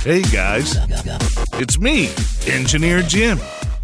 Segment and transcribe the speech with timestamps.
[0.00, 0.76] Hey guys,
[1.54, 2.08] it's me,
[2.46, 3.38] Engineer Jim.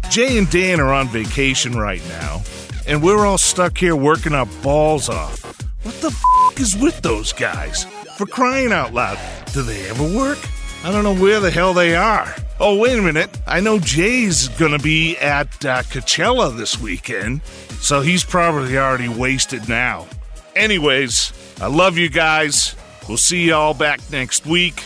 [0.09, 2.41] Jay and Dan are on vacation right now,
[2.87, 5.43] and we're all stuck here working our balls off.
[5.83, 7.83] What the f is with those guys?
[8.15, 9.19] For crying out loud,
[9.53, 10.39] do they ever work?
[10.85, 12.33] I don't know where the hell they are.
[12.61, 13.37] Oh, wait a minute.
[13.45, 17.43] I know Jay's gonna be at uh, Coachella this weekend,
[17.81, 20.07] so he's probably already wasted now.
[20.55, 22.73] Anyways, I love you guys.
[23.07, 24.81] We'll see y'all back next week.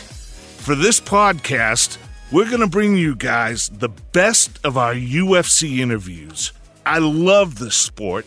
[0.70, 1.98] For this podcast,
[2.30, 6.52] we're going to bring you guys the best of our UFC interviews.
[6.86, 8.24] I love this sport.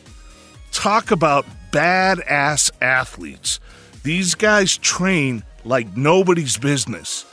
[0.73, 3.61] Talk about badass athletes.
[4.03, 7.25] These guys train like nobody's business.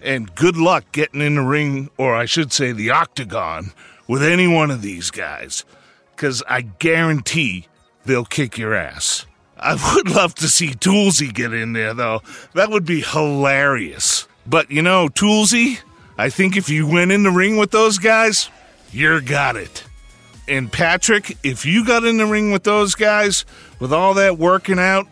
[0.00, 3.70] And good luck getting in the ring, or I should say the octagon,
[4.08, 5.66] with any one of these guys.
[6.16, 7.66] Because I guarantee
[8.06, 9.26] they'll kick your ass.
[9.58, 12.22] I would love to see Toolsy get in there, though.
[12.54, 14.26] That would be hilarious.
[14.46, 15.78] But you know, Toolsy,
[16.18, 18.50] I think if you went in the ring with those guys,
[18.92, 19.84] you're got it.
[20.46, 23.46] And Patrick, if you got in the ring with those guys,
[23.80, 25.06] with all that working out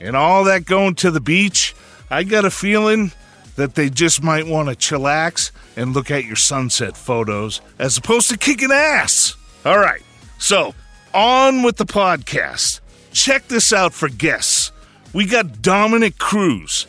[0.00, 1.74] and all that going to the beach,
[2.10, 3.12] I got a feeling
[3.56, 8.28] that they just might want to chillax and look at your sunset photos as opposed
[8.30, 9.36] to kicking ass.
[9.64, 10.02] All right,
[10.38, 10.74] so
[11.14, 12.80] on with the podcast.
[13.12, 14.72] Check this out for guests.
[15.12, 16.86] We got Dominick Cruz,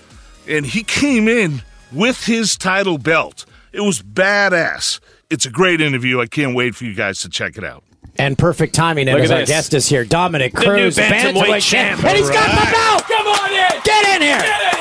[0.48, 1.61] and he came in
[1.96, 3.46] with his title belt.
[3.72, 5.00] It was badass.
[5.30, 6.20] It's a great interview.
[6.22, 7.84] I can't wait for you guys to check it out.
[8.18, 9.50] And perfect timing Look as at our this.
[9.50, 12.04] guest is here, Dominick The new Cruz, bantamweight champ.
[12.04, 13.04] and he's got the belt.
[13.10, 13.82] Come on in.
[13.84, 14.40] Get in here.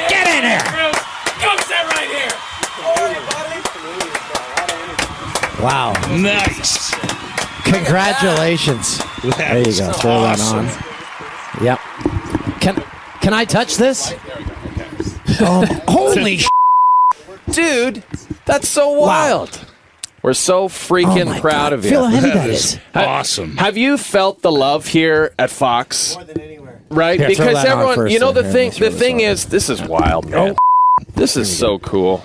[0.08, 0.62] Get in here.
[1.42, 2.30] Come sit right here.
[5.64, 5.92] Wow!
[6.20, 6.90] Nice.
[7.64, 8.98] Congratulations.
[9.38, 9.92] There you go.
[9.92, 11.64] Throw that on.
[11.64, 11.78] Yep.
[12.60, 12.82] Can
[13.22, 14.12] can I touch this?
[15.40, 16.46] Oh, holy sh-
[17.54, 18.02] Dude,
[18.46, 19.60] that's so wild.
[20.22, 21.72] We're so freaking Oh proud God.
[21.74, 21.90] of you.
[21.90, 22.78] Feel how heavy That that is is.
[22.94, 23.56] awesome.
[23.58, 26.14] Have you felt the love here at Fox?
[26.14, 26.80] More than anywhere.
[26.90, 27.18] Right?
[27.20, 30.54] Here, because everyone, you know, the thing, the thing is, this is wild, man.
[30.54, 32.24] Oh, This is so cool.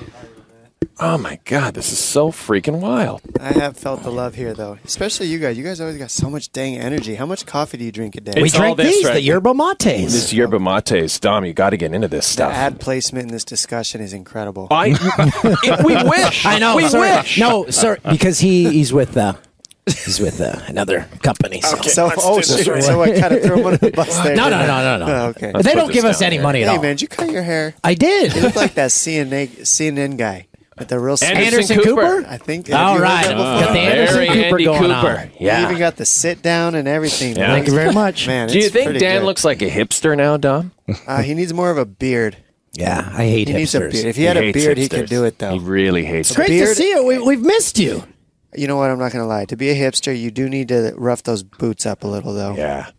[1.01, 3.21] Oh my god, this is so freaking wild.
[3.39, 4.77] I have felt the love here, though.
[4.83, 5.57] Especially you guys.
[5.57, 7.15] You guys always got so much dang energy.
[7.15, 8.33] How much coffee do you drink a day?
[8.35, 9.13] We It's all drink this, these, right?
[9.13, 10.11] the yerba mates.
[10.11, 12.51] This yerba mates, Dom, you got to get into this the stuff.
[12.53, 14.67] ad placement in this discussion is incredible.
[14.71, 14.87] I,
[15.63, 16.45] it- we wish.
[16.45, 16.75] I know.
[16.75, 17.11] We sorry.
[17.11, 17.37] wish.
[17.39, 19.35] No, sir, because he he's with uh,
[19.85, 21.61] he's with uh, another company.
[21.61, 21.77] So.
[21.77, 24.35] so, oh, so, so I kind of threw him under the bus there.
[24.35, 24.97] No, no, didn't no, I?
[24.97, 25.13] no, no.
[25.13, 25.53] Oh, okay.
[25.53, 26.43] They put don't this give us down any here.
[26.43, 26.73] money at all.
[26.73, 26.83] Hey, all.
[26.83, 27.73] man, did you cut your hair?
[27.85, 28.35] I You did.
[28.35, 30.47] look like that CNN, CNN guy
[30.79, 32.01] with the real Anderson Anderson Cooper.
[32.17, 32.25] Cooper?
[32.27, 32.71] I think.
[32.71, 33.27] All right, have you heard right.
[33.27, 33.65] that before?
[33.65, 35.17] Got the Anderson Very Cooper Andy going Cooper.
[35.19, 35.31] on.
[35.39, 37.35] You even got the sit down and everything.
[37.35, 37.47] Yeah.
[37.47, 38.27] Thank you very much.
[38.27, 39.25] Man, Do you it's think Dan good.
[39.25, 40.71] looks like a hipster now, Dom?
[41.05, 42.37] Uh, he needs more of a beard.
[42.73, 43.91] Yeah, I hate He needs a hipsters.
[43.91, 44.05] beard.
[44.05, 45.53] If he had a hates beard, he could do it though.
[45.53, 47.05] He really hates Great to beard- see you.
[47.05, 48.03] We, we've missed you.
[48.55, 48.89] You know what?
[48.89, 49.45] I'm not gonna lie.
[49.45, 52.55] To be a hipster, you do need to rough those boots up a little, though.
[52.55, 52.89] Yeah.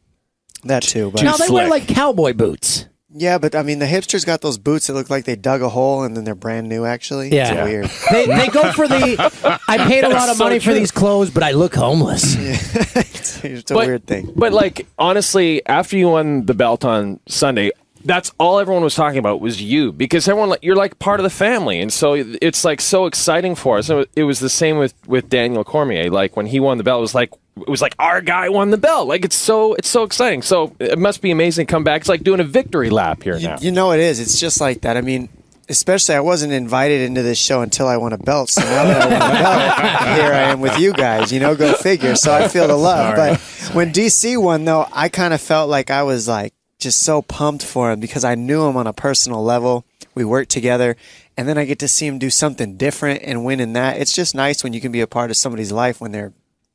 [0.65, 1.11] That too.
[1.11, 2.87] But No, they wear like cowboy boots.
[3.13, 5.69] Yeah, but I mean, the hipsters got those boots that look like they dug a
[5.69, 6.85] hole and then they're brand new.
[6.85, 7.53] Actually, Yeah.
[7.53, 7.91] it's weird.
[8.11, 9.61] They, they go for the.
[9.69, 12.37] I paid a lot of so money for these clothes, but I look homeless.
[12.39, 14.33] it's, it's a But- weird thing.
[14.37, 17.71] But like honestly, after you won the belt on Sunday,
[18.05, 21.31] that's all everyone was talking about was you because everyone you're like part of the
[21.31, 23.91] family, and so it's like so exciting for us.
[24.17, 26.11] It was the same with with Daniel Cormier.
[26.11, 27.31] Like when he won the belt, it was like
[27.63, 29.09] it was like our guy won the belt.
[29.09, 30.43] Like it's so it's so exciting.
[30.43, 32.01] So it must be amazing to come back.
[32.03, 33.59] It's like doing a victory lap here You, now.
[33.61, 34.21] you know, it is.
[34.21, 34.97] It's just like that.
[34.97, 35.29] I mean,
[35.69, 38.51] especially I wasn't invited into this show until I won a belt.
[38.51, 41.33] So now that I won a belt, here I am with you guys.
[41.33, 42.17] You know, go figure.
[42.17, 43.17] So I feel the love.
[43.17, 43.41] But
[43.75, 47.65] when DC won, though, I kind of felt like I was like just so pumped
[47.65, 49.85] for him because I knew him on a personal level.
[50.13, 50.97] We worked together,
[51.37, 53.99] and then I get to see him do something different and win in that.
[53.99, 56.33] It's just nice when you can be a part of somebody's life when they're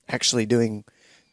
[0.08, 0.84] actually doing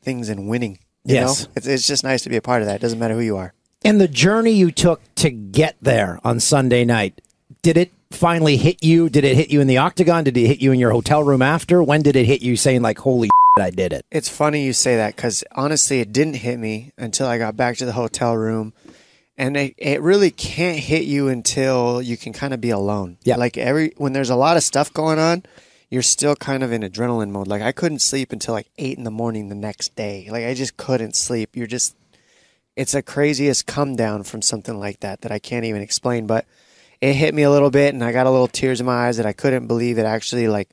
[0.03, 0.78] things and winning.
[1.05, 1.44] You Yes.
[1.47, 1.53] know?
[1.56, 2.77] It's, it's just nice to be a part of that.
[2.77, 3.53] It doesn't matter who you are.
[3.84, 7.21] And the journey you took to get there on Sunday night,
[7.62, 9.09] did it finally hit you?
[9.09, 10.24] Did it hit you in the octagon?
[10.24, 11.83] Did it hit you in your hotel room after?
[11.83, 14.07] When did it hit you saying, like, holy shit, I did it?
[14.13, 17.77] It's funny you say that because honestly, it didn't hit me until I got back
[17.78, 18.72] to the hotel room.
[19.36, 23.16] And it, it really can't hit you until you can kind of be alone.
[23.25, 23.36] Yeah.
[23.36, 25.45] Like every, when there's a lot of stuff going on,
[25.92, 27.48] you're still kind of in adrenaline mode.
[27.48, 30.27] Like I couldn't sleep until like eight in the morning the next day.
[30.30, 31.54] Like I just couldn't sleep.
[31.54, 31.94] You're just,
[32.77, 36.27] it's the craziest come down from something like that that I can't even explain.
[36.27, 36.47] But
[37.03, 39.18] it hit me a little bit and I got a little tears in my eyes
[39.18, 40.71] that I couldn't believe it actually like,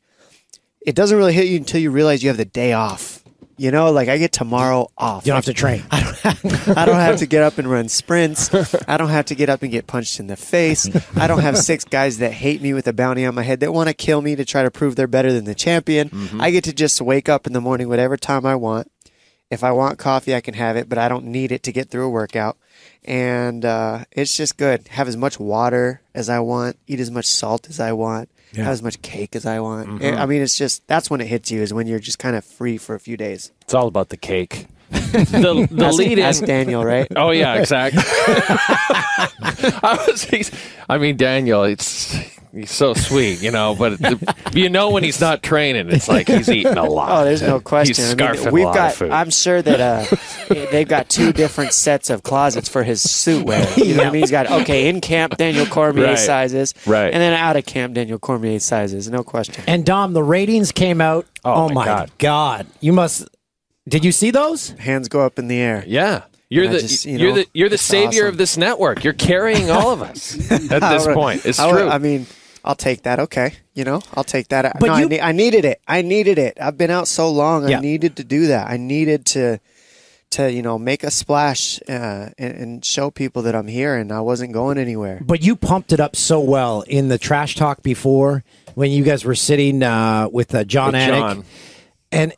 [0.80, 3.22] it doesn't really hit you until you realize you have the day off
[3.60, 5.26] You know, like I get tomorrow off.
[5.26, 5.84] You don't have to train.
[5.92, 8.50] I don't have to get up and run sprints.
[8.88, 10.90] I don't have to get up and get punched in the face.
[11.18, 13.74] I don't have six guys that hate me with a bounty on my head that
[13.74, 16.10] want to kill me to try to prove they're better than the champion.
[16.40, 18.90] I get to just wake up in the morning whatever time I want.
[19.52, 21.90] If I want coffee, I can have it, but I don't need it to get
[21.90, 22.56] through a workout.
[23.04, 24.88] And uh, it's just good.
[24.90, 28.68] Have as much water as I want, eat as much salt as I want, have
[28.68, 29.88] as much cake as I want.
[29.88, 30.20] Mm-hmm.
[30.20, 32.44] I mean, it's just that's when it hits you is when you're just kind of
[32.44, 33.52] free for a few days.
[33.62, 34.68] It's all about the cake.
[34.90, 36.46] The the Ask, lead in.
[36.48, 37.08] Daniel, right?
[37.16, 38.02] Oh yeah, exactly.
[39.42, 40.24] I was.
[40.24, 40.52] He's,
[40.88, 41.64] I mean, Daniel.
[41.64, 42.12] It's
[42.52, 43.76] he's so sweet, you know.
[43.78, 47.10] But the, you know when he's not training, it's like he's eating a lot.
[47.22, 47.96] Oh, there's no question.
[47.96, 48.92] He's I scarfing mean, we've a lot got.
[48.92, 49.12] of food.
[49.12, 50.16] I'm sure that uh,
[50.72, 53.68] they've got two different sets of closets for his suit wear.
[53.78, 54.22] You know what I mean?
[54.24, 56.20] He's got okay in camp Daniel Cormier Right.
[56.20, 57.14] sizes, Right.
[57.14, 59.10] and then out of camp Daniel Cormier sizes.
[59.10, 59.64] No question.
[59.68, 61.26] And Dom, the ratings came out.
[61.46, 62.12] Oh, Oh, my my God.
[62.18, 62.68] God.
[62.82, 63.28] You must.
[63.90, 64.70] Did you see those?
[64.72, 65.84] Hands go up in the air.
[65.88, 66.24] yeah.
[66.52, 68.28] You're the just, you you're know, the you're the savior awesome.
[68.30, 69.04] of this network.
[69.04, 71.46] You're carrying all of us at this I would- point.
[71.46, 71.88] It's I would- true.
[71.90, 72.26] I mean,
[72.66, 73.20] I'll take that.
[73.20, 74.80] Okay, you know, I'll take that.
[74.80, 75.80] But no, I, ne- I needed it.
[75.88, 76.58] I needed it.
[76.60, 77.70] I've been out so long.
[77.70, 77.78] Yeah.
[77.78, 78.68] I needed to do that.
[78.68, 79.60] I needed to,
[80.32, 84.12] to you know, make a splash uh, and, and show people that I'm here and
[84.12, 85.22] I wasn't going anywhere.
[85.24, 88.44] But you pumped it up so well in the trash talk before
[88.74, 91.20] when you guys were sitting uh, with uh, Jon With Anik.
[91.20, 91.46] Jon.
[92.12, 92.34] and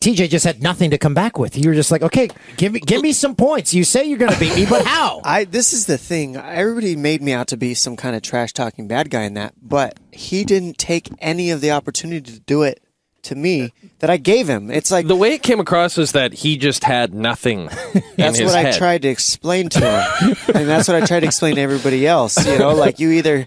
[0.00, 1.58] TJ just had nothing to come back with.
[1.58, 3.74] You were just like, okay, give me give me some points.
[3.74, 5.20] You say you're going to beat me, but how?
[5.24, 6.36] I this is the thing.
[6.36, 9.52] Everybody made me out to be some kind of trash talking bad guy in that,
[9.60, 12.82] but he didn't take any of the opportunity to do it
[13.24, 14.70] to me that I gave him.
[14.70, 18.38] It's like the way it came across was that he just had nothing in that's
[18.38, 18.74] his what head.
[18.74, 22.06] I tried to explain to him, and that's what I tried to explain to everybody
[22.06, 22.42] else.
[22.46, 23.46] You know, like you either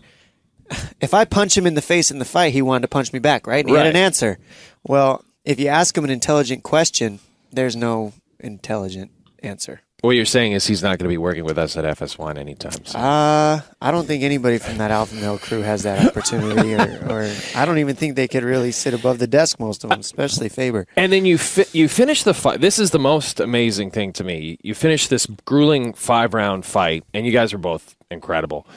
[1.01, 3.17] if I punch him in the face in the fight, he wanted to punch me
[3.17, 3.65] back, right?
[3.65, 4.37] And he had an answer.
[4.83, 7.19] Well, if you ask him an intelligent question,
[7.51, 9.11] there's no intelligent
[9.41, 9.81] answer.
[10.01, 12.73] What you're saying is he's not going to be working with us at FS1 anytime
[12.83, 12.99] soon.
[12.99, 17.33] Uh, I don't think anybody from that Alpha Male crew has that opportunity, or, or
[17.55, 19.61] I don't even think they could really sit above the desk.
[19.61, 20.87] Most of them, especially Faber.
[20.97, 22.59] And then you fi- you finish the fight.
[22.59, 24.57] This is the most amazing thing to me.
[24.61, 28.67] You finish this grueling five round fight, and you guys are both incredible.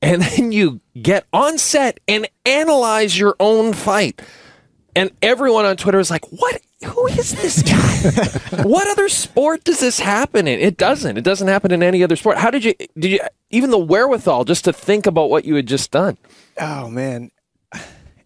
[0.00, 4.22] And then you get on set and analyze your own fight.
[4.94, 6.60] And everyone on Twitter is like, "What?
[6.84, 8.62] Who is this guy?
[8.62, 10.58] what other sport does this happen in?
[10.60, 11.16] It doesn't.
[11.16, 12.36] It doesn't happen in any other sport.
[12.38, 12.74] How did you?
[12.98, 16.18] Did you even the wherewithal just to think about what you had just done?
[16.60, 17.30] Oh man,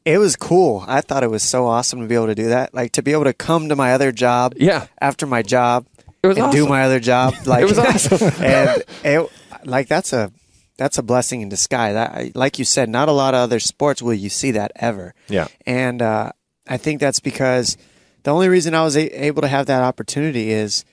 [0.05, 0.85] it was cool.
[0.89, 2.75] I thought it was so awesome to be able to do that.
[2.75, 4.87] Like to be able to come to my other job, Yeah.
[5.01, 5.87] after my job,
[6.23, 7.35] It was and do my other job.
[7.47, 8.33] Like it was awesome.
[8.43, 9.31] and it,
[9.65, 10.33] like that's a
[10.79, 11.95] that's a blessing in disguise.
[11.97, 15.15] I, like you said, not a lot of other sports will you see that ever.
[15.29, 15.47] Yeah.
[15.67, 16.33] and uh,
[16.69, 17.77] I think that's because
[18.23, 20.85] the only reason I was a- able to have that opportunity is,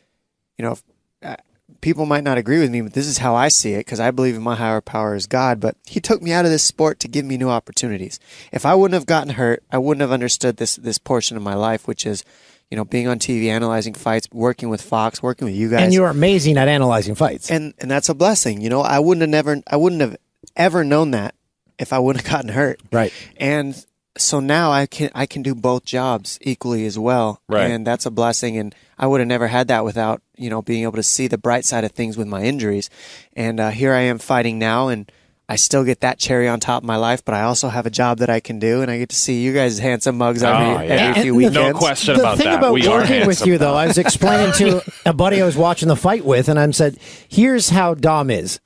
[0.57, 0.77] you know,
[1.23, 1.35] uh,
[1.81, 4.11] people might not agree with me, but this is how I see it because I
[4.11, 5.59] believe in my higher power is God.
[5.59, 8.19] But He took me out of this sport to give me new opportunities.
[8.51, 11.55] If I wouldn't have gotten hurt, I wouldn't have understood this this portion of my
[11.55, 12.23] life, which is,
[12.69, 15.93] you know, being on TV, analyzing fights, working with Fox, working with you guys, and
[15.93, 17.49] you're amazing at analyzing fights.
[17.51, 18.61] and and that's a blessing.
[18.61, 20.17] You know, I wouldn't have never, I wouldn't have
[20.55, 21.33] ever known that
[21.79, 22.79] if I wouldn't have gotten hurt.
[22.91, 23.11] Right.
[23.37, 23.75] And
[24.17, 27.41] so now I can I can do both jobs equally as well.
[27.49, 27.71] Right.
[27.71, 28.57] And that's a blessing.
[28.57, 31.37] And I would have never had that without you know being able to see the
[31.37, 32.89] bright side of things with my injuries.
[33.35, 35.11] And uh, here I am fighting now, and
[35.49, 37.25] I still get that cherry on top of my life.
[37.25, 39.41] But I also have a job that I can do, and I get to see
[39.41, 40.93] you guys' handsome mugs every, Oh, yeah.
[40.93, 41.73] every few And- and weekends.
[41.73, 42.59] No question the about thing that.
[42.59, 45.57] about We are working with you, though, I was explaining to a buddy I was
[45.57, 48.59] watching the fight with, and I said, "Here's how Dom is."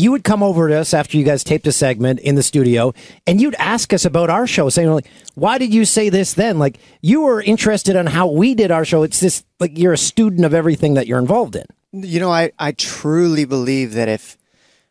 [0.00, 2.94] You would come over to us after you guys taped a segment in the studio,
[3.26, 6.58] and you'd ask us about our show, saying like, "Why did you say this then?"
[6.58, 9.02] Like you were interested in how we did our show.
[9.02, 11.66] It's just like you're a student of everything that you're involved in.
[11.92, 14.38] You know, I, I truly believe that if,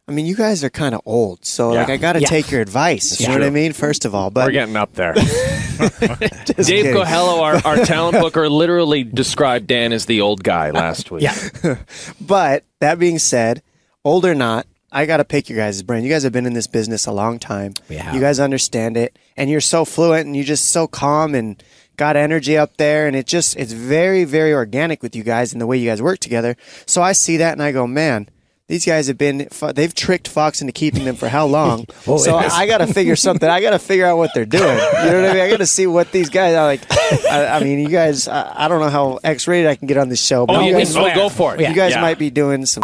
[0.07, 2.27] I mean, you guys are kind of old, so like I got to Yeah.
[2.27, 3.19] take your advice.
[3.19, 3.73] You know what I mean?
[3.73, 5.13] First of all, but We're getting up there.
[5.99, 6.93] Dave kidding.
[6.93, 11.23] Coelho, our, our talent booker, literally described Dan as the old guy last week.
[11.23, 11.77] Yeah,
[12.19, 13.61] But that being said,
[14.03, 16.03] old or not, I got to pick your guys' brain.
[16.03, 17.73] You guys have been in this business a long time.
[17.89, 18.13] We have.
[18.15, 21.61] You guys understand it, and you're so fluent, and you're just so calm and
[21.97, 25.61] got energy up there, and it just it's very very organic with you guys and
[25.61, 26.55] the way you guys work together.
[26.85, 28.29] So I see that, and I go, man.
[28.67, 31.87] These guys have been, they've tricked Fox into keeping them for how long?
[32.07, 32.35] Oh, so.
[32.37, 33.49] I got to figure something.
[33.49, 34.61] I got to figure out what they're doing.
[34.61, 35.41] You know what I mean?
[35.41, 36.81] I got to see what these guys are like.
[37.25, 39.97] I, I mean, you guys, I, I don't know how X rated I can get
[39.97, 41.61] on this show, but Oh, you you guys, oh, go for it.
[41.67, 42.01] you guys Yeah.
[42.01, 42.83] might be doing some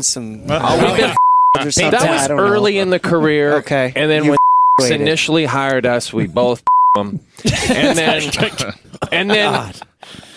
[0.00, 1.14] some we've been-
[1.66, 1.90] or something.
[1.92, 2.42] that was don't know.
[2.44, 3.54] early in the career.
[3.58, 3.92] Okay.
[3.96, 4.38] And then You when
[4.80, 5.00] waited.
[5.00, 6.62] initially hired us, we both
[6.94, 7.20] them.
[7.70, 8.22] And then,
[9.12, 9.72] and then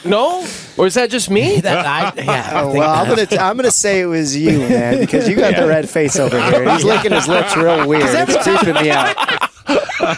[0.03, 0.47] No,
[0.77, 1.59] or is that just me?
[1.61, 4.57] That, I, yeah, I Oh, think well, I'm gonna I'm gonna say it was you,
[4.59, 6.69] man, because you got the red face over here.
[6.73, 8.03] He's licking his lips real weird.
[8.07, 9.15] It's creeping me out.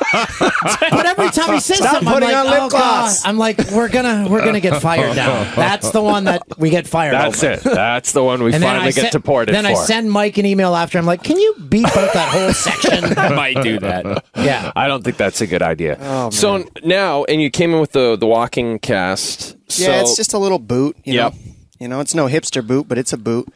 [0.93, 3.29] But every time he says Stop something, I'm putting like, on lip oh, gloss." God.
[3.29, 5.43] I'm like, we're gonna we're gonna get fired now.
[5.55, 7.13] That's the one that we get fired.
[7.13, 7.53] That's over.
[7.53, 7.63] it.
[7.63, 9.71] That's the one we And finally get sent- deported Then for.
[9.71, 10.97] I send Mike an email after.
[10.97, 13.17] I'm like, can you beep out that whole section?
[13.17, 14.25] I might do that.
[14.35, 14.71] Yeah.
[14.75, 15.97] I don't think that's a good idea.
[15.99, 19.57] Oh, so now, and you came in with the the walking cast.
[19.75, 20.95] Yeah, it's just a little boot.
[21.03, 21.33] You Yep.
[21.33, 21.39] know,
[21.79, 23.51] you know, it's no hipster boot, but it's a boot.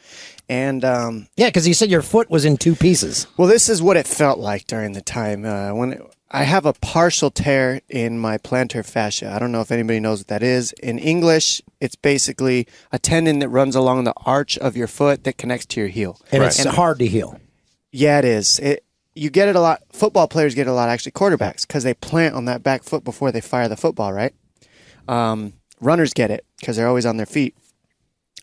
[0.48, 3.26] And um, yeah, because you said your foot was in two pieces.
[3.36, 6.66] well, this is what it felt like during the time uh, when it, I have
[6.66, 9.30] a partial tear in my plantar fascia.
[9.32, 10.72] I don't know if anybody knows what that is.
[10.72, 15.38] In English, it's basically a tendon that runs along the arch of your foot that
[15.38, 16.20] connects to your heel.
[16.30, 17.40] And it's And- hard to heal.
[17.92, 18.58] Yeah, it is.
[18.58, 19.82] It you get it a lot.
[19.90, 20.88] Football players get it a lot.
[20.90, 24.12] Actually, quarterbacks because they plant on that back foot before they fire the football.
[24.12, 24.32] Right.
[25.08, 27.56] Um, runners get it because they're always on their feet.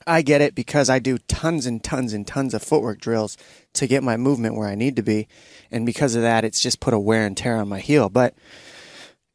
[0.07, 3.37] I get it because I do tons and tons and tons of footwork drills
[3.73, 5.27] to get my movement where I need to be,
[5.71, 8.09] and because of that, it's just put a wear and tear on my heel.
[8.09, 8.35] But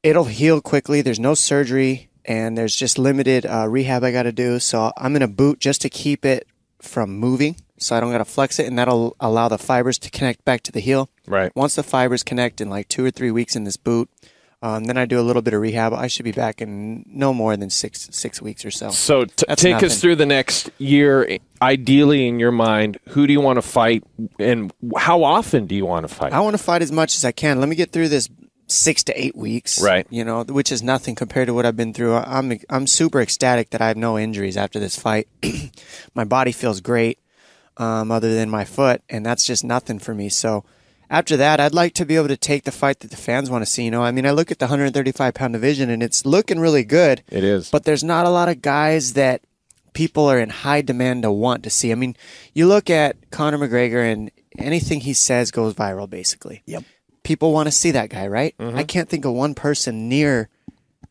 [0.02, 1.02] it'll heal quickly.
[1.02, 4.58] There's no surgery, and there's just limited uh, rehab I got to do.
[4.58, 6.46] So I'm in a boot just to keep it
[6.80, 10.10] from moving, so I don't got to flex it, and that'll allow the fibers to
[10.10, 11.10] connect back to the heel.
[11.26, 11.52] Right.
[11.54, 14.08] Once the fibers connect in like two or three weeks in this boot,
[14.62, 15.94] um, then I do a little bit of rehab.
[15.94, 18.90] I should be back in no more than six six weeks or so.
[18.90, 19.86] So t- take nothing.
[19.86, 21.38] us through the next year.
[21.62, 24.04] Ideally, in your mind, who do you want to fight,
[24.38, 26.32] and how often do you want to fight?
[26.32, 27.58] I want to fight as much as I can.
[27.60, 28.28] Let me get through this
[28.66, 30.06] six to eight weeks, Right.
[30.10, 32.14] You know, which is nothing compared to what I've been through.
[32.16, 35.26] I'm I'm super ecstatic that I have no injuries after this fight.
[36.14, 37.18] my body feels great,
[37.78, 40.28] um, other than my foot, and that's just nothing for me.
[40.28, 40.64] So.
[41.10, 43.62] After that, I'd like to be able to take the fight that the fans want
[43.62, 43.84] to see.
[43.84, 46.84] You know, I mean, I look at the 135 pound division and it's looking really
[46.84, 47.22] good.
[47.28, 47.68] It is.
[47.68, 49.42] But there's not a lot of guys that
[49.92, 51.90] people are in high demand to want to see.
[51.90, 52.16] I mean,
[52.54, 56.62] you look at Conor McGregor and anything he says goes viral basically.
[56.66, 56.84] Yep.
[57.24, 58.56] People want to see that guy, right?
[58.58, 58.78] Mm-hmm.
[58.78, 60.48] I can't think of one person near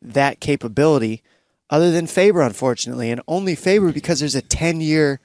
[0.02, 1.22] that capability
[1.70, 5.20] other than Faber, unfortunately, and only Faber because there's a 10 year,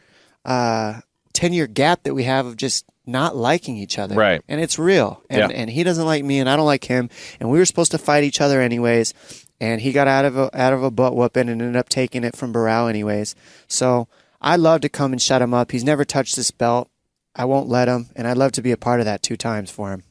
[0.45, 1.01] uh,
[1.33, 4.15] 10 year gap that we have of just not liking each other.
[4.15, 4.41] Right.
[4.49, 5.23] And it's real.
[5.29, 5.57] And, Yeah.
[5.57, 7.11] and he doesn't like me and I don't like him.
[7.41, 9.13] And we were supposed to fight each other anyways.
[9.61, 12.25] And he got out of a, out of a butt whooping and ended up taking
[12.25, 13.35] it from Barão anyways.
[13.69, 14.09] So
[14.41, 15.71] I'd love to come and shut him up.
[15.71, 16.89] He's never touched this belt.
[17.37, 18.09] I won't let him.
[18.17, 20.03] And I'd love to be a part of that two times for him.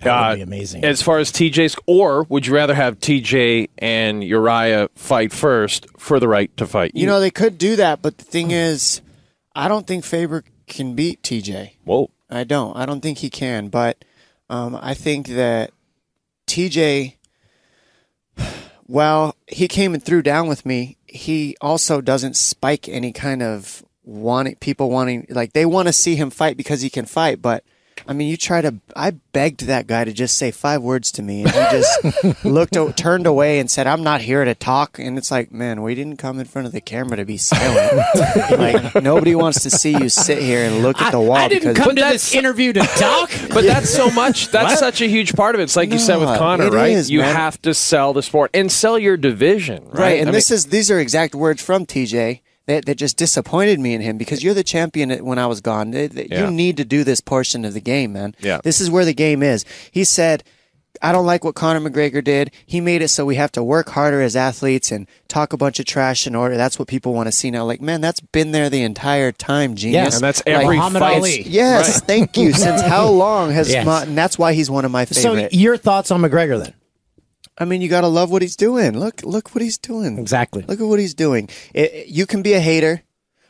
[0.00, 0.84] That would Uh, be amazing.
[0.84, 6.18] As far as TJ's, or would you rather have TJ and Urijah fight first for
[6.18, 6.90] the right to fight?
[6.94, 9.00] You know, they could do that, but the thing is,
[9.54, 11.72] I don't think Faber can beat TJ.
[11.84, 12.76] whoa, I don't.
[12.76, 13.68] I don't think he can.
[13.68, 14.04] But
[14.48, 15.70] um, I think that
[16.46, 17.16] TJ,
[18.86, 23.84] while he came and threw down with me, he also doesn't spike any kind of
[24.04, 27.42] wanting people wanting like they want to see him fight because he can fight.
[27.42, 27.64] But
[28.06, 28.74] I mean, you try to.
[28.96, 32.76] I begged that guy to just say five words to me, and he just looked,
[32.96, 36.16] turned away, and said, "I'm not here to talk." And it's like, man, we didn't
[36.16, 37.92] come in front of the camera to be silent.
[38.58, 41.72] like nobody wants to see you sit here and look at the wall I didn't
[41.72, 43.30] because come But to this that's- interview to talk.
[43.52, 44.48] But that's so much.
[44.48, 45.64] That's such a huge part of it.
[45.64, 46.92] It's like you said with Conor, it right?
[46.92, 47.34] is, you man.
[47.36, 49.98] have to sell the sport and sell your division, right?
[50.02, 53.16] Right, and I this mean, is these are exact words from TJ that, that just
[53.16, 55.92] disappointed me in him because you're the champion when I was gone.
[55.92, 56.44] Th- th- Yeah.
[56.44, 58.34] You need to do this portion of the game, man.
[58.40, 58.60] Yeah.
[58.62, 59.64] This is where the game is.
[59.90, 60.44] He said,
[61.00, 62.52] I don't like what Conor McGregor did.
[62.66, 65.80] He made it so we have to work harder as athletes and talk a bunch
[65.80, 66.56] of trash in order.
[66.56, 67.64] That's what people want to see now.
[67.64, 70.04] Like, man, that's been there the entire time, genius.
[70.04, 71.16] Yes, and that's every Muhammad fight.
[71.16, 71.42] Ali.
[71.42, 72.52] Yes, thank you.
[72.52, 73.84] Since how long has Yes.
[73.86, 76.74] Ma- and that's why he's one of my so your thoughts on McGregor then?
[77.58, 78.98] I mean, you got to love what he's doing.
[78.98, 80.18] Look, look what he's doing.
[80.18, 80.64] Exactly.
[80.66, 81.48] Look at what he's doing.
[81.74, 83.02] It, you can be a hater,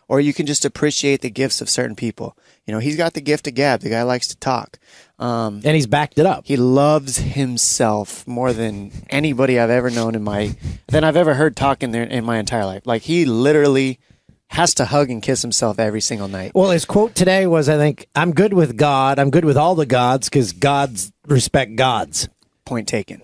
[0.08, 2.36] or you can just appreciate the gifts of certain people.
[2.66, 3.80] You know, he's got the gift of gab.
[3.80, 4.78] The guy likes to talk.
[5.18, 6.46] Um, And he's backed it up.
[6.46, 10.54] he loves himself more than anybody I've ever known in my
[10.88, 12.82] than I've ever heard talk in there in my entire life.
[12.84, 14.00] Like he literally
[14.48, 16.52] has to hug and kiss himself every single night.
[16.54, 19.18] Well, his quote today was, I think, I'm good with God.
[19.18, 22.28] I'm good with all the gods because gods respect gods.
[22.66, 23.22] Point taken.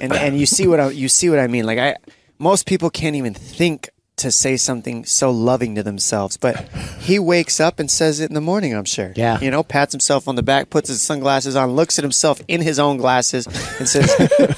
[0.00, 1.64] And and you see what I, you see what I mean.
[1.64, 1.96] Like I,
[2.38, 6.68] most people can't even think to say something so loving to themselves, but
[7.00, 8.74] he wakes up and says it in the morning.
[8.74, 9.12] I'm sure.
[9.16, 9.40] Yeah.
[9.40, 12.60] You know, pats himself on the back, puts his sunglasses on, looks at himself in
[12.60, 13.46] his own glasses,
[13.78, 14.14] and says,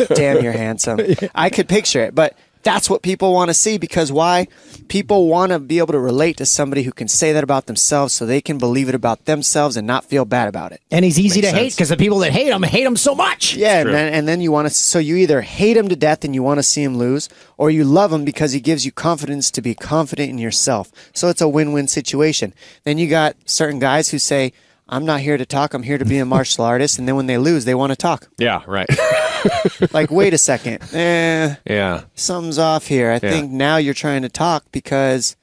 [0.14, 1.00] "Damn, you're handsome."
[1.35, 4.49] I could picture it, but That's what people want to see because why?
[4.88, 8.12] People want to be able to relate to somebody who can say that about themselves
[8.12, 10.80] so they can believe it about themselves and not feel bad about it.
[10.90, 13.54] And he's easy to hate because the people that hate him hate him so much.
[13.54, 14.75] Yeah, and then, and then you want to.
[14.75, 17.70] So you either hate him to death and you want to see him lose, or
[17.70, 20.90] you love him because he gives you confidence to be confident in yourself.
[21.14, 22.52] So it's a win-win situation.
[22.82, 24.52] Then you got certain guys who say,
[24.88, 25.73] "I'm not here to talk.
[25.73, 27.96] I'm here to be a martial artist," and then when they lose, they want to
[27.96, 28.26] talk.
[28.38, 28.88] Yeah, right.
[29.93, 32.05] Like, wait a second, eh, yeah.
[32.15, 33.11] something's off here.
[33.11, 35.37] I think now you're trying to talk because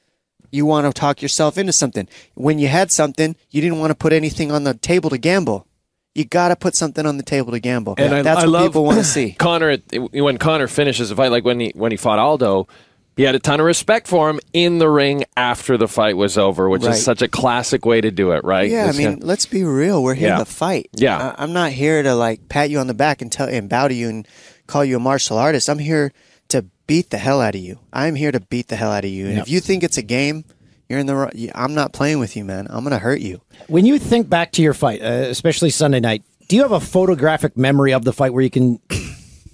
[0.50, 2.08] you want to talk yourself into something.
[2.34, 5.66] When you had something, you didn't want to put anything on the table to gamble.
[6.14, 7.96] You got to put something on the table to gamble.
[7.98, 9.32] And I, That's I what love people want to see.
[9.38, 9.78] Conor,
[10.12, 12.68] when Conor finishes a fight, like when he when he fought Aldo,
[13.16, 16.36] he had a ton of respect for him in the ring after the fight was
[16.38, 16.94] over, which Right.
[16.94, 18.70] is such a classic way to do it, right?
[18.70, 20.02] Yeah, I mean, kinda- let's be real.
[20.02, 20.38] We're here Yeah.
[20.38, 20.90] to fight.
[20.94, 21.34] Yeah.
[21.38, 23.88] I, I'm not here to like pat you on the back and tell and bow
[23.88, 24.26] to you and
[24.66, 25.68] call you a martial artist.
[25.68, 26.12] I'm here
[26.48, 27.78] to beat the hell out of you.
[27.92, 29.26] I'm here to beat the hell out of you.
[29.28, 30.44] And if you think it's a game,
[30.88, 31.14] you're in the.
[31.14, 32.66] wrong- I'm not playing with you, man.
[32.68, 33.40] I'm gonna hurt you.
[33.68, 36.80] When you think back to your fight, uh, especially Sunday night, do you have a
[36.80, 38.80] photographic memory of the fight where you can,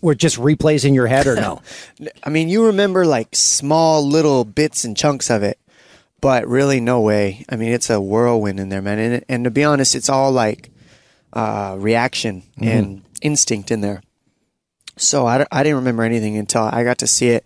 [0.00, 1.62] where it just replays in your head or no?
[2.24, 5.58] I mean, you remember like small little bits and chunks of it,
[6.20, 7.44] but really no way.
[7.48, 8.98] I mean, it's a whirlwind in there, man.
[8.98, 10.70] And, and to be honest, it's all like
[11.32, 14.02] uh, reaction and instinct in there.
[14.96, 17.44] So I, I didn't remember anything until I got to see it.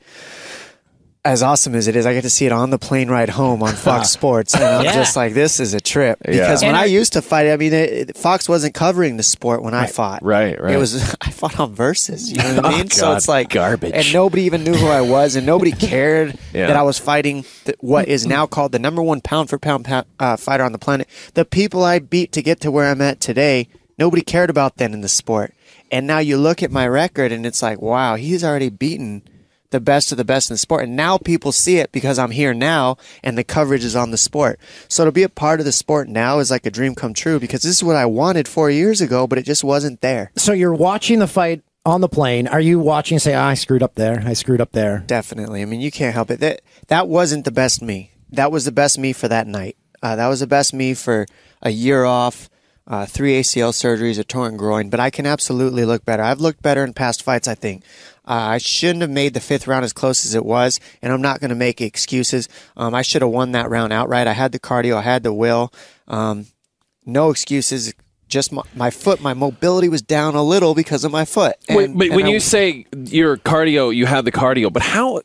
[1.26, 3.62] As awesome as it is, I get to see it on the plane ride home
[3.62, 4.92] on Fox Sports, and I'm Yeah.
[4.92, 7.72] just like, "This is a trip." Because when I I- used to fight, I mean,
[7.72, 10.22] it, Fox wasn't covering the sport when I fought.
[10.22, 10.74] Right, right.
[10.74, 12.30] It was I fought on Versus.
[12.30, 12.90] You know what I Oh, mean?
[12.90, 13.92] so God, it's like garbage.
[13.94, 16.66] and nobody even knew who I was, and nobody cared Yeah.
[16.66, 19.88] that I was fighting th- what is now called the number one pound for pound
[20.20, 21.08] uh, fighter on the planet.
[21.32, 24.92] The people I beat to get to where I'm at today, nobody cared about then
[24.92, 25.54] in the sport.
[25.90, 29.22] And now you look at my record, and it's like, wow, he's already beaten
[29.74, 30.84] the best of the best in the sport.
[30.84, 34.16] And now people see it because I'm here now, and the coverage is on the
[34.16, 34.58] sport.
[34.88, 37.38] So to be a part of the sport now is like a dream come true
[37.38, 40.30] because this is what I wanted four years ago, but it just wasn't there.
[40.36, 42.46] so you're watching the fight on the plane.
[42.48, 43.16] Are you watching?
[43.16, 44.22] and Say, "Ah, I screwed up there.
[44.24, 45.04] I screwed up there.
[45.06, 45.60] Definitely.
[45.60, 46.40] I mean, you can't help it.
[46.40, 48.12] That that wasn't the best me.
[48.30, 49.76] That was the best me for that night.
[50.02, 51.26] Uh, that was the best me for
[51.62, 52.48] a year off,
[52.86, 54.88] uh, three ACL surgeries, a torn groin.
[54.90, 56.22] But I can absolutely look better.
[56.22, 57.48] I've looked better in past fights.
[57.48, 57.82] I think
[58.26, 61.20] uh, I shouldn't have made the fifth round as close as it was, and I'm
[61.22, 62.48] not going to make excuses.
[62.76, 64.26] Um, I should have won that round outright.
[64.26, 64.96] I had the cardio.
[64.96, 65.72] I had the will.
[66.08, 66.46] Um,
[67.04, 67.92] no excuses.
[68.26, 71.56] Just my, my foot, my mobility was down a little because of my foot.
[71.68, 75.20] Wait, but and when I- you say your cardio, you have the cardio, but how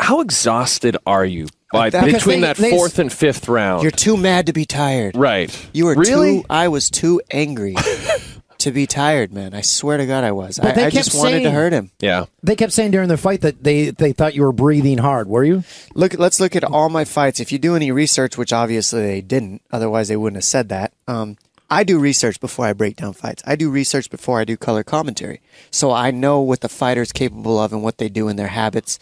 [0.00, 3.82] how exhausted are you by That- between they- that they- fourth and fifth round?
[3.82, 5.16] you're too mad to be tired.
[5.16, 5.54] right.
[5.72, 6.40] You were really.
[6.40, 6.46] too.
[6.50, 7.76] I was too angry
[8.64, 9.54] to be tired, man.
[9.54, 10.58] I swear to God, I was.
[10.58, 11.90] But I, they I kept just wanted to hurt him.
[12.00, 12.26] yeah.
[12.42, 15.28] They kept saying during the fight that they they thought you were breathing hard.
[15.28, 15.64] Were you?
[15.94, 17.40] Look, let's look at all my fights.
[17.40, 20.92] If you do any research, which obviously they didn't, otherwise they wouldn't have said that.
[21.06, 21.36] Um,
[21.70, 23.42] I do research before I break down fights.
[23.46, 27.58] I do research before I do color commentary, so I know what the fighter's capable
[27.58, 28.98] of and what they do in their habits.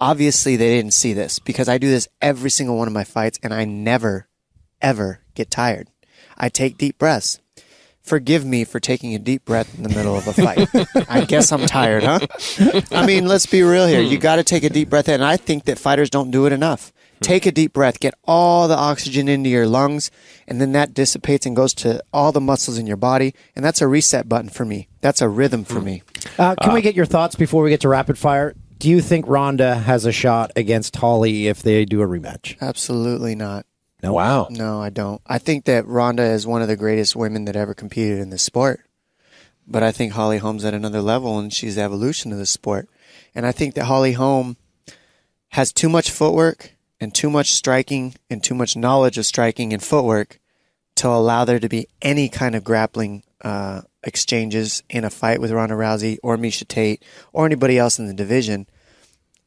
[0.00, 3.38] Obviously, they didn't see this because I do this every single one of my fights,
[3.42, 4.26] and I never,
[4.80, 5.88] ever get tired.
[6.36, 7.40] I take deep breaths.
[8.02, 10.68] Forgive me for taking a deep breath in the middle of a fight.
[11.08, 12.18] I guess I'm tired, huh?
[12.90, 14.00] I mean, let's be real here.
[14.00, 14.22] You hmm.
[14.22, 15.08] got to take a deep breath.
[15.08, 16.92] And I think that fighters don't do it enough.
[17.18, 17.22] Hmm.
[17.22, 20.10] Take a deep breath, get all the oxygen into your lungs,
[20.48, 23.34] and then that dissipates and goes to all the muscles in your body.
[23.54, 24.88] And that's a reset button for me.
[25.00, 25.86] That's a rhythm for hmm.
[25.86, 26.02] me.
[26.38, 26.82] Uh, can we ah.
[26.82, 28.54] get your thoughts before we get to rapid fire?
[28.78, 32.60] Do you think Ronda has a shot against Holly if they do a rematch?
[32.60, 33.64] Absolutely not.
[34.02, 34.12] No.
[34.12, 34.48] Wow.
[34.50, 35.20] No, I don't.
[35.26, 38.42] I think that Ronda is one of the greatest women that ever competed in this
[38.42, 38.80] sport.
[39.66, 42.88] But I think Holly Holm's at another level and she's the evolution of the sport.
[43.34, 44.56] And I think that Holly Holm
[45.50, 49.82] has too much footwork and too much striking and too much knowledge of striking and
[49.82, 50.40] footwork
[50.96, 55.50] to allow there to be any kind of grappling uh, exchanges in a fight with
[55.50, 58.66] Ronda Rousey or Miesha Tate or anybody else in the division.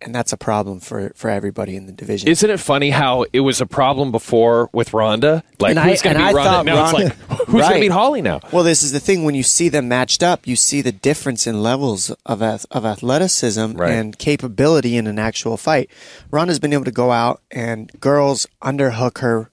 [0.01, 2.27] And that's a problem for, for everybody in the division.
[2.29, 5.41] Isn't it funny how it was a problem before with Ronda?
[5.59, 6.63] Like And who's going to beat I Ronda?
[6.63, 7.81] Now Ronda- it's like who's going to Right.
[7.81, 8.39] beat Holly now?
[8.51, 9.23] Well, this is the thing.
[9.23, 13.71] When you see them matched up, you see the difference in levels of of athleticism
[13.77, 13.91] Right.
[13.93, 15.89] and capability in an actual fight.
[16.29, 19.49] Ronda's been able to go out and girls underhook her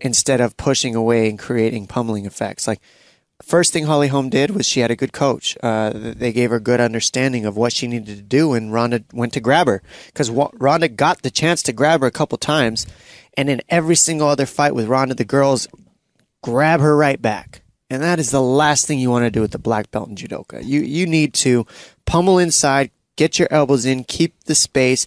[0.00, 2.66] instead of pushing away and creating pummeling effects.
[2.66, 2.80] Like
[3.42, 5.56] first thing Holly Holm did was she had a good coach.
[5.62, 9.32] Uh, they gave her good understanding of what she needed to do, and Ronda went
[9.34, 12.86] to grab her because Ronda got the chance to grab her a couple times,
[13.36, 15.68] and in every single other fight with Ronda, the girls
[16.42, 17.62] grab her right back.
[17.88, 20.14] And that is the last thing you want to do with the black belt in
[20.14, 20.64] judoka.
[20.64, 21.66] You you need to
[22.06, 25.06] pummel inside, get your elbows in, keep the space,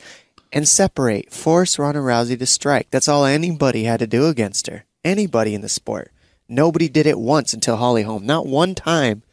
[0.51, 1.31] and separate.
[1.31, 2.89] Force Ronda Rousey to strike.
[2.91, 4.83] That's all anybody had to do against her.
[5.03, 6.11] Anybody in the sport.
[6.47, 8.25] Nobody did it once until Holly Holm.
[8.25, 9.23] Not one time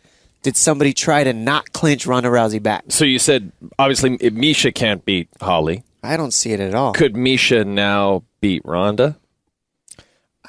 [0.42, 2.84] did somebody try to not clinch Ronda Rousey back.
[2.88, 5.84] So you said obviously Miesha can't beat Holly.
[6.02, 6.92] I don't see it at all.
[6.92, 9.16] Could Miesha now beat Ronda?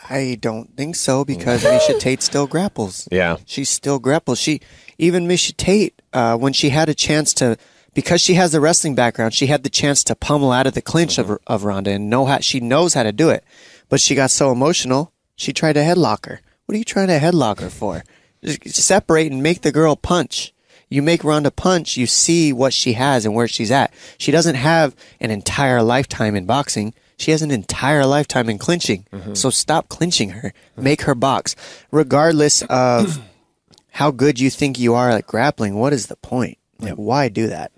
[0.10, 3.08] I don't think so because Miesha Tate still grapples.
[3.12, 3.38] Yeah.
[3.46, 4.40] She still grapples.
[4.40, 4.62] She
[4.98, 7.58] even Miesha Tate, uh, when she had a chance to,
[7.94, 10.82] because she has the wrestling background, she had the chance to pummel out of the
[10.82, 13.44] clinch of, of Ronda and know how she knows how to do it.
[13.90, 16.42] But she got so emotional, she tried to headlock her.
[16.72, 18.02] What are you trying to headlock her for?
[18.42, 20.54] Just separate and make the girl punch.
[20.88, 23.94] You make Ronda punch, you see what she has and where she's at.
[24.18, 26.94] She doesn't have an entire lifetime in boxing.
[27.18, 29.06] She has an entire lifetime in clinching.
[29.34, 30.54] So stop clinching her.
[30.78, 31.58] Make her box.
[31.92, 33.20] Regardless of
[33.92, 36.58] how good you think you are at grappling, what is the point?
[36.80, 37.74] Like, why do that?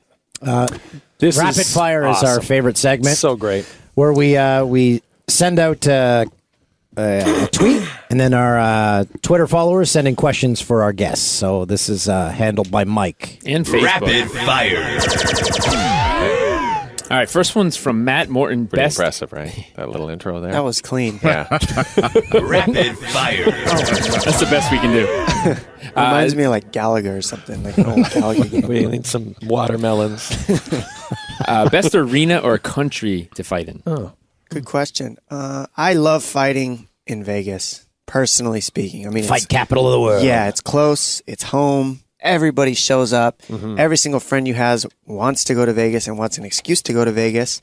[1.17, 3.17] This Rapid is fire is our favorite segment.
[3.17, 3.65] So great.
[3.95, 6.25] where we uh, we send out uh,
[6.97, 11.25] a, a tweet, and then our uh, Twitter followers sending questions for our guests.
[11.27, 13.39] So this is uh, handled by Mike.
[13.45, 13.84] and Facebook.
[13.84, 16.03] Rapid fire.
[17.12, 18.65] All right, first one's from Matt Morton.
[18.67, 19.67] Pretty best impressive, right?
[19.75, 20.53] That little intro there.
[20.53, 21.19] That was clean.
[21.21, 21.47] yeah.
[22.34, 23.45] Rapid fire.
[23.51, 25.06] That's the best we can do.
[25.95, 28.67] Reminds me of like Gallagher or something, like an old Gallagher game.
[28.67, 30.32] we need some watermelons.
[31.47, 33.84] Uh, best arena or country to fight in?
[34.54, 35.18] Good question.
[35.30, 39.06] Uh, I love fighting in Vegas, personally speaking.
[39.08, 40.24] I mean, Fight it's, capital of the world.
[40.24, 42.02] yeah, it's close, it's home.
[42.20, 43.42] Everybody shows up.
[43.78, 46.94] Every single friend you has wants to go to Vegas and wants an excuse to
[46.94, 47.60] go to Vegas,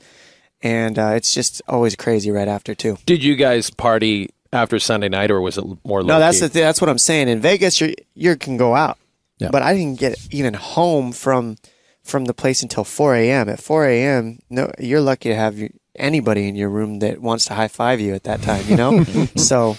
[0.61, 2.97] and uh, it's just always crazy right after too.
[3.07, 6.03] Did you guys party after Sunday night, or was it more?
[6.03, 7.27] No, that's the th- that's what I'm saying.
[7.27, 8.99] In Vegas, you you can go out,
[9.39, 9.49] Yeah.
[9.51, 11.55] but I didn't get even home from
[12.03, 13.47] from the place until 4 a.m.
[13.49, 17.45] At 4 a.m., no, you're lucky to have you, anybody in your room that wants
[17.45, 18.63] to high five you at that time.
[18.67, 19.03] You know,
[19.35, 19.77] so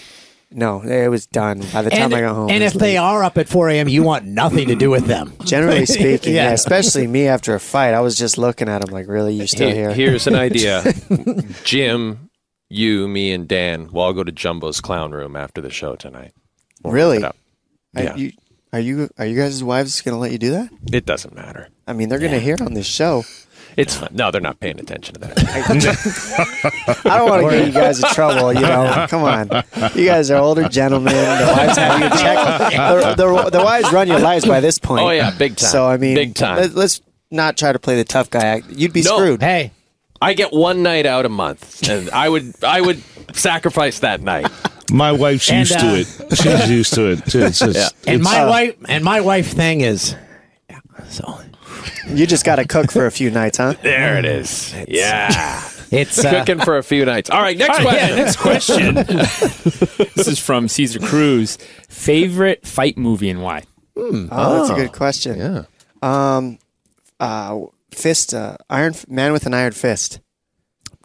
[0.51, 2.49] no, it was done by the time And, I got home.
[2.51, 5.05] and if was they are up at 4 a.m., you want nothing to do with
[5.07, 5.33] them.
[5.45, 6.49] generally speaking, yeah.
[6.49, 6.51] Yeah.
[6.51, 9.71] especially me after a fight, I was just looking at them like, really, you're still
[9.71, 9.91] here?
[9.93, 10.83] Here's an idea.
[11.63, 12.29] Jim,
[12.69, 16.33] you, me, and Dan will all go to Jumbo's clown room after the show tonight.
[16.83, 17.19] We'll Really?
[17.19, 17.35] wrap.
[17.95, 18.15] Are Yeah.
[18.15, 18.31] you
[18.73, 20.69] are you are you guys' wives going to let you do that?
[20.91, 21.69] It doesn't matter.
[21.87, 23.23] I mean, they're going to hear on this show.
[23.75, 24.09] It's fun.
[24.11, 27.05] No, they're not paying attention to that.
[27.05, 28.53] I don't want to get you guys in trouble.
[28.53, 29.49] You know, come on.
[29.95, 31.13] You guys are older gentlemen.
[31.13, 33.15] The wives have you check.
[33.17, 35.03] The, the, the wives run your lives by this point.
[35.05, 35.69] Oh, yeah, big time.
[35.69, 36.57] So I mean, Big time.
[36.57, 38.65] Let, us not try to play the tough guy act.
[38.69, 39.17] You'd be No.
[39.17, 39.41] screwed.
[39.41, 39.71] Hey,
[40.21, 43.01] I get one night out a month, and I would I would
[43.33, 44.47] sacrifice that night.
[44.91, 46.37] My wife's And, used uh, to it.
[46.37, 47.19] She's used to it.
[47.25, 50.15] It's, it's, and it's- my wife and my wife thing is,
[50.69, 51.41] yeah, so
[52.07, 53.73] You just got to cook for a few nights, huh?
[53.81, 54.73] There it is.
[54.87, 57.29] Yeah, it's uh, cooking for a few nights.
[57.29, 58.95] All right, next All right, question.
[58.95, 60.07] yeah, next question.
[60.15, 61.57] this is from Caesar Cruz.
[61.89, 63.63] Favorite fight movie and why?
[63.95, 65.37] Oh, that's a good question.
[65.39, 65.63] Yeah.
[67.19, 70.19] Uh, fist, uh, iron man with an iron fist.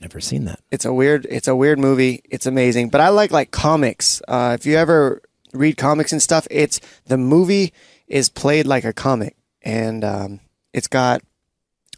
[0.01, 0.61] never seen that.
[0.71, 1.27] It's a weird.
[1.31, 2.23] It's a weird movie.
[2.31, 2.89] It's amazing.
[2.91, 4.21] But I like like comics.
[4.27, 7.73] Uh, if you ever read comics and stuff, it's the movie
[8.07, 10.41] is played like a comic, and um,
[10.79, 11.21] it's got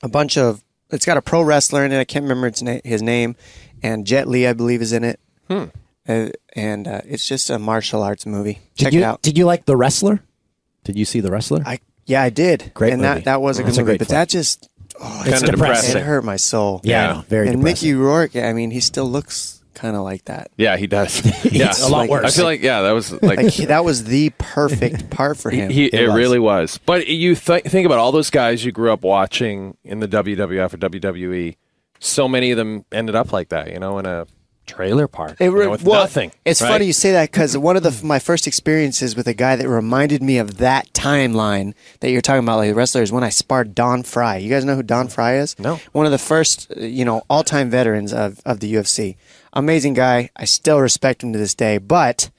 [0.03, 0.65] a bunch of.
[0.91, 2.01] It's got a pro wrestler in it.
[2.01, 3.37] I can't remember its na- his name,
[3.81, 5.21] and Jet Li, I believe, is in it.
[5.49, 8.55] Uh, and uh, it's just a martial arts movie.
[8.75, 9.23] Check did you, it out.
[9.23, 10.21] Did you like the wrestler?
[10.83, 11.63] Did you see the wrestler?
[11.65, 12.73] I yeah, I did.
[12.75, 13.15] Great and movie.
[13.15, 13.91] that that was a good That's a movie.
[13.93, 14.17] great but flick.
[14.17, 14.69] that just
[15.01, 15.97] oh, it's Kinda depressing.
[15.99, 16.81] it hurt my soul.
[16.83, 17.23] Yeah, Yeah.
[17.29, 17.89] Very and depressing.
[17.91, 20.51] Mickey Rourke, I mean, he still looks kind of like that.
[20.57, 21.21] Yeah, he does.
[21.53, 22.25] Yeah, a lot like- worse.
[22.27, 25.51] I feel like yeah, that was like Like he, that was the perfect part for
[25.51, 25.71] him.
[25.71, 26.17] He, it was.
[26.17, 26.79] really was.
[26.87, 30.75] But you th- think about all those guys you grew up watching in the WWF
[30.75, 31.57] or WWE.
[31.99, 34.27] So many of them ended up like that, you know, in a
[34.67, 36.31] trailer park It you know, with well, nothing.
[36.45, 36.69] It's right?
[36.69, 39.69] funny you say that because one of the my first experiences with a guy that
[39.69, 43.75] reminded me of that timeline that you're talking about, like the wrestlers, when I sparred
[43.75, 44.37] Don Frye.
[44.37, 45.59] You guys know who Don Frye is?
[45.59, 45.81] No.
[45.93, 49.17] One of the first, uh, you know, all time veterans of of the UFC.
[49.53, 50.31] Amazing guy.
[50.37, 52.31] I still respect him to this day, but.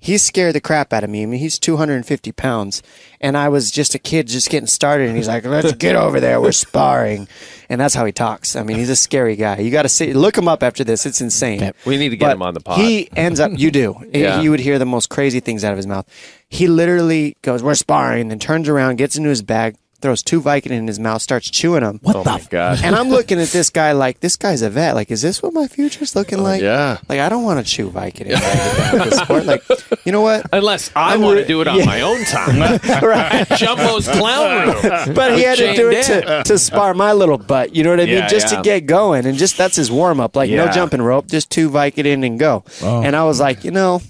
[0.00, 1.22] He scared the crap out of me.
[1.22, 2.82] I mean, he's 250 pounds,
[3.22, 5.08] and I was just a kid just getting started.
[5.08, 6.42] And he's like, "Let's get over there.
[6.42, 7.26] We're sparring,"
[7.70, 8.54] and that's how he talks.
[8.54, 9.60] I mean, he's a scary guy.
[9.60, 11.06] You got to see, look him up after this.
[11.06, 11.72] It's insane.
[11.86, 12.80] We need to get But him on the pod.
[12.80, 13.96] He ends up, you do.
[14.12, 14.42] Yeah.
[14.42, 16.06] You would hear the most crazy things out of his mouth.
[16.50, 20.72] He literally goes, We're sparring, then turns around, gets into his bag, throws two Vicodin
[20.72, 21.98] in his mouth, starts chewing them.
[22.02, 22.30] What Oh the?
[22.30, 22.80] my god.
[22.84, 24.94] And I'm looking at this guy like this guy's a vet.
[24.94, 26.60] Like, is this what my future's looking oh, like?
[26.60, 26.98] yeah.
[27.08, 28.26] Like, I don't want to chew Vicodin.
[28.26, 29.44] when I get done with this sport.
[29.46, 29.62] Like,
[30.04, 30.44] you know what?
[30.52, 31.86] Unless I I'm want to do it on yeah.
[31.86, 32.78] my own time.
[33.02, 33.48] right.
[33.56, 35.14] Jumbo's clown room.
[35.14, 37.74] But he had to do it to, to spar my little butt.
[37.74, 38.16] You know what I mean?
[38.16, 38.58] Yeah, just yeah.
[38.58, 40.36] to get going, and just that's his warm up.
[40.36, 42.62] Like no jumping rope, just two Vicodin and go.
[42.82, 44.02] And I was like, you know,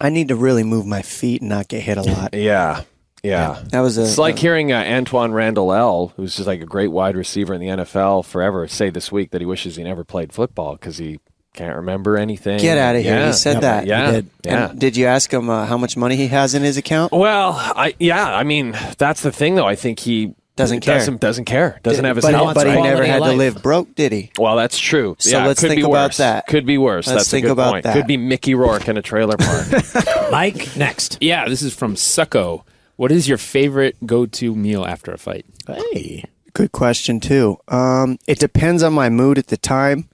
[0.00, 2.34] I need to really move my feet and not get hit a lot.
[2.34, 2.82] Yeah.
[3.24, 3.62] Yeah.
[3.70, 4.02] That was a.
[4.02, 7.60] It's like hearing uh, Antwaan Randle El., who's just like a great wide receiver in
[7.60, 11.18] the NFL forever, say this week that he wishes he never played football because he
[11.54, 12.58] can't remember anything.
[12.58, 13.14] Get out of here!
[13.14, 13.26] Yeah.
[13.28, 13.86] He said that.
[13.86, 14.10] Yeah.
[14.10, 14.30] Did.
[14.44, 14.70] Yeah.
[14.70, 17.12] And did you ask him uh, how much money he has in his account?
[17.12, 19.66] Well, I yeah, I mean that's the thing though.
[19.66, 20.98] I think he Doesn't care.
[20.98, 21.80] Doesn't, doesn't care.
[21.82, 22.54] Doesn't have his but, health.
[22.54, 24.32] but he never had of to live broke, did he?
[24.38, 25.16] Well, that's true.
[25.18, 26.16] So yeah, let's think about worse.
[26.18, 26.46] that.
[26.46, 27.06] Could be worse.
[27.06, 27.84] Let's that's think a good about point.
[27.84, 27.94] that.
[27.94, 29.66] Could be Mickey Rourke in a trailer park.
[30.30, 31.18] Mike, next.
[31.20, 32.64] Yeah, this is from Succo.
[32.96, 35.44] What is your favorite go-to meal after a fight?
[35.66, 36.24] Hey.
[36.52, 37.58] Good question too.
[37.68, 40.08] Um, it depends on my mood at the time.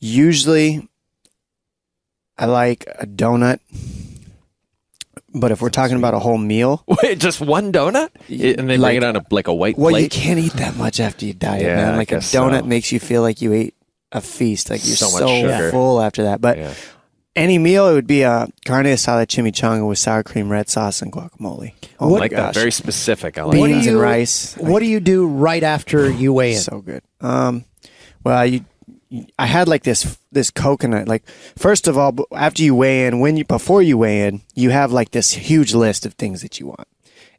[0.00, 0.88] Usually,
[2.36, 3.60] I like a donut.
[5.34, 8.92] But if we're talking about a whole meal, Wait, just one donut, and they Like-
[8.92, 10.10] bring it on a like a white well, you plate.
[10.10, 11.94] can't eat that much after you diet, Yeah, man.
[11.94, 12.66] I Like a guess donut so.
[12.66, 13.74] makes you feel like you ate
[14.12, 14.70] a feast.
[14.70, 15.70] Like you're So so, much sugar.
[15.70, 16.40] full after that.
[16.40, 16.74] But Yeah.
[17.36, 21.12] Any meal, it would be a carne asada chimichanga with sour cream, red sauce, and
[21.12, 21.74] guacamole.
[22.00, 22.58] Oh I my like gosh, that.
[22.58, 23.38] Very specific.
[23.38, 23.92] I like beans that.
[23.92, 24.56] and rice.
[24.56, 26.60] What do you do right after you weigh in?
[26.60, 27.02] So good.
[27.20, 27.64] Um,
[28.24, 28.64] well, you,
[29.38, 31.08] I had like this this coconut.
[31.08, 34.70] Like first of all, after you weigh in, when you before you weigh in, you
[34.70, 36.88] have like this huge list of things that you want,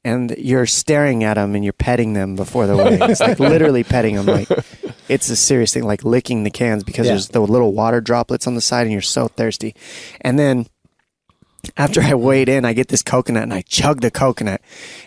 [0.03, 2.97] and you're staring at them and you're petting them before the weigh.
[3.01, 4.25] It's like literally petting them.
[4.25, 4.49] Like
[5.09, 7.13] it's a serious thing, like licking the cans because Yeah.
[7.13, 9.75] there's the little water droplets on the side, and you're so thirsty.
[10.21, 10.67] And then
[11.75, 14.61] after I weighed in, I get this coconut and I chug the coconut,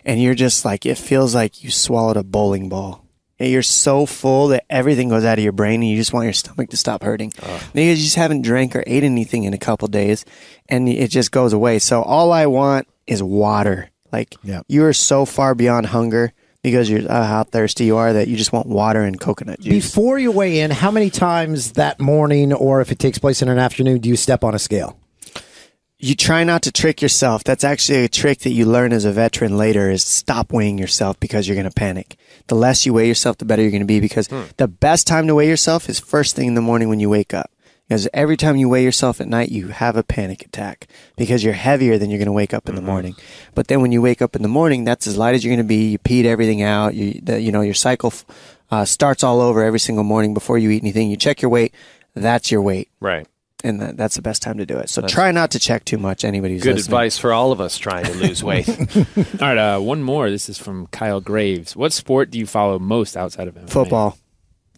[0.05, 3.05] and you're just like, it feels like you swallowed a bowling ball.
[3.39, 6.25] And You're so full that everything goes out of your brain, and you just want
[6.25, 7.33] your stomach to stop hurting.
[7.73, 10.27] Maybe you just haven't drank or ate anything in a couple days,
[10.69, 11.79] and it just goes away.
[11.79, 13.89] So all I want is water.
[14.13, 14.67] Like Yep.
[14.69, 18.37] you are so far beyond hunger because you're uh, how thirsty you are that you
[18.37, 19.73] just want water and coconut juice.
[19.73, 23.49] Before you weigh in, how many times that morning, or if it takes place in
[23.49, 24.97] an afternoon, do you step on a scale?
[26.03, 27.45] you try not to trick yourself.
[27.45, 31.21] That's actually a trick that you learn as a veteran later is stop weighing yourself
[31.21, 32.17] because you're going to panic.
[32.47, 35.27] The less you weigh yourself, the better you're going to be because the best time
[35.27, 37.51] to weigh yourself is first thing in the morning when you wake up.
[37.91, 41.55] Because every time you weigh yourself at night, you have a panic attack because you're
[41.55, 43.17] heavier than you're going to wake up in the morning.
[43.57, 45.67] But then when you wake up in the morning, that's as light as you're going
[45.67, 45.89] to be.
[45.91, 46.95] You peed everything out.
[46.95, 48.13] You, the, you know, your cycle
[48.71, 51.11] uh, starts all over every single morning before you eat anything.
[51.11, 51.75] You check your weight.
[52.15, 53.27] That's your weight Right.
[53.65, 54.89] and that, that's the best time to do it.
[54.89, 56.25] So try not to check too much.
[56.25, 56.95] Anybody who's Good listening.
[56.95, 58.69] advice for all of us trying to lose weight.
[58.97, 60.31] All right, uh, one more.
[60.31, 61.75] This is from Kyle Graves.
[61.75, 63.69] What sport do you follow most outside of MMA?
[63.71, 64.17] Football,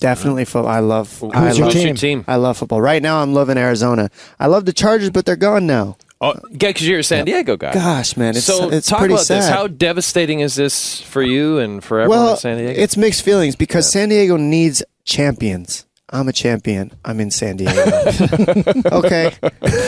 [0.02, 0.70] definitely football.
[0.70, 1.22] I love.
[1.32, 1.96] I Who's your love, Who's your team?
[1.96, 2.24] team?
[2.28, 2.80] I love football.
[2.80, 4.10] Right now, I'm loving Arizona.
[4.38, 5.96] I love the Chargers, but they're gone now.
[6.20, 7.72] Oh, yeah, because you're a San Diego guy.
[7.72, 9.38] Gosh, man, it's so it's talk pretty about sad.
[9.38, 9.48] this.
[9.48, 12.80] How devastating is this for you and for everyone well, in San Diego?
[12.80, 15.84] it's mixed feelings because San Diego needs champions.
[16.14, 16.92] I'm a champion.
[17.06, 17.72] I'm in San Diego.
[18.92, 19.32] okay.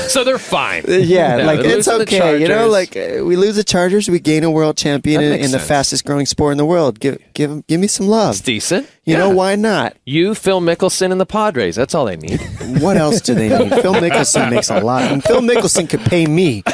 [0.09, 0.83] so they're fine.
[0.89, 2.41] Yeah, like it's lose to the okay.
[2.41, 5.45] You know, like uh, we lose the Chargers, we gain a world champion That in,
[5.45, 5.69] in the sense.
[5.69, 6.99] fastest growing sport in the world.
[6.99, 8.31] Give give give me some love.
[8.37, 8.89] it's decent.
[9.05, 9.19] You Yeah.
[9.21, 9.97] know why not?
[10.07, 11.77] You, Phil Mickelson, and the Padres.
[11.77, 12.41] That's all they need.
[12.81, 13.71] What else do they need?
[13.83, 15.03] Phil Mickelson makes a lot.
[15.03, 16.63] And Phil Mickelson could pay me.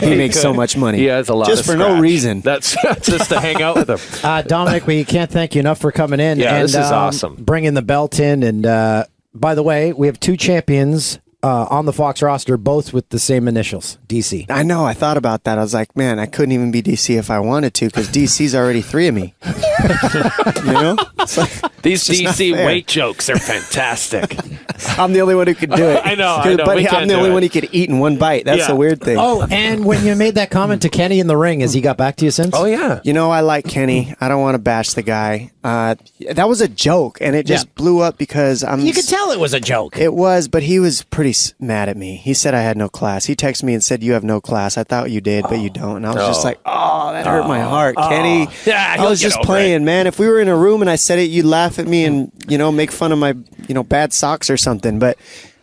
[0.00, 0.98] He makes so much money.
[0.98, 2.42] He has a lot just of for no reason.
[2.42, 3.98] That's just to hang out with him.
[4.22, 6.38] Uh, Dominick, we can't thank you enough for coming in.
[6.38, 7.34] Yeah, and, this is um, awesome.
[7.36, 8.42] Bringing the belt in.
[8.42, 9.04] And uh,
[9.34, 13.18] by the way, we have two champions uh, on the Fox roster, both with the
[13.18, 14.46] same initials, DC.
[14.50, 14.84] I know.
[14.84, 15.58] I thought about that.
[15.58, 18.54] I was like, man, I couldn't even be DC if I wanted to because DC's
[18.54, 19.34] already three of me.
[19.44, 21.50] you know, it's like
[21.82, 24.36] These just DC weight jokes are fantastic.
[24.98, 26.00] I'm the only one who could do it.
[26.04, 26.64] I know, I know.
[26.64, 27.32] But We I'm the only it.
[27.32, 28.44] one who could eat in one bite.
[28.44, 28.68] That's Yeah.
[28.68, 29.16] the weird thing.
[29.18, 31.96] Oh, and when you made that comment to Kenny in the ring, has he got
[31.96, 32.54] back to you since?
[32.54, 33.00] oh yeah.
[33.04, 34.14] You know, I like Kenny.
[34.20, 35.50] I don't want to bash the guy.
[35.62, 35.94] Uh,
[36.32, 37.72] that was a joke, and it just Yeah.
[37.76, 38.80] blew up because I'm.
[38.80, 39.98] You could tell it was a joke.
[39.98, 42.16] It was, but he was pretty s- mad at me.
[42.16, 43.24] He said I had no class.
[43.26, 45.70] He texted me and said, "You have no class." I thought you did, but you
[45.70, 45.96] don't.
[45.96, 46.48] And I was just Oh.
[46.48, 47.68] like, "Oh, that hurt my oh.
[47.68, 48.52] heart, Kenny." Oh.
[48.66, 50.06] Yeah, I he'll was get just over playing, man.
[50.06, 52.30] If we were in a room and I said it, you'd laugh at me and
[52.48, 53.34] you know make fun of my
[53.68, 54.98] you know bad socks or something.
[54.98, 55.18] But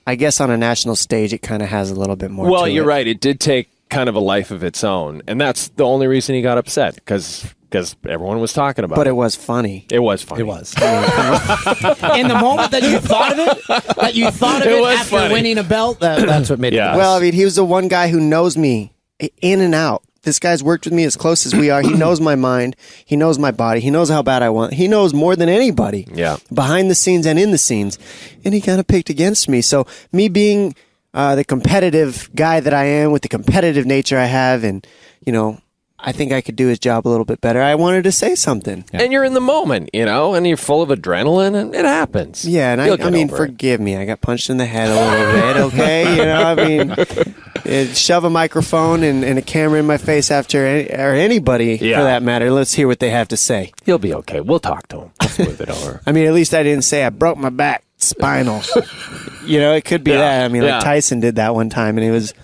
[0.05, 2.49] I guess on a national stage, it kind of has a little bit more.
[2.49, 2.87] Well, to you're it.
[2.87, 3.07] right.
[3.07, 6.35] It did take kind of a life of its own, and that's the only reason
[6.35, 9.11] he got upset because everyone was talking about But it.
[9.11, 9.85] it was funny.
[9.91, 10.41] It was funny.
[10.41, 10.73] It was.
[12.17, 14.95] in the moment that you thought of it, that you thought of It it, was
[14.97, 15.33] after funny.
[15.33, 16.89] winning a belt, that, that's what made Yeah.
[16.89, 16.91] it.
[16.93, 18.93] the Well, I mean, he was the one guy who knows me
[19.41, 20.03] in and out.
[20.23, 21.81] this guy's worked with me as close as we are.
[21.81, 22.75] He knows my mind.
[23.05, 23.79] He knows my body.
[23.79, 24.73] He knows how bad I want.
[24.73, 26.05] He knows more than anybody.
[26.13, 26.35] Yeah.
[26.53, 27.97] Behind the scenes and in the scenes.
[28.43, 29.61] And he kind of picked against me.
[29.61, 30.75] So me being
[31.13, 34.85] uh, the competitive guy that I am with the competitive nature I have and,
[35.25, 35.59] you know,
[35.99, 37.59] I think I could do his job a little bit better.
[37.61, 38.85] I wanted to say something.
[38.93, 42.45] And you're in the moment, you know, and you're full of adrenaline, and it happens.
[42.45, 43.47] Yeah, and I, You'll I get mean, over it.
[43.47, 43.97] forgive me.
[43.97, 46.11] I got punched in the head a little bit, okay?
[46.17, 46.91] You know, I mean,
[47.65, 51.77] eh, shove a microphone and, and a camera in my face after any, or anybody
[51.81, 51.97] Yeah.
[51.97, 52.51] for that matter.
[52.51, 53.71] Let's hear what they have to say.
[53.83, 54.39] He'll be okay.
[54.39, 55.11] We'll talk to him.
[55.19, 56.01] We'll smooth it over.
[56.05, 58.61] I mean, at least I didn't say I broke my back, spinal.
[59.45, 60.45] you know, it could be Yeah, that.
[60.45, 60.75] I mean, yeah.
[60.75, 62.35] like Tyson did that one time, and it was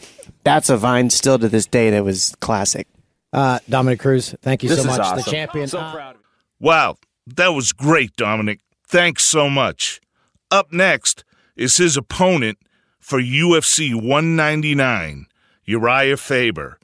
[0.43, 2.87] that's a vine still to this day that was classic.
[3.33, 4.97] Uh, Dominick Cruz, thank you This so much.
[4.97, 5.31] The awesome.
[5.31, 5.67] champion.
[5.67, 6.27] So Uh, proud of you.
[6.67, 6.95] Wow,
[7.27, 8.59] that was great, Dominick.
[8.87, 9.99] Thanks so much.
[10.51, 11.23] Up next
[11.55, 12.59] is his opponent
[12.99, 15.25] for UFC 199,
[15.67, 16.77] Urijah Faber.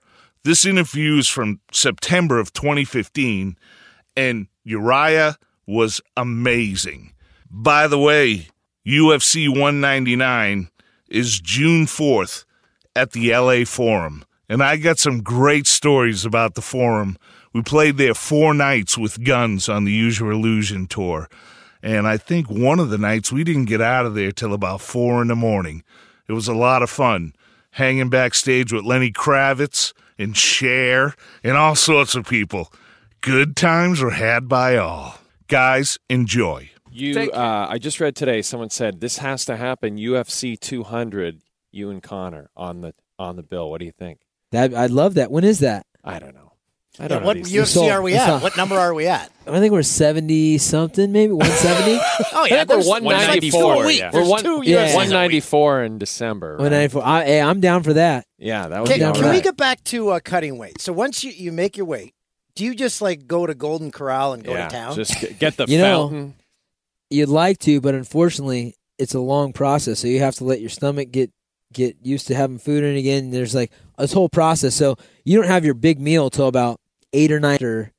[0.43, 3.55] This interview is from September of 2015,
[4.17, 7.13] and Uriah was amazing.
[7.51, 8.47] By the way,
[8.87, 10.69] UFC 199
[11.09, 12.45] is June 4th
[12.95, 14.23] at the LA Forum.
[14.49, 17.17] And I got some great stories about the Forum.
[17.53, 21.29] We played there four nights with guns on the Use Your Illusion tour.
[21.83, 24.81] And I think one of the nights we didn't get out of there till about
[24.81, 25.83] four in the morning.
[26.27, 27.33] It was a lot of fun
[27.71, 32.73] hanging backstage with Lenny Kravitz and Cher and all sorts of people.
[33.21, 35.19] Good times were had by all.
[35.47, 36.71] Guys, enjoy.
[36.91, 38.41] You, uh, I just read today.
[38.41, 39.97] Someone said this has to happen.
[39.97, 41.41] UFC 200.
[41.71, 43.69] You and Conor on the on the bill.
[43.69, 44.21] What do you think?
[44.51, 45.31] That I'd love that.
[45.31, 45.85] When is that?
[46.03, 46.51] I don't know.
[47.01, 47.27] I don't know.
[47.27, 48.25] what UFC sold- are we we at?
[48.25, 49.31] saw- What number are we at?
[49.47, 51.97] I think we're seventy something, maybe one seventy.
[52.33, 53.05] Oh yeah, we're one ninety four.
[53.05, 53.83] one there's like ninety two four.
[53.83, 54.01] a week.
[54.01, 54.87] We're There's one, two Yeah.
[54.87, 55.13] UFCs a one week.
[55.13, 56.55] ninety four in December.
[56.57, 56.71] One right?
[56.71, 57.05] ninety four.
[57.05, 58.25] I, hey, I'm down for that.
[58.37, 59.43] Yeah, that would Can, down can for we that.
[59.43, 60.81] get back to uh, cutting weight?
[60.81, 62.13] So once you, you make your weight,
[62.55, 64.95] do you just like go to Golden Corral and go yeah, to town?
[64.95, 66.33] Just get- get the You know.
[67.09, 69.99] You'd like to, but unfortunately, it's a long process.
[69.99, 71.31] So you have to let your stomach get
[71.73, 73.31] get used to having food in again.
[73.31, 74.75] There's like this whole process.
[74.75, 76.79] So you don't have your big meal till about
[77.13, 77.91] eight or nine after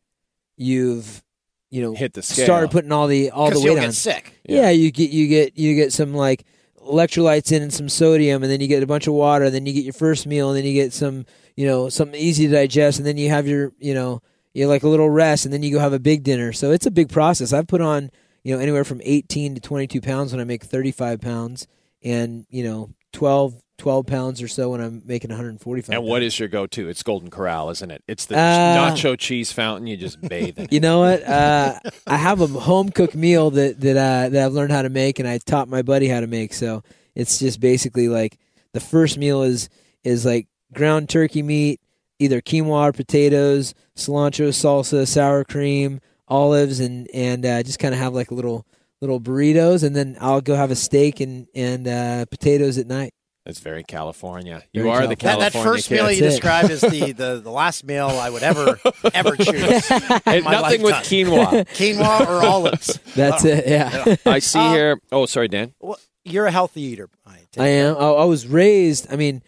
[0.56, 1.22] you've
[1.70, 2.44] you know Hit the scale.
[2.44, 3.92] started putting all the all the weight on.
[3.92, 4.34] sick.
[4.44, 4.70] Yeah.
[4.70, 6.44] you get you get you get some like
[6.78, 9.46] electrolytes in and some sodium, and then you get a bunch of water.
[9.46, 12.18] And then you get your first meal, and then you get some you know something
[12.20, 15.44] easy to digest, and then you have your you know you like a little rest,
[15.44, 16.52] and then you go have a big dinner.
[16.52, 17.52] So it's a big process.
[17.52, 18.10] I've put on
[18.42, 21.68] you know anywhere from 18 to 22 pounds when I make 35 pounds,
[22.02, 25.94] and you know 12 12 pounds or so when I'm making 145.
[25.94, 26.24] And what pounds.
[26.34, 26.88] is your go-to?
[26.90, 28.02] It's Golden Corral, isn't it?
[28.08, 29.86] It's the Uh, nacho cheese fountain.
[29.86, 30.64] You just bathe in.
[30.64, 30.72] it.
[30.72, 31.22] You know what?
[31.26, 34.88] Uh, I have a home cooked meal that that uh, that I've learned how to
[34.88, 36.54] make, and I taught my buddy how to make.
[36.54, 36.82] So
[37.14, 38.38] it's just basically like
[38.72, 39.68] the first meal is
[40.02, 41.78] is like ground turkey meat,
[42.18, 48.00] either quinoa or potatoes, cilantro, salsa, sour cream, olives, and and uh, just kind of
[48.00, 48.64] have like a little
[49.00, 53.12] little burritos, and then I'll go have a steak and and uh, potatoes at night.
[53.46, 54.62] That's very California.
[54.72, 55.50] You Very are the California.
[55.50, 55.94] That, that first kid.
[55.94, 56.40] meal you That's it.
[56.42, 58.78] described is the, the, the last meal I would ever
[59.14, 59.90] ever choose.
[60.26, 61.66] And my nothing with quinoa.
[61.74, 63.00] Quinoa or olives.
[63.16, 63.66] That's it.
[63.66, 65.00] Yeah, I see Um, here.
[65.10, 65.72] Oh, sorry, Dan.
[65.80, 67.08] Well, you're a healthy eater.
[67.26, 67.96] I, I am.
[67.96, 69.10] I, I was raised.
[69.10, 69.42] I mean,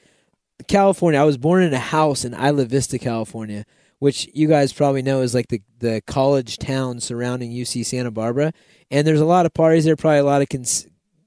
[0.68, 1.20] California.
[1.20, 3.64] I was born in a house in Isla Vista, California,
[3.98, 8.52] which you guys probably know is like the the college town surrounding UC Santa Barbara.
[8.92, 9.96] And there's a lot of parties there.
[9.96, 10.64] Probably a lot of con-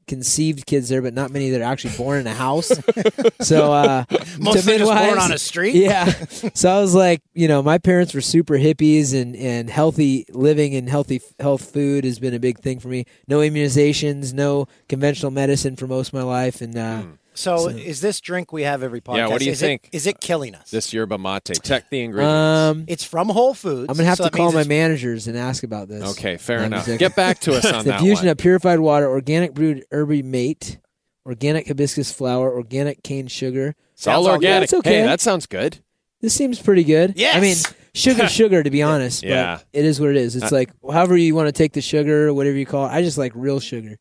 [0.07, 2.67] conceived kids there, but not many that are actually born in a house.
[3.41, 4.05] so uh,
[4.39, 5.75] Most to of them just born on a street.
[5.75, 6.05] yeah.
[6.53, 10.75] So I was like, you know, my parents were super hippies and, and healthy living
[10.75, 13.05] and healthy health food has been a big thing for me.
[13.27, 16.61] No immunizations, no conventional medicine for most of my life.
[16.61, 17.03] And, uh,
[17.35, 19.17] So, is this drink we have every podcast?
[19.17, 19.89] Yeah, what do you is think?
[19.91, 20.71] It, is it killing us?
[20.71, 21.49] This yerba mate.
[21.63, 22.33] Check the ingredients.
[22.33, 23.87] um, it's from Whole Foods.
[23.89, 26.03] I'm gonna have so to call my it's- managers and ask about this.
[26.17, 26.85] okay, fair One enough.
[26.85, 26.97] second.
[26.99, 28.31] Get back to us on It's the that fusion one.
[28.31, 30.79] of purified water, organic brewed yerba mate,
[31.25, 33.75] organic hibiscus flower, organic cane sugar.
[33.93, 34.41] it's all organic.
[34.41, 34.63] good.
[34.63, 34.99] It's okay.
[35.01, 35.79] Hey, that sounds good.
[36.21, 37.13] This seems pretty good.
[37.17, 37.35] Yes!
[37.35, 37.55] I mean,
[37.93, 38.63] sugar, sugar.
[38.63, 39.57] To be honest, Yeah.
[39.57, 40.35] but it is what it is.
[40.35, 42.89] It's Uh, like however you want to take the sugar, whatever you call it.
[42.91, 43.97] I just like real sugar.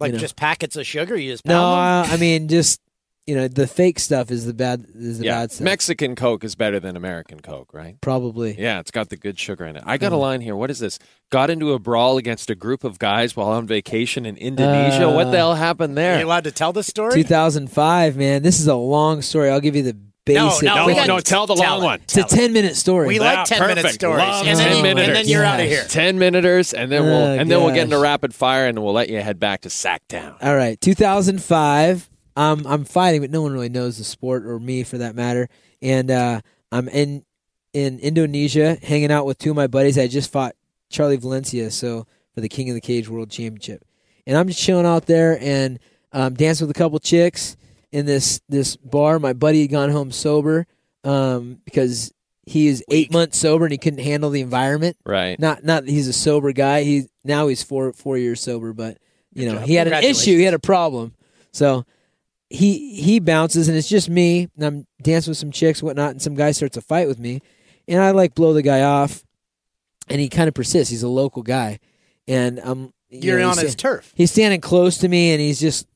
[0.00, 0.18] Like you know.
[0.20, 1.16] just packets of sugar.
[1.16, 1.78] You just No, them?
[1.78, 2.80] uh, I mean just
[3.26, 5.64] you know the fake stuff is the bad is the yeah, bad stuff.
[5.64, 7.98] Mexican Coke is better than American Coke, right?
[8.02, 8.54] Probably.
[8.60, 9.82] Yeah, it's got the good sugar in it.
[9.86, 10.54] I got a line here.
[10.54, 10.98] What is this?
[11.30, 15.08] Got into a brawl against a group of guys while on vacation in Indonesia.
[15.10, 16.16] what the hell happened there?
[16.16, 17.14] Are you allowed to tell this story?
[17.14, 18.42] 2005, man.
[18.42, 19.48] This is a long story.
[19.50, 20.62] I'll give you the No, basic.
[20.64, 21.84] no, No, we no, tell the tell long it.
[21.84, 22.00] one.
[22.02, 23.06] it's a 10 minute story.
[23.08, 25.28] We like ten minute stories, Love and then, 10 you, and then minutes.
[25.28, 25.84] you're out of here.
[25.88, 28.92] Ten minuters, and then we'll Oh, and then we'll get into rapid fire, and we'll
[28.94, 30.36] let you head back to Sacktown.
[30.42, 32.10] All right, 2005.
[32.36, 35.48] Um, I'm fighting, but no one really knows the sport or me for that matter.
[35.80, 36.40] And uh,
[36.72, 37.24] I'm in
[37.72, 39.98] in Indonesia, hanging out with two of my buddies.
[39.98, 40.54] I just fought
[40.90, 43.84] Charlie Valencia, so for the King of the Cage World Championship,
[44.26, 45.78] and I'm just chilling out there and
[46.12, 47.56] um, dancing with a couple chicks
[47.94, 49.20] in this this bar.
[49.20, 50.66] My buddy had gone home sober
[51.04, 52.12] um, because
[52.44, 54.96] he is eight months sober and he couldn't handle the environment.
[55.06, 55.38] Right.
[55.38, 56.82] Not not that he's a sober guy.
[56.82, 58.98] He now he's four four years sober, but
[59.32, 60.36] you know he had an issue.
[60.36, 61.14] He had a problem.
[61.52, 61.86] So
[62.50, 66.20] he he bounces and it's just me and I'm dancing with some chicks whatnot and
[66.20, 67.40] some guy starts a fight with me
[67.86, 69.24] and I like blow the guy off
[70.08, 70.90] and he kind of persists.
[70.90, 71.78] He's a local guy
[72.26, 74.12] and I'm you You're know, on his turf.
[74.16, 75.86] He's standing close to me and he's just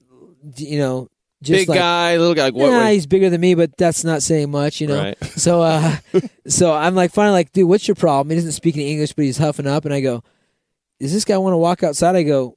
[0.57, 1.09] you know
[1.41, 2.47] just Big like, guy, little guy.
[2.47, 2.71] Like, what?
[2.71, 5.01] Nah, he's bigger than me, but that's not saying much, you know.
[5.01, 5.25] Right.
[5.25, 5.97] So, uh,
[6.49, 8.31] so I'm like, finally, like, dude, what's your problem?
[8.31, 10.25] He doesn't speak any English, but he's huffing up, and I go,
[10.99, 12.57] "Does this guy want to walk outside?" I go,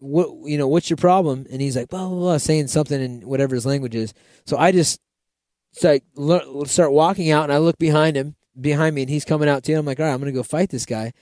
[0.00, 3.26] "What, you know, what's your problem?" And he's like, blah blah blah, saying something in
[3.26, 4.12] whatever his language is.
[4.44, 5.00] So I just
[5.72, 9.48] start lear- start walking out, and I look behind him, behind me, and he's coming
[9.48, 9.74] out too.
[9.74, 11.14] I'm like, all right, I'm gonna go fight this guy.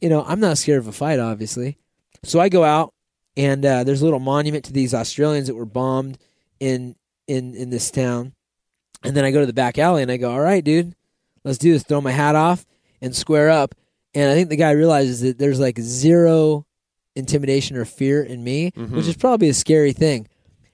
[0.00, 1.78] You know, I'm not scared of a fight, obviously.
[2.24, 2.94] So I go out,
[3.40, 6.18] and uh, there's a little monument to these Australians that were bombed
[6.60, 6.94] in
[7.26, 8.34] in in this town.
[9.02, 10.94] And then I go to the back alley and I go, "All right, dude,
[11.42, 12.66] let's do this." Throw my hat off
[13.00, 13.74] and square up.
[14.12, 16.66] And I think the guy realizes that there's like zero
[17.16, 20.28] intimidation or fear in me, which is probably a scary thing.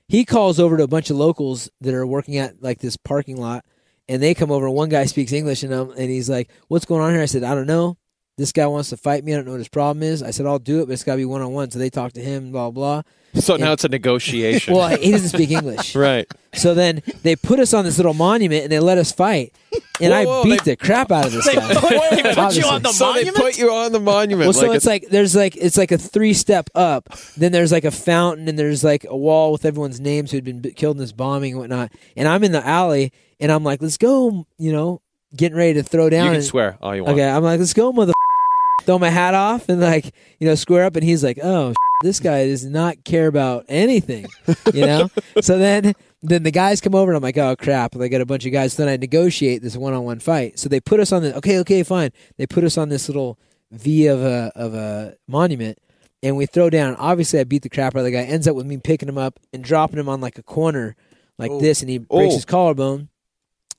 [0.09, 3.37] He calls over to a bunch of locals that are working at like this parking
[3.41, 3.65] lot,
[4.09, 4.69] and they come over.
[4.69, 7.45] One guy speaks English, and um, and he's like, "What's going on here?" I said,
[7.45, 7.97] "I don't know."
[8.37, 9.33] This guy wants to fight me.
[9.33, 10.23] I don't know what his problem is.
[10.23, 11.71] I said, I'll do it, but it's got to be one on one.
[11.71, 13.01] So they talk to him, blah, blah.
[13.35, 14.75] so now it's a negotiation.
[14.77, 15.95] Well, he doesn't speak English.
[15.97, 16.31] right.
[16.53, 19.55] So then they put us on this little monument and they let us fight.
[20.03, 22.35] And Whoa, I beat they- the crap out of this guy.
[22.35, 23.37] put you on the so monument.
[23.37, 24.49] they put you on the monument.
[24.49, 27.09] Well, so like it's like there's like it's like a three step up.
[27.39, 30.45] Then there's like a fountain, and there's like a wall with everyone's names who had
[30.45, 31.91] been b- killed in this bombing and whatnot.
[32.19, 35.01] And I'm in the alley, and I'm like, let's go, you know,
[35.35, 36.25] getting ready to throw down.
[36.27, 37.15] you can and- swear all you want.
[37.15, 38.13] Okay, I'm like, let's go, mother.
[38.83, 42.21] Throw my hat off and like you know square up, and he's like, oh, this
[42.21, 44.27] guy does not care about anything,
[44.73, 45.09] you know.
[45.41, 48.27] so then then the guys come over, and I'm like, oh crap, they got a
[48.27, 48.75] bunch of guys.
[48.75, 50.59] So then I negotiate this one on one fight.
[50.59, 52.11] So they put us on the okay, okay, fine.
[52.37, 53.39] They put us on this little
[53.73, 55.79] V of a of a monument,
[56.23, 56.95] and we throw down.
[56.97, 58.23] Obviously, I beat the crap out of the guy.
[58.23, 60.95] Ends up with me picking him up and dropping him on like a corner
[61.39, 61.61] like oh.
[61.61, 62.37] this, and he breaks Oh.
[62.37, 63.09] his collarbone.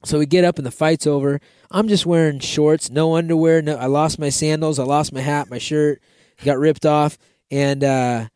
[0.05, 1.41] So we get up and the fight's over.
[1.71, 3.61] I'm just wearing shorts, no underwear.
[3.61, 4.79] No, I lost my sandals.
[4.79, 5.49] I lost my hat.
[5.49, 6.01] My shirt
[6.43, 7.17] got ripped off,
[7.51, 8.27] and uh,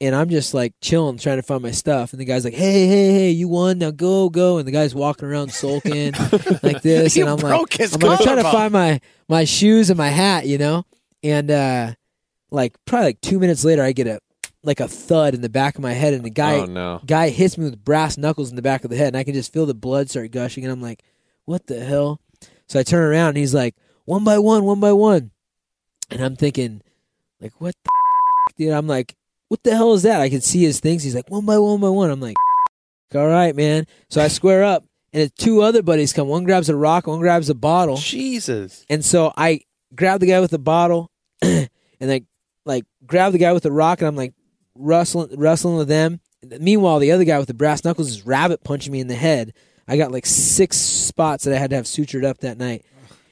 [0.00, 2.12] and I'm just like chilling, trying to find my stuff.
[2.12, 3.78] And the guy's like, "Hey, hey, hey, you won!
[3.78, 6.12] Now go, go!" And the guy's walking around sulking
[6.62, 9.44] like this, You and I'm broke like, his I'm like, trying to find my my
[9.44, 10.84] shoes and my hat, you know.
[11.22, 11.92] And uh,
[12.50, 14.20] like probably like two minutes later, I get a
[14.64, 17.00] like a thud in the back of my head, and the guy Oh, no.
[17.04, 19.34] guy hits me with brass knuckles in the back of the head, and I can
[19.34, 21.02] just feel the blood start gushing, and I'm like,
[21.44, 22.20] "What the hell?"
[22.68, 25.30] So I turn around, and he's like, "One by one, one by one,"
[26.10, 26.82] and I'm thinking,
[27.40, 27.90] like, "What the?"
[28.50, 28.56] F-?
[28.56, 29.16] Dude, I'm like,
[29.48, 31.02] "What the hell is that?" I can see his things.
[31.02, 32.36] He's like, "One by one, by one." I'm like,
[33.14, 36.28] "All right, man." So I square up, and two other buddies come.
[36.28, 37.96] One grabs a rock, one grabs a bottle.
[37.96, 38.84] Jesus.
[38.90, 39.62] And so I
[39.94, 41.10] grab the guy with the bottle
[41.42, 41.68] and
[42.00, 42.22] I
[42.64, 44.34] like grab the guy with the rock and I'm like
[44.74, 46.20] wrestling wrestling with them.
[46.60, 49.54] Meanwhile, the other guy with the brass knuckles is rabbit punching me in the head.
[49.88, 52.84] I got like six spots that I had to have sutured up that night.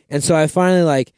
[0.08, 1.12] And so I finally like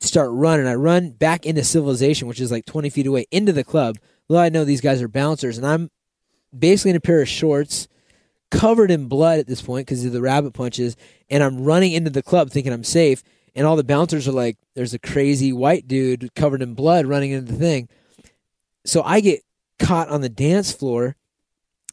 [0.00, 0.66] start running.
[0.66, 3.98] I run back into civilization, which is like 20 feet away, into the club.
[4.28, 5.90] Well, I know these guys are bouncers, and I'm
[6.56, 7.86] basically in a pair of shorts,
[8.50, 10.96] covered in blood at this point because of the rabbit punches,
[11.30, 13.22] and I'm running into the club thinking I'm safe.
[13.54, 17.32] And all the bouncers are like, "There's a crazy white dude covered in blood running
[17.32, 17.88] into the thing."
[18.84, 19.42] So I get
[19.78, 21.16] caught on the dance floor,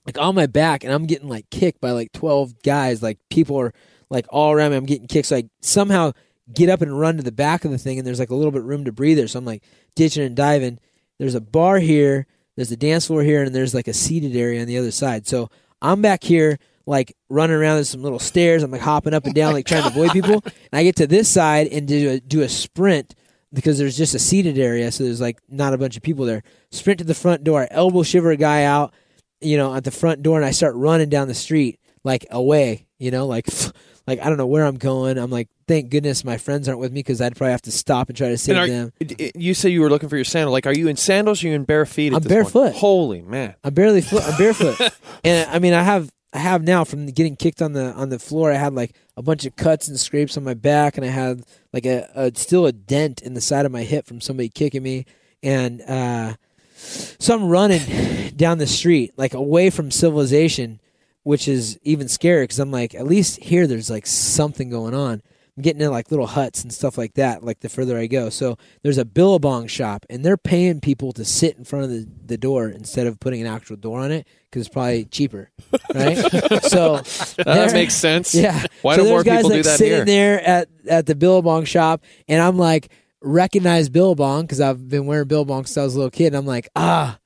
[0.09, 3.03] like on my back, and I'm getting like kicked by like 12 guys.
[3.03, 3.73] Like people are
[4.09, 4.77] like all around me.
[4.77, 5.27] I'm getting kicked.
[5.27, 6.13] So I somehow
[6.51, 8.51] get up and run to the back of the thing, and there's like a little
[8.51, 9.27] bit room to breathe there.
[9.27, 9.63] So I'm like
[9.95, 10.79] ditching and diving.
[11.19, 12.25] There's a bar here.
[12.55, 15.27] There's a dance floor here, and there's like a seated area on the other side.
[15.27, 15.49] So
[15.79, 16.57] I'm back here,
[16.87, 17.75] like running around.
[17.75, 18.63] There's some little stairs.
[18.63, 20.43] I'm like hopping up and down, like trying to avoid people.
[20.71, 23.15] And I get to this side and do a, do a sprint
[23.51, 26.43] because there's just a seated area, so there's like not a bunch of people there.
[26.71, 28.93] Sprint to the front door, elbow shiver a guy out,
[29.41, 32.87] you know, at the front door, and I start running down the street like away,
[32.97, 33.47] you know, like
[34.07, 35.17] like I don't know where I'm going.
[35.17, 38.09] I'm like, thank goodness my friends aren't with me because I'd probably have to stop
[38.09, 38.91] and try to save are- them.
[39.35, 40.51] you say you were looking for your sandal.
[40.53, 42.13] Like, are you in sandals or are you in bare feet?
[42.13, 42.53] At I'm this point?
[42.53, 42.79] barefoot.
[42.79, 43.55] Holy man!
[43.63, 44.79] I'm barely fo- I'm barefoot,
[45.23, 48.19] and I mean I have I have now from getting kicked on the on the
[48.19, 48.51] floor.
[48.51, 51.43] I had like a bunch of cuts and scrapes on my back, and I had
[51.73, 54.83] like a, a still a dent in the side of my hip from somebody kicking
[54.83, 55.05] me,
[55.43, 56.33] and uh,
[56.79, 60.79] so I'm running down the street like away from civilization,
[61.23, 65.21] which is even scarier because I'm like at least here there's like something going on.
[65.57, 67.43] I'm getting in like little huts and stuff like that.
[67.43, 71.25] Like the further I go, so there's a billabong shop, and they're paying people to
[71.25, 74.25] sit in front of the, the door instead of putting an actual door on it
[74.45, 75.51] because it's probably cheaper,
[75.93, 76.15] right?
[76.63, 77.01] so
[77.43, 78.33] That makes sense.
[78.39, 78.63] Yeah.
[78.83, 80.05] Why so don't more guys people like do that sitting here?
[80.05, 82.89] there at at the Billabong shop, and I'm like
[83.21, 86.27] recognize Billabong because I've been wearing Billabong since I was a little kid.
[86.27, 87.17] And I'm like ah,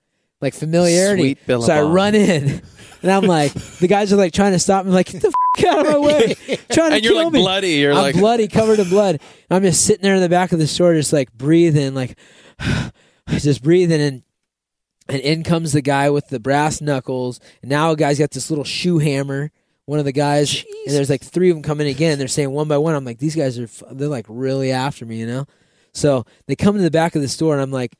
[0.41, 1.37] like familiarity.
[1.45, 2.61] Sweet so I run in,
[3.01, 5.65] and I'm like the guys are like trying to stop me, like get the f-
[5.65, 6.33] out of my way,
[6.71, 7.39] trying to And you're kill like me.
[7.41, 7.71] bloody.
[7.73, 9.21] You're I'm like bloody, covered in blood.
[9.49, 12.17] I'm just sitting there in the back of the store, just like breathing, like
[13.29, 14.23] just breathing, and
[15.09, 17.39] and in comes the guy with the brass knuckles.
[17.61, 19.51] And now a guy's got this little shoe hammer.
[19.85, 22.17] One of the guys, and there's like three of them coming again.
[22.17, 22.95] They're saying one by one.
[22.95, 25.45] I'm like, these guys are, they're like really after me, you know.
[25.93, 27.95] So they come to the back of the store, and I'm like,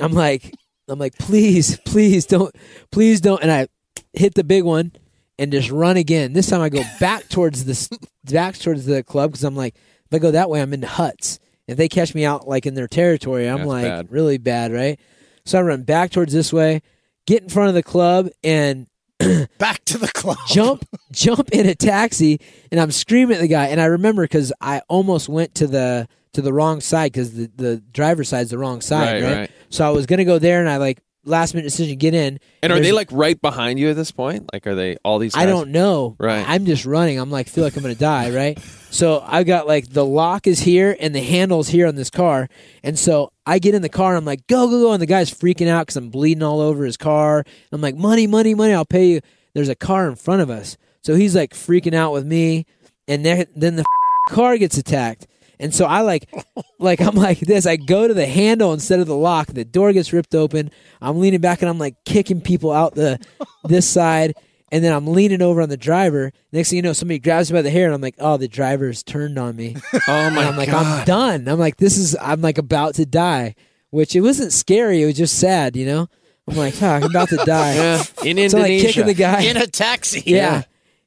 [0.00, 0.54] I'm like,
[0.88, 2.54] I'm like, please, please don't,
[2.90, 3.42] please don't.
[3.42, 3.68] And I
[4.12, 4.92] hit the big one
[5.38, 6.32] and just run again.
[6.32, 7.88] This time I go back towards this,
[8.24, 11.38] back towards the club because I'm like, if I go that way, I'm into huts.
[11.66, 14.10] If they catch me out like in their territory, I'm That's like bad.
[14.10, 14.98] really bad, right?
[15.44, 16.80] So I run back towards this way,
[17.26, 18.86] get in front of the club, and
[19.58, 20.36] Back to the club.
[20.46, 22.40] jump jump in a taxi
[22.70, 26.08] and I'm screaming at the guy and I remember because I almost went to the
[26.34, 29.50] to the wrong side because the, the driver's side's the wrong side Right, right, right.
[29.70, 32.72] so I was gonna go there and I like last minute decision get in And
[32.72, 34.48] are they like right behind you at this point?
[34.52, 35.34] Like, are they all these?
[35.34, 35.42] Guys?
[35.42, 36.44] I don't know Right.
[36.48, 38.58] I'm just running I'm like feel like I'm gonna die right
[38.90, 42.48] so I got like the lock is here and the handle's here on this car
[42.84, 44.92] and so I get in the car and I'm like go go go.
[44.92, 47.44] And the guy's freaking out because I'm bleeding all over his car.
[47.72, 49.20] I'm like money money money I'll pay you.
[49.54, 50.76] There's a car in front of us.
[51.02, 52.66] So he's like freaking out with me.
[53.08, 53.84] And then then the
[54.28, 55.26] car gets attacked.
[55.58, 56.28] And so I like
[56.78, 57.66] like I'm like this.
[57.66, 59.46] I go to the handle instead of the lock.
[59.46, 60.70] The door gets ripped open.
[61.00, 63.18] I'm leaning back and I'm like kicking people out the
[63.64, 64.34] this side
[64.70, 67.58] and then I'm leaning over on the driver next thing you know somebody grabs me
[67.58, 70.38] by the hair and I'm like oh the driver's turned on me Oh my and
[70.38, 71.00] I'm like, god!
[71.00, 71.48] I'm done.
[71.48, 73.54] I'm like, this is, I'm like about to die,
[73.90, 75.02] which it wasn't scary.
[75.02, 76.08] It was just sad, you know?
[76.48, 77.74] I'm like, fuck, I'm about to die.
[77.74, 79.42] Yeah, in So like kicking the guy.
[79.42, 80.22] In a taxi.
[80.24, 80.62] yeah.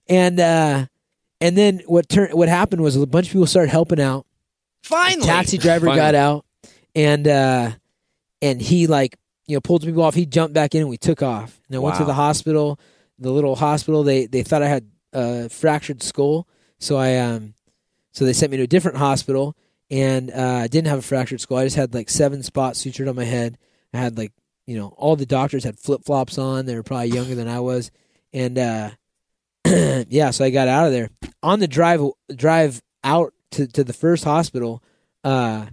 [0.08, 0.86] And, uh,
[1.40, 4.26] and then what turned, what happened was a bunch of people started helping out.
[4.84, 5.26] Finally.
[5.28, 6.00] Taxi driver Finally.
[6.00, 6.46] got out
[6.96, 7.72] and, uh,
[8.42, 10.14] and he like, you know, pulled people off.
[10.16, 11.60] He jumped back in and we took off.
[11.68, 12.80] And I went to the hospital,
[13.22, 14.04] the little hospital.
[14.04, 16.48] They, they thought I had a fractured skull.
[16.80, 17.54] So I, um,
[18.12, 19.56] so they sent me to a different hospital
[19.90, 21.58] and uh, I didn't have a fractured skull.
[21.58, 23.58] I just had like seven spots sutured on my head.
[23.94, 24.32] I had like,
[24.66, 26.66] you know, all the doctors had flip flops on.
[26.66, 27.92] They were probably younger than I was.
[28.34, 28.92] And uh,
[29.66, 31.10] yeah, so I got out of there.
[31.44, 32.02] On the drive
[32.34, 34.82] drive out to, to the first hospital,
[35.24, 35.68] uh,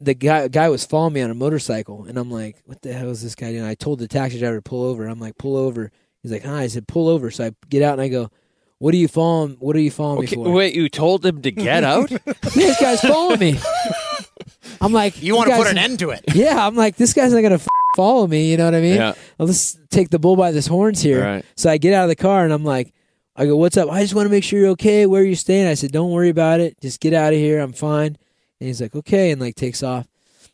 [0.00, 3.10] the guy guy was following me on a motorcycle, and I'm like, "What the hell
[3.10, 5.06] is this guy doing?" I told the taxi driver to pull over.
[5.06, 5.90] I'm like, "Pull over."
[6.22, 8.30] He's like, "Hi." I said, "Pull over." So I get out and I go,
[8.78, 9.56] "What are you following?
[9.60, 12.08] What are you following Okay, me for?" wait, you told him to get out?
[12.54, 13.58] this guy's following me.
[14.80, 16.24] I'm like, You want to put an end to it.
[16.34, 18.50] Yeah, I'm like, this guy's not gonna f- follow me.
[18.50, 18.96] You know what I mean?
[18.96, 19.14] Yeah.
[19.38, 21.22] Well, let's take the bull by his horns here.
[21.22, 21.44] Right.
[21.56, 22.92] So I get out of the car and I'm like,
[23.36, 23.90] I go, what's up?
[23.90, 25.06] I just want to make sure you're okay.
[25.06, 25.66] Where are you staying?
[25.66, 26.80] I said, don't worry about it.
[26.80, 27.58] Just get out of here.
[27.60, 28.16] I'm fine.
[28.60, 30.06] And he's like, okay, and like takes off.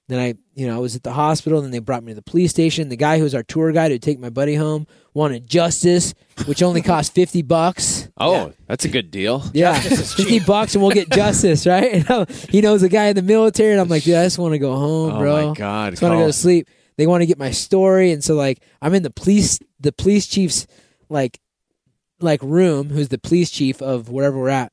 [0.08, 1.60] Then I, you know, I was at the hospital.
[1.60, 2.88] Then they brought me to the police station.
[2.90, 6.62] The guy who was our tour guide who'd take my buddy home wanted justice, which
[6.62, 8.08] only cost fifty bucks.
[8.16, 9.42] Oh, that's a good deal.
[9.52, 11.92] Yeah, fifty bucks and we'll get justice, right?
[11.94, 14.38] And I'm- he knows a guy in the military, and I'm like, dude, I just
[14.38, 15.36] want to go home, Oh bro.
[15.36, 16.68] Oh my God, I just want to go to sleep.
[16.98, 20.26] They want to get my story, and so like I'm in the police, the police
[20.28, 20.68] chief's
[21.08, 21.40] like,
[22.20, 24.72] like room, who's the police chief of wherever we're at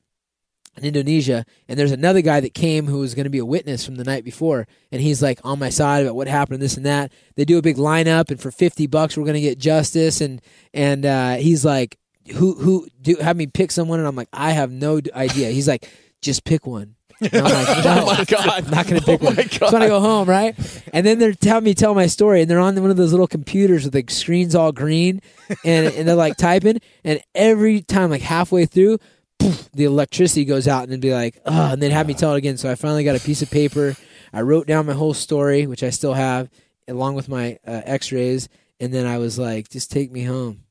[0.76, 3.84] in Indonesia, and there's another guy that came who was going to be a witness
[3.84, 6.86] from the night before, and he's like on my side about what happened, this and
[6.86, 7.12] that.
[7.36, 10.40] They do a big lineup, and for fifty bucks, we're going to get justice, and
[10.72, 11.98] and uh, he's like,
[12.34, 15.50] who who do have me pick someone, and I'm like, I have no idea.
[15.50, 15.88] He's like,
[16.22, 16.96] just pick one.
[17.20, 18.48] And I'm like, no, Oh my god!
[18.48, 19.36] I'm not going to pick Oh one.
[19.36, 20.56] my I just want to go home, right?
[20.92, 23.28] And then they're telling me tell my story, and they're on one of those little
[23.28, 25.20] computers with the screens all green,
[25.64, 28.98] and and they're like typing, and every time, like halfway through,
[29.44, 32.34] poof, the electricity goes out, and it'd be like, oh, and then have me tell
[32.34, 32.56] it again.
[32.56, 33.96] So I finally got a piece of paper.
[34.32, 36.50] I wrote down my whole story, which I still have,
[36.88, 38.48] along with my uh, X-rays,
[38.80, 40.64] and then I was like, just take me home.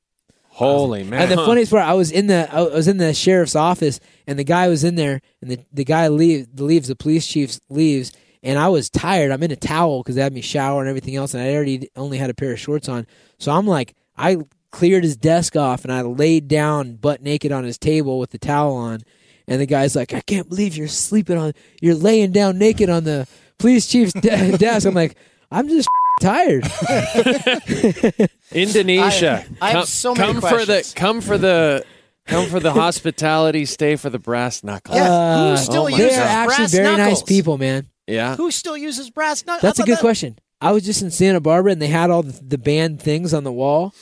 [0.49, 1.21] Holy man!
[1.21, 4.37] And the funniest part, I was in the I was in the sheriff's office, and
[4.37, 8.11] the guy was in there, and the the guy leave, leaves, the police chief leaves,
[8.43, 9.31] and I was tired.
[9.31, 11.89] I'm in a towel because they had me shower and everything else, and I already
[11.95, 13.07] only had a pair of shorts on.
[13.39, 14.37] So I'm like, I
[14.73, 18.37] cleared his desk off, and I laid down butt naked on his table with the
[18.37, 19.01] towel on,
[19.47, 23.05] and the guy's like, I can't believe you're sleeping on, you're laying down naked on
[23.05, 23.27] the
[23.59, 24.85] police chief's de- desk.
[24.85, 25.15] I'm like,
[25.51, 25.87] I'm just
[26.21, 26.65] tired.
[28.51, 29.45] Indonesia.
[29.61, 31.85] I- I have come, so many come for the come for the
[32.25, 34.95] Come for the hospitality, stay for the brass knuckles.
[34.95, 37.87] Yeah, Uh, who still oh my They uses are actually brass very nice people, man.
[38.07, 38.37] Yeah.
[38.37, 39.61] Who still uses brass knuckles?
[39.61, 40.39] That's a good question.
[40.61, 43.43] I was just in Santa Barbara and they had all the, the band things on
[43.43, 43.93] the wall,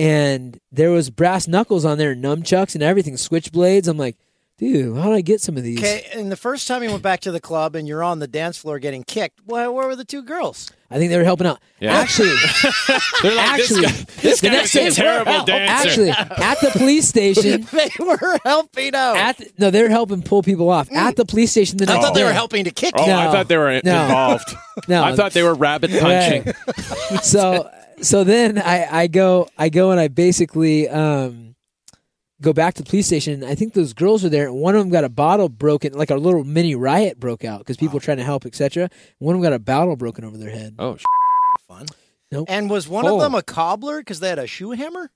[0.00, 3.86] and there was brass knuckles on there, nunchucks and everything, switchblades.
[3.86, 4.16] I'm like,
[4.56, 5.78] dude, how do I get some of these?
[5.78, 8.26] Okay, and the first time you went back to the club and you're on the
[8.26, 10.72] dance floor getting kicked, where, where were the two girls?
[10.90, 11.60] I think they were helping out.
[11.80, 11.92] Yeah.
[11.98, 12.34] Actually,
[13.22, 15.88] They're like, actually, this guy, this the guy is a day- terrible oh, dancer.
[15.88, 19.16] actually, at the police station, they were helping out.
[19.16, 20.96] at the, no, they're helping pull people off mm.
[20.96, 21.76] at the police station.
[21.76, 23.12] The I next thought they were helping to kick oh, you.
[23.12, 24.02] I thought they were No.
[24.02, 24.56] involved.
[24.88, 26.46] No, I thought they were rabbit punching.
[26.46, 27.22] Right.
[27.22, 27.70] so
[28.02, 31.54] so then I, I go I go and I basically um,
[32.40, 33.44] go back to the police station.
[33.44, 36.10] I think those girls were there, and one of them got a bottle broken, like
[36.10, 38.88] a little mini riot broke out because people were trying to help, etc.
[39.18, 40.74] One of them got a bottle broken over their head.
[40.78, 41.04] Oh, sh-
[41.68, 41.86] Fun.
[42.32, 42.46] Nope.
[42.48, 43.16] And was one Oh.
[43.16, 45.10] of them a cobbler because they had a shoe hammer?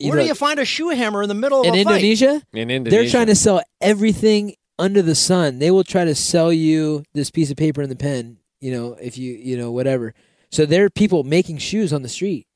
[0.00, 1.96] Where Either- do you find a shoe hammer in the middle of in a fight?
[1.96, 2.90] Indonesia, in Indonesia.
[2.90, 5.58] they're trying to sell everything under the sun.
[5.58, 8.38] They will try to sell you this piece of paper and the pen.
[8.60, 10.14] You know, if you you know whatever.
[10.50, 12.47] So there are people making shoes on the street.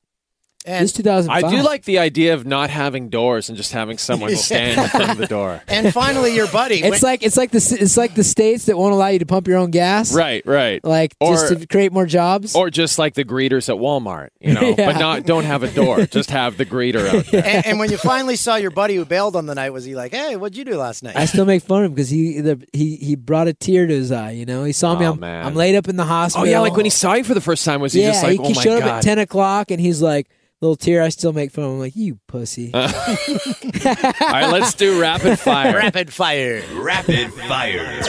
[0.65, 1.43] And, This 2005.
[1.43, 4.87] I do like the idea of not having doors and just having someone stand in
[4.87, 5.61] front of the door.
[5.67, 6.75] and finally, your buddy.
[6.75, 9.25] It's went- like it's like the it's like the states that won't allow you to
[9.25, 10.13] pump your own gas.
[10.13, 10.83] Right, right.
[10.83, 12.55] like just to create more jobs.
[12.55, 14.93] Or just like the greeters at Walmart, you know, Yeah.
[14.93, 16.05] but not don't have a door.
[16.05, 17.45] Just have the greeter out there.
[17.45, 19.95] and, and when you finally saw your buddy who bailed on the night, was he
[19.95, 22.39] like, "Hey, what'd you do last night?" I still make fun of him because he
[22.41, 24.31] the, he he brought a tear to his eye.
[24.31, 25.05] You know, he saw me.
[25.05, 25.45] Oh, I'm, man.
[25.45, 26.13] I'm laid up in the hospital.
[26.13, 26.47] Oh hospital.
[26.51, 28.33] yeah, like when he saw you for the first time, was he yeah, just like,
[28.33, 28.87] he, oh he my showed god?
[28.89, 30.29] up at ten o'clock and he's like
[30.63, 31.01] little tear.
[31.01, 31.75] I still make fun of him.
[31.75, 32.73] I'm like you pussy.
[32.73, 35.77] All right, let's do rapid fire.
[35.77, 36.63] Rapid fire.
[36.73, 38.01] Rapid fire.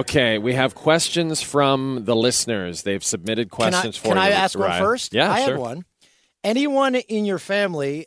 [0.00, 2.82] Okay, we have questions from the listeners.
[2.82, 4.22] They've submitted Can I, questions for can you.
[4.22, 4.82] Can I ask one Ryan.
[4.82, 5.14] first?
[5.14, 5.54] Yeah, I sure.
[5.54, 5.84] had one.
[6.44, 8.06] Anyone in your family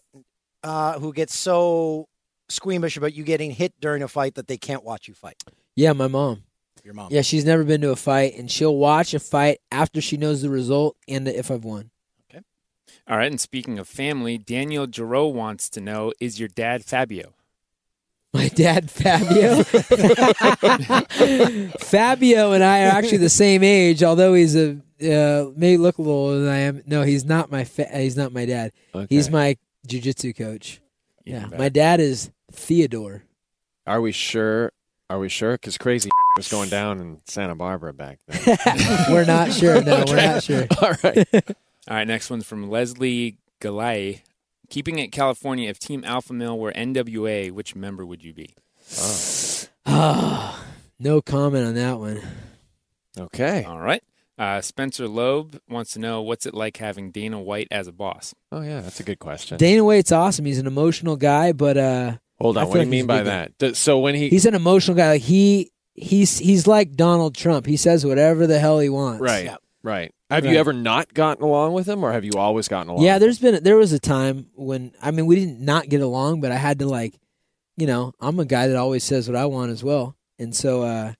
[0.63, 2.07] uh, who gets so
[2.49, 5.41] squeamish about you getting hit during a fight that they can't watch you fight?
[5.75, 6.43] yeah, my mom.
[6.83, 7.09] Your mom.
[7.11, 10.41] Yeah, she's never been to a fight, and she'll watch a fight after she knows
[10.41, 11.91] the result and if I've won.
[13.09, 17.33] All right, and speaking of family, Daniel Giroux wants to know: Is your dad Fabio?
[18.33, 19.63] My dad, Fabio.
[21.79, 26.01] Fabio and I are actually the same age, although he's a uh, may look a
[26.01, 26.83] little older than I am.
[26.85, 28.71] No, he's not my fa- he's not my dad.
[29.09, 29.57] He's my
[29.87, 30.79] jujitsu coach.
[31.25, 31.61] Even Yeah, better.
[31.63, 33.23] my dad is Theodore.
[33.87, 34.71] Are we sure?
[35.09, 35.53] Are we sure?
[35.53, 38.57] Because crazy was going down in Santa Barbara back then.
[39.09, 39.81] we're not sure.
[39.81, 40.67] No, we're not sure.
[40.81, 41.27] All right.
[41.89, 44.21] All right, next one's from Leslie Galay.
[44.69, 48.53] Keeping it California, if Team Alpha Male were NWA, which member would you be?
[49.85, 50.63] Ah,
[50.99, 52.21] no comment on that one.
[53.17, 53.63] Okay.
[53.63, 54.03] All right.
[54.37, 58.33] Uh, Spencer Loeb wants to know what's it like having Dana White as a boss?
[58.51, 59.57] Oh yeah, that's a good question.
[59.57, 60.45] Dana White's awesome.
[60.45, 62.63] He's an emotional guy, but uh, Hold on.
[62.65, 63.29] feel What do you like he's mean by good guy.
[63.31, 63.57] that?
[63.57, 65.09] Does- So when he he's an emotional guy.
[65.13, 67.65] Like he he's he's like Donald Trump.
[67.65, 69.19] He says whatever the hell he wants.
[69.21, 69.55] right, Yeah.
[69.81, 70.13] Right.
[70.29, 70.53] Have Right.
[70.53, 73.03] you ever not gotten along with him, or have you always gotten along?
[73.03, 76.41] Yeah, there's been there was a time when I mean we didn't not get along,
[76.41, 77.15] but I had to like,
[77.77, 80.83] you know, I'm a guy that always says what I want as well, and so
[80.83, 81.13] uh,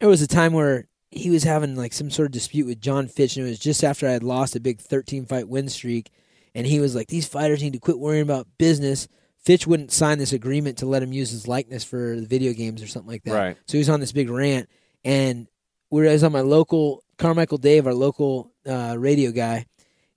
[0.00, 3.08] there was a time where he was having like some sort of dispute with Jon
[3.08, 6.10] Fitch, and it was just after I had lost a big 13 fight win streak,
[6.54, 9.08] and he was like, "These fighters need to quit worrying about business."
[9.44, 12.82] Fitch wouldn't sign this agreement to let him use his likeness for the video games
[12.82, 13.34] or something like that.
[13.34, 13.56] Right.
[13.66, 14.70] So he was on this big rant,
[15.04, 15.48] and
[15.90, 19.66] we were I was on my local Carmichael Dave, our local uh, radio guy,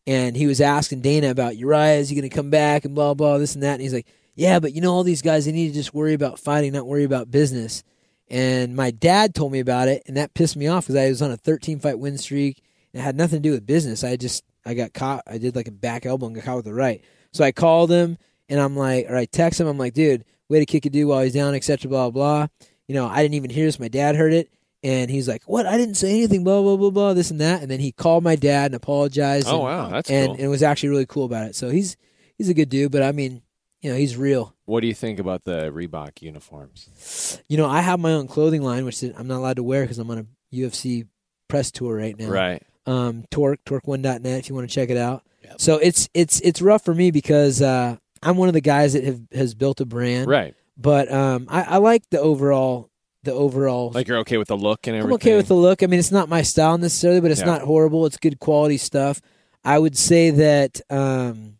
[0.05, 3.13] and he was asking Dana about Urijah, is he going to come back and blah
[3.13, 5.51] blah this and that, and he's like, yeah, but you know all these guys, they
[5.51, 7.83] need to just worry about fighting, not worry about business.
[8.29, 11.21] And my dad told me about it, and that pissed me off because I was
[11.21, 12.61] on a 13 fight win streak
[12.93, 14.03] and it had nothing to do with business.
[14.03, 15.23] I just I got caught.
[15.27, 17.03] I did like a back elbow and got caught with the right.
[17.31, 18.17] So I called him
[18.49, 19.67] and I'm like, or I text him.
[19.67, 21.89] I'm like, dude, way to kick a dude while he's down, etc.
[21.89, 22.47] Blah blah.
[22.87, 23.79] You know, I didn't even hear this.
[23.79, 24.49] My dad heard it,
[24.87, 25.65] and he's like, "What?
[25.65, 27.13] I didn't say anything." Blah blah blah blah.
[27.13, 27.61] This and that.
[27.61, 29.47] And then he called my dad and apologized.
[29.47, 30.35] Oh and, wow, that's and, cool.
[30.35, 31.55] and it was actually really cool about it.
[31.55, 31.97] So he's
[32.37, 33.41] he's a good dude, but I mean,
[33.81, 34.55] you know, he's real.
[34.65, 37.41] What do you think about the Reebok uniforms?
[37.49, 39.99] You know, I have my own clothing line, which I'm not allowed to wear because
[39.99, 41.05] I'm on a UFC
[41.49, 42.29] press tour right now.
[42.29, 42.63] Right.
[42.85, 45.23] Um, Torque, Torque1.net if you want to check it out.
[45.43, 45.61] Yep.
[45.61, 49.03] So it's it's it's rough for me because uh, I'm one of the guys that
[49.03, 50.29] have has built a brand.
[50.29, 50.55] Right.
[50.77, 52.89] But um, I, I like the overall
[53.27, 53.91] the overall.
[53.93, 55.11] Like you're okay with the look and everything.
[55.11, 55.83] I'm okay with the look.
[55.83, 57.45] I mean, it's not my style necessarily, but it's Yeah.
[57.45, 58.05] not horrible.
[58.07, 59.21] It's good quality stuff.
[59.63, 61.57] I would say that, um,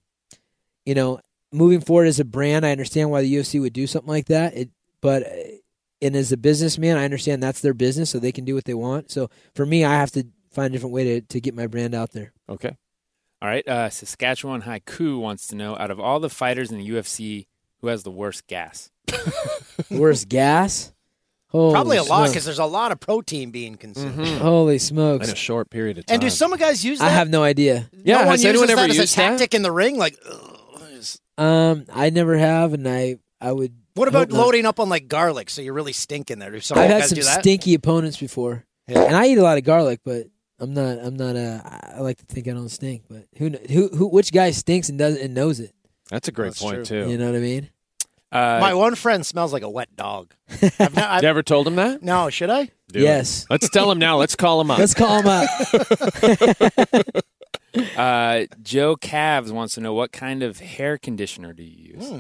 [0.86, 1.20] you know,
[1.51, 4.55] moving forward as a brand, I understand why the UFC would do something like that.
[4.57, 4.70] It,
[5.01, 5.30] but, uh,
[6.01, 8.74] and as a businessman, I understand that's their business, so they can do what they
[8.74, 9.11] want.
[9.11, 11.93] So for me, I have to find a different way to, to get my brand
[11.95, 12.34] out there.
[12.49, 12.76] Okay.
[13.41, 13.68] All right.
[13.68, 17.47] Uh, Saskatchewan Haiku wants to know out of all the fighters in the UFC,
[17.82, 18.89] who has the worst gas?
[19.91, 20.91] Worst gas?
[21.50, 24.26] Holy Probably a lot because there's a lot of protein being consumed.
[24.39, 25.28] Holy smokes.
[25.28, 26.16] in a short period of time.
[26.16, 27.06] And do some guys use that?
[27.06, 27.89] I have no idea.
[28.04, 29.30] Yeah, no one has anyone uses ever that as used a that?
[29.30, 29.98] tactic in the ring.
[29.98, 30.60] Like, ugh,
[31.38, 33.74] Um, I never have, and I I would.
[33.93, 34.39] what about hope not.
[34.45, 36.52] loading up on like garlic so you really stink in there?
[36.52, 37.41] Do some I've had guys some do that?
[37.41, 39.04] stinky opponents before, Yeah.
[39.04, 40.28] and I eat a lot of garlic, but
[40.60, 40.98] I'm not.
[41.00, 41.36] I'm not.
[41.36, 44.50] Uh, I like to think I don't stink, but who kn- who who which guy
[44.52, 45.74] stinks and doesn't and knows it?
[46.10, 47.06] That's a great That's point true.
[47.06, 47.10] too.
[47.12, 47.70] You know what I mean?
[48.32, 50.34] Uh, My one friend smells like a wet dog.
[50.80, 52.03] I've not, I've, You ever told him that?
[52.03, 52.69] no, should I?
[52.89, 53.03] Do it.
[53.03, 53.45] yes.
[53.49, 54.17] Let's tell him now.
[54.17, 54.80] Let's call him up.
[54.80, 55.49] Let's call him up.
[57.97, 62.09] uh, Joe Cavs wants to know what kind of hair conditioner do you use?
[62.09, 62.19] Hmm.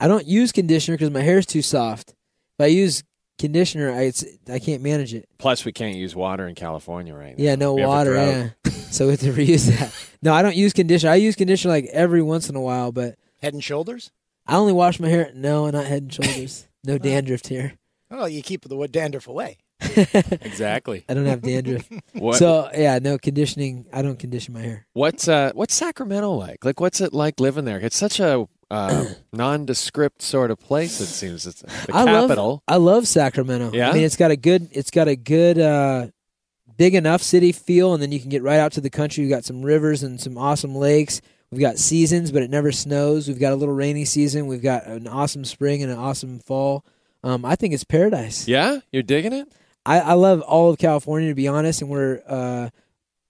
[0.00, 2.10] I don't use conditioner because my hair is too soft.
[2.58, 3.04] If I use
[3.38, 5.28] conditioner, I it's, I can't manage it.
[5.38, 7.44] Plus, we can't use water in California right now.
[7.44, 8.14] Yeah, no We water.
[8.14, 8.50] Yeah,
[8.90, 9.94] so we have to reuse that.
[10.22, 11.12] No, I don't use conditioner.
[11.12, 14.10] I use conditioner like every once in a while, but Head and shoulders?
[14.48, 15.30] I only wash my hair.
[15.34, 16.64] No, not head and shoulders.
[16.84, 17.74] No dandruff here.
[18.10, 19.58] Oh, you keep the wood dandruff away.
[19.96, 21.04] Exactly.
[21.08, 21.88] I don't have dandruff.
[22.14, 23.86] What, So yeah, no conditioning.
[23.92, 24.86] I don't condition my hair.
[24.92, 26.64] what's uh, what's Sacramento like?
[26.64, 27.78] Like, what's it like living there?
[27.78, 31.00] It's such a uh, nondescript sort of place.
[31.00, 32.50] It seems it's the I capital.
[32.50, 33.72] love I love Sacramento.
[33.72, 33.90] Yeah?
[33.90, 36.06] I mean it's got a good it's got a good uh,
[36.76, 39.24] big enough city feel, and then you can get right out to the country.
[39.24, 41.20] We've got some rivers and some awesome lakes.
[41.50, 43.26] We've got seasons, but it never snows.
[43.26, 44.46] We've got a little rainy season.
[44.46, 46.84] We've got an awesome spring and an awesome fall.
[47.24, 48.46] Um, I think it's paradise.
[48.46, 49.50] yeah, you're digging it.
[49.86, 52.68] I, I love all of California to be honest, and we're uh,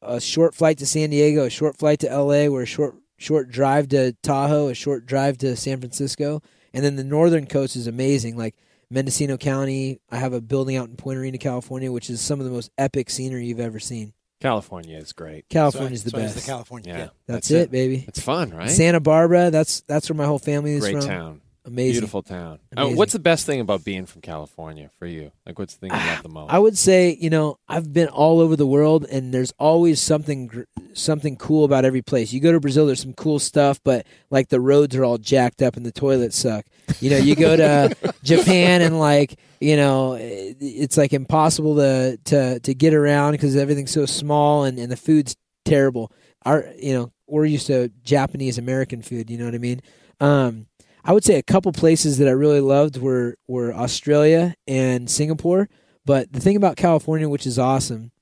[0.02, 3.50] a short flight to San Diego, a short flight to L.A., we're a short short
[3.50, 6.42] drive to Tahoe, a short drive to San Francisco,
[6.74, 8.36] and then the northern coast is amazing.
[8.36, 8.56] Like
[8.90, 12.46] Mendocino County, I have a building out in Point Arena, California, which is some of
[12.46, 14.12] the most epic scenery you've ever seen.
[14.40, 15.48] California is great.
[15.48, 16.46] California's the So is best.
[16.46, 17.10] the California Yeah, kid.
[17.26, 18.04] that's, it, baby.
[18.06, 18.70] It's fun, right?
[18.70, 21.06] Santa Barbara, that's that's where my whole family is Great from.
[21.06, 21.40] town.
[21.68, 21.92] Amazing.
[21.92, 22.58] Beautiful town.
[22.76, 25.30] Uh, what's the best thing about being from California for you?
[25.46, 26.50] Like, what's the thing you love the most?
[26.52, 30.46] I would say, you know, I've been all over the world, and there's always something
[30.48, 30.62] gr-
[30.94, 32.32] something cool about every place.
[32.32, 35.62] You go to Brazil, there's some cool stuff, but like the roads are all jacked
[35.62, 36.64] up and the toilets suck.
[37.00, 37.94] You know, you go to
[38.24, 43.54] Japan and like, you know, it- it's like impossible to to to get around because
[43.56, 46.10] everything's so small and and the food's terrible.
[46.44, 49.28] Our, you know, we're used to Japanese American food.
[49.28, 49.82] You know what I mean?
[50.20, 50.66] Um,
[51.08, 55.70] I would say a couple places that I really loved were were Australia and Singapore.
[56.04, 58.12] But the thing about California, which is awesome,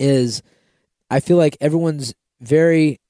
[0.00, 0.42] is
[1.10, 3.00] I feel like everyone's very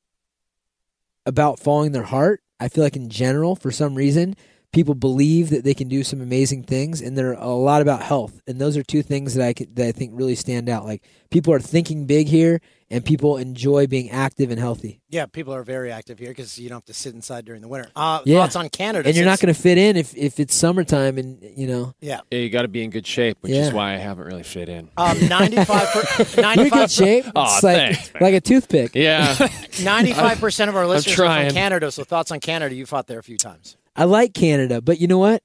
[1.24, 2.40] about following their heart.
[2.59, 4.34] I feel like in general, for some reason,
[4.72, 8.40] people believe that they can do some amazing things, and they're a lot about health.
[8.46, 10.84] And those are two things that I could, that I think really stand out.
[10.84, 12.60] Like people are thinking big here,
[12.90, 15.00] and people enjoy being active and healthy.
[15.08, 17.68] Yeah, people are very active here because you don't have to sit inside during the
[17.68, 17.88] winter.
[17.96, 18.40] Uh, Yeah.
[18.42, 19.08] Thoughts on Canada?
[19.08, 21.94] And you're not going to fit in if, if it's summertime, and you know.
[22.00, 22.20] Yeah.
[22.30, 23.66] yeah, you got to be in good shape, which Yeah.
[23.68, 24.88] is why I haven't really fit in.
[24.96, 27.24] Um, 95 per, 95 good shape.
[27.34, 28.22] Aw, it's like thanks, man.
[28.22, 28.90] like a toothpick.
[28.94, 29.34] Yeah,
[29.80, 32.74] 95% of our listeners are from Canada, so thoughts on Canada.
[32.74, 33.76] You fought there a few times.
[33.97, 35.42] I like Canada, but you know what?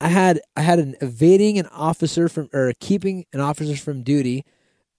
[0.00, 4.44] I had I had an evading an officer from or keeping an officer from duty.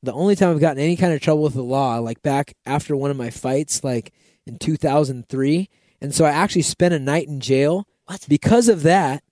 [0.01, 2.95] The only time I've gotten any kind of trouble with the law, like back after
[2.95, 4.11] one of my fights, like
[4.45, 5.69] in 2003,
[6.01, 7.87] and so I actually spent a night in jail.
[8.05, 8.25] What?
[8.27, 9.23] Because of that,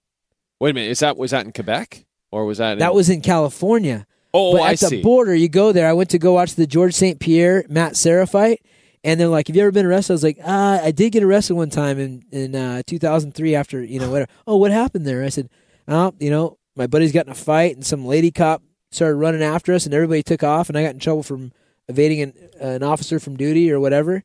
[0.60, 0.92] wait a minute.
[0.92, 4.06] Is that was that in Quebec or was that in, that was in California.
[4.34, 5.02] Oh, but I at the see.
[5.04, 5.88] border, you go there.
[5.88, 7.20] I went to go watch the George St.
[7.20, 8.62] Pierre Matt Serra fight,
[9.04, 11.24] and they're like, "Have you ever been arrested?" I was like, uh, "I did get
[11.24, 15.24] arrested one time in in uh, 2003 after you know whatever." oh, what happened there?
[15.24, 15.50] I said,
[15.88, 19.44] "Oh, you know, my buddies got in a fight, and some lady cop started running
[19.44, 21.52] after us, and everybody took off, and I got in trouble from
[21.88, 24.24] evading an, an officer from duty or whatever."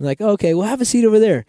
[0.00, 1.44] I'm like, "Okay, well, have a seat over there."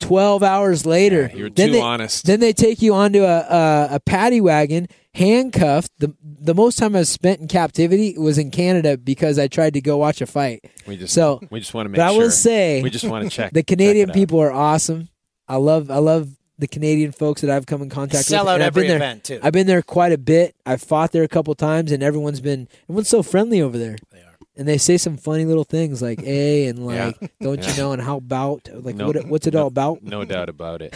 [0.00, 2.26] Twelve hours later, Yeah, you're then too they, honest.
[2.26, 5.90] Then they take you onto a, a a paddy wagon, handcuffed.
[5.98, 9.80] the The most time I spent in captivity was in Canada because I tried to
[9.80, 10.64] go watch a fight.
[10.86, 13.24] We just So, we just want to make but I will say, we just want
[13.24, 14.22] to check the Canadian check it out.
[14.22, 15.08] people are awesome.
[15.48, 18.52] I love I love the Canadian folks that I've come in contact Sell with.
[18.54, 19.40] out I've every been there, event, too.
[19.42, 20.54] I've been there quite a bit.
[20.64, 23.96] I've fought there a couple times, and everyone's been everyone's so friendly over there.
[24.12, 24.23] They are.
[24.56, 27.06] And they say some funny little things like "a" and Yeah.
[27.20, 27.70] like "don't Yeah.
[27.72, 30.02] you know" and "how about" like No- what what's it all about?
[30.02, 30.94] No doubt about it.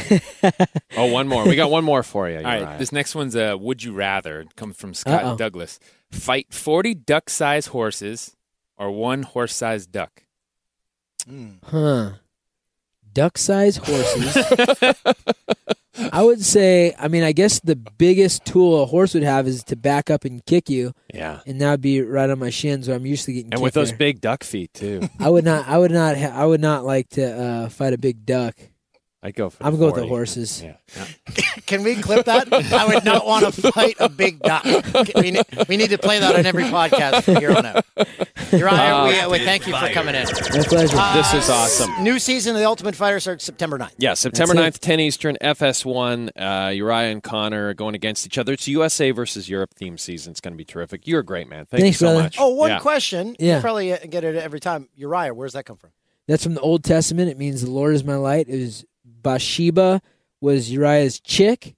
[0.96, 1.44] oh, one more.
[1.44, 2.36] We got one more for you.
[2.38, 2.78] All right, Urijah.
[2.78, 4.40] this next one's a would you rather.
[4.42, 5.36] It comes from Scott Uh-oh.
[5.36, 5.80] Douglas.
[6.12, 8.36] Fight 40 duck sized horses
[8.76, 10.22] or one horse sized duck.
[11.64, 12.12] Huh.
[13.12, 14.36] Duck sized horses
[16.12, 19.64] I would say, I mean, I guess the biggest tool a horse would have is
[19.64, 21.40] to back up and kick you, Yeah.
[21.46, 23.46] and that would be right on my shins where I'm used to getting.
[23.51, 23.55] Kicked.
[23.55, 23.99] And with those there.
[23.99, 25.09] big duck feet too.
[25.20, 25.66] I would not.
[25.68, 26.16] I would not.
[26.16, 28.55] Ha- I would not like to uh, fight a big duck.
[29.20, 29.64] I'd go for.
[29.64, 30.62] I'm going with the horses.
[30.62, 30.76] Yeah.
[31.66, 32.52] Can we clip that?
[32.52, 34.64] I would not want to fight a big duck.
[35.16, 37.84] We need, we need to play that on every podcast from here on out.
[38.52, 40.22] Urijah, we, we thank you for coming in.
[40.24, 40.96] My pleasure.
[41.14, 42.02] This is awesome.
[42.04, 43.94] New season of The Ultimate Fighter starts September 9th.
[43.98, 46.30] Yeah, September That's 9th, 10 Eastern, FS1.
[46.36, 48.52] Uh, Urijah and Conor are going against each other.
[48.52, 50.30] It's USA versus Europe theme season.
[50.30, 51.08] It's going to be terrific.
[51.08, 51.66] You're a great man.
[51.66, 52.22] Thank Thanks, you so brother.
[52.22, 52.36] much.
[52.38, 52.78] Oh, one Yeah.
[52.78, 53.34] question.
[53.40, 53.56] Yeah.
[53.56, 54.88] You probably uh, get it every time.
[54.98, 55.90] Urijah, where's that come from?
[56.28, 57.30] That's from the Old Testament.
[57.30, 58.48] It means the Lord is my light.
[58.48, 58.84] It was
[59.32, 60.00] Bathsheba
[60.40, 61.74] was Uriah's chick,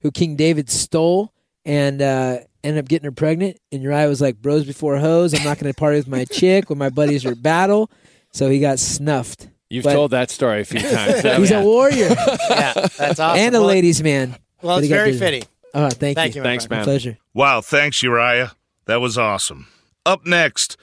[0.00, 1.32] who King David stole
[1.64, 3.58] and uh, ended up getting her pregnant.
[3.72, 5.34] And Uriah was like, "Bros before hoes.
[5.34, 7.90] I'm not going to party with my chick when my buddies are at battle."
[8.32, 9.48] So he got snuffed.
[9.70, 11.22] You've But- told that story a few times.
[11.38, 12.08] He's a warrior
[12.50, 13.38] Yeah, that's awesome.
[13.40, 14.36] and a Well, ladies' man.
[14.62, 15.18] Well, But it's very busy.
[15.18, 15.42] fitting.
[15.74, 16.80] Oh, thank, Thank you, my Thanks, friend.
[16.80, 16.84] man.
[16.84, 17.18] Pleasure.
[17.34, 18.52] Wow, thanks, Urijah.
[18.86, 19.66] That was awesome.
[20.06, 20.76] Up next,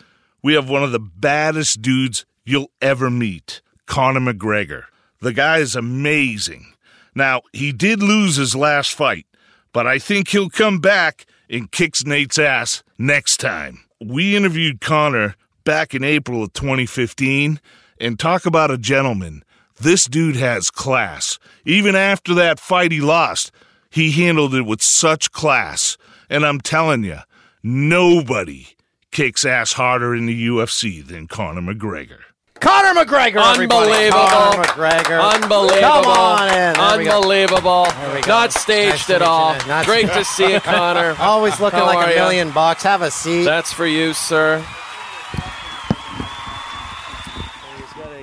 [0.43, 4.84] we have one of the baddest dudes you'll ever meet Conor McGregor.
[5.22, 6.74] The guy is amazing.
[7.13, 9.28] Now, he did lose his last fight,
[9.72, 13.84] but I think he'll come back and kicks Nate's ass next time.
[14.03, 17.59] We interviewed Conor back in April of 2015
[17.99, 19.43] and talk about a gentleman.
[19.80, 21.38] This dude has class.
[21.65, 23.51] Even after that fight he lost,
[23.91, 25.97] he handled it with such class.
[26.30, 27.19] And I'm telling you,
[27.61, 28.69] nobody
[29.11, 32.22] kicks ass harder in the UFC than Conor McGregor.
[32.62, 33.43] Conor McGregor.
[33.43, 34.28] Unbelievable.
[34.28, 35.34] Conor McGregor.
[35.34, 35.82] Unbelievable.
[35.82, 36.74] Come on in.
[36.76, 37.18] There we go.
[37.18, 37.88] Unbelievable.
[38.14, 38.28] we go.
[38.28, 39.53] Not staged Nice at all.
[39.68, 41.16] Nice Great to- to see you, Conor.
[41.20, 42.24] Always looking How like a ya?
[42.24, 42.84] million bucks.
[42.84, 43.43] Have a seat.
[43.43, 44.64] That's for you, sir.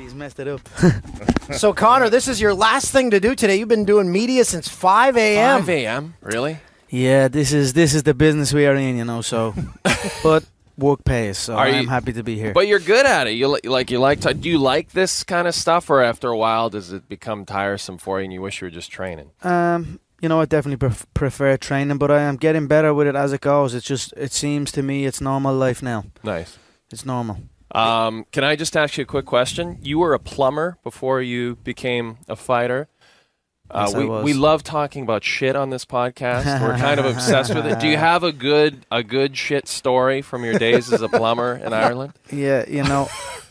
[0.00, 0.60] He's messed it up.
[1.52, 3.56] so, Conor, this is your last thing to do today.
[3.58, 5.60] You've been doing media since 5 a.m.
[5.60, 6.14] 5 a.m.
[6.22, 6.58] Really?
[6.88, 9.20] Yeah, this is this is the business we are in, you know.
[9.20, 9.54] So,
[10.22, 10.44] but
[10.78, 12.52] work pays, so Are I'm you- happy to be here.
[12.54, 13.32] But you're good at it.
[13.32, 16.28] You li- like you like to, do you like this kind of stuff or after
[16.28, 19.30] a while does it become tiresome for you and you wish you were just training?
[19.42, 23.16] Um, you know, I definitely pref- prefer training, but I am getting better with it
[23.16, 23.74] as it goes.
[23.74, 26.04] It's just, it seems to me, it's normal life now.
[26.22, 26.58] Nice.
[26.90, 27.38] It's normal.
[27.72, 29.78] Um, can I just ask you a quick question?
[29.82, 32.88] You were a plumber before you became a fighter.
[33.70, 36.60] Uh, Yes, we we love talking about shit on this podcast.
[36.60, 37.78] We're kind of obsessed with it.
[37.80, 41.56] Do you have a good a good shit story from your days as a plumber
[41.56, 42.14] in Ireland?
[42.32, 43.08] Yeah, you know,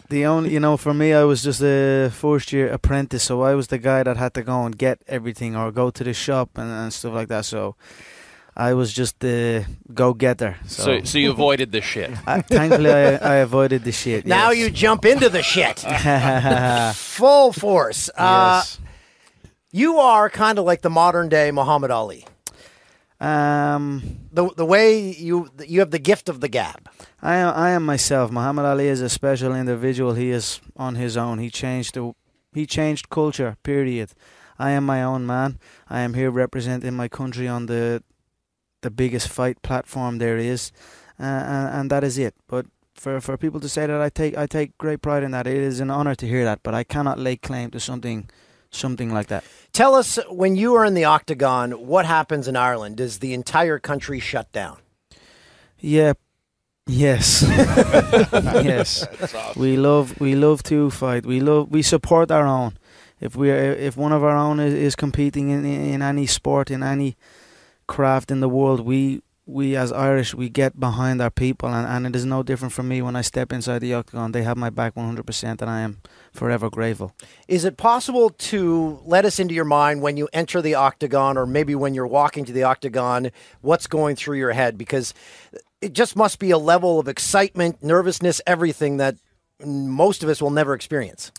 [0.09, 3.53] the only, you know, for me, I was just a first year apprentice, so I
[3.55, 6.57] was the guy that had to go and get everything or go to the shop
[6.57, 7.45] and, and stuff like that.
[7.45, 7.75] So
[8.55, 10.55] I was just the go getter.
[10.65, 12.11] So, So so you avoided the shit.
[12.27, 14.25] I, thankfully, I, I avoided the shit.
[14.25, 14.59] Now yes.
[14.59, 15.79] you jump into the shit.
[16.95, 18.09] Full force.
[18.17, 18.63] Uh,
[19.71, 22.25] You are kind of like the modern day Muhammad Ali.
[23.19, 24.01] Um,
[24.31, 26.89] The the way you you have the gift of the gab.
[27.21, 28.31] I am, I am myself.
[28.31, 30.13] Muhammad Ali is a special individual.
[30.13, 31.39] He is on his own.
[31.39, 32.13] He changed the,
[32.53, 33.55] he changed culture.
[33.63, 34.09] Period.
[34.59, 35.57] I am my own man.
[35.89, 38.01] I am here representing my country on the,
[38.81, 40.71] the biggest fight platform there is,
[41.19, 42.33] uh, and, and that is it.
[42.47, 42.65] But
[42.95, 45.47] for for people to say that, I take I take great pride in that.
[45.47, 46.59] It is an honor to hear that.
[46.63, 48.29] But I cannot lay claim to something,
[48.71, 49.43] something like that.
[49.73, 52.97] Tell us when you are in the octagon, what happens in Ireland?
[52.97, 54.77] Does the entire country shut down?
[55.79, 56.13] Yeah.
[56.87, 57.43] Yes.
[57.47, 59.05] yes.
[59.55, 61.25] We love we love to fight.
[61.25, 62.77] We love we support our own.
[63.19, 66.71] If we are, if one of our own is, is competing in in any sport
[66.71, 67.17] in any
[67.87, 72.05] craft in the world, we we as Irish we get behind our people and, and
[72.05, 74.33] it is no different for me when I step inside the octagon.
[74.33, 76.01] They have my back 100% and I am
[76.37, 77.13] forever Gravel.
[77.47, 81.45] Is it possible to let us into your mind when you enter the octagon or
[81.45, 83.31] maybe when you're walking to the octagon,
[83.61, 84.77] what's going through your head?
[84.77, 85.13] Because
[85.81, 89.15] it just must be a level of excitement, nervousness, everything that
[89.65, 91.31] most of us will never experience.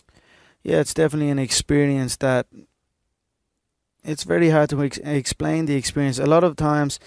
[0.63, 2.47] Yeah, it's definitely an experience that
[4.03, 6.19] it's very hard to ex- explain the experience.
[6.19, 6.99] A lot of times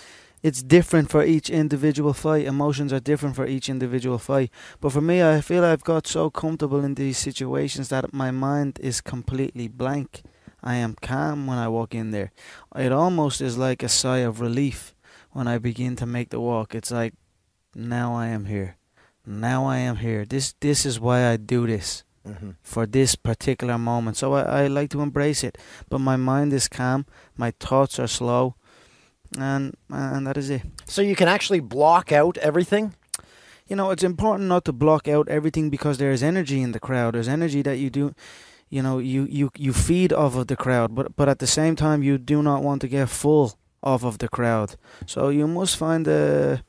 [0.43, 2.47] it's different for each individual fight.
[2.47, 4.51] Emotions are different for each individual fight.
[4.81, 8.79] But for me, I feel I've got so comfortable in these situations that my mind
[8.83, 10.23] is completely blank.
[10.63, 12.33] I am calm when I walk in there.
[12.77, 14.95] It almost is like a sigh of relief
[15.31, 16.75] when I begin to make the walk.
[16.75, 17.15] It's like
[17.75, 18.77] now I am here.
[19.25, 20.25] Now I am here.
[20.25, 22.51] This this is why I do this mm-hmm.
[22.63, 24.17] for this particular moment.
[24.17, 25.59] So I, I like to embrace it.
[25.89, 28.57] But my mind is calm, my thoughts are slow,
[29.39, 30.63] and and that is it.
[30.87, 32.95] So you can actually block out everything?
[33.69, 36.81] You know, it's important not to block out everything because there is energy in the
[36.81, 37.15] crowd.
[37.15, 38.15] There's energy that you do.
[38.69, 41.77] you know you, you, you feed off of the crowd, but but at the same
[41.77, 43.53] time you do not want to get full
[43.83, 44.77] off of the crowd.
[45.07, 46.63] So you must find a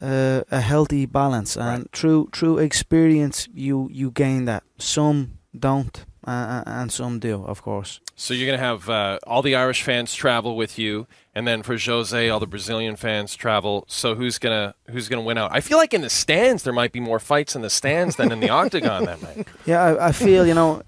[0.00, 4.62] a, a healthy balance, and through through experience you you gain that.
[4.78, 8.00] Some don't, uh, and some do, of course.
[8.16, 11.62] So you're going to have uh, all the Irish fans travel with you, and then
[11.62, 13.84] for Jose, all the Brazilian fans travel.
[13.88, 15.50] So who's gonna who's gonna win out?
[15.52, 18.32] I feel like in the stands there might be more fights in the stands than
[18.32, 19.48] in the octagon that night.
[19.66, 20.82] Yeah, I, I feel you know,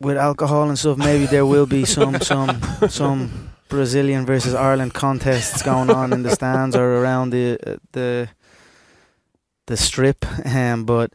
[0.00, 5.62] with alcohol and stuff, maybe there will be some some some Brazilian versus Ireland contests
[5.62, 8.28] going on in the stands or around the uh, the
[9.66, 10.24] the strip.
[10.46, 11.12] Um, but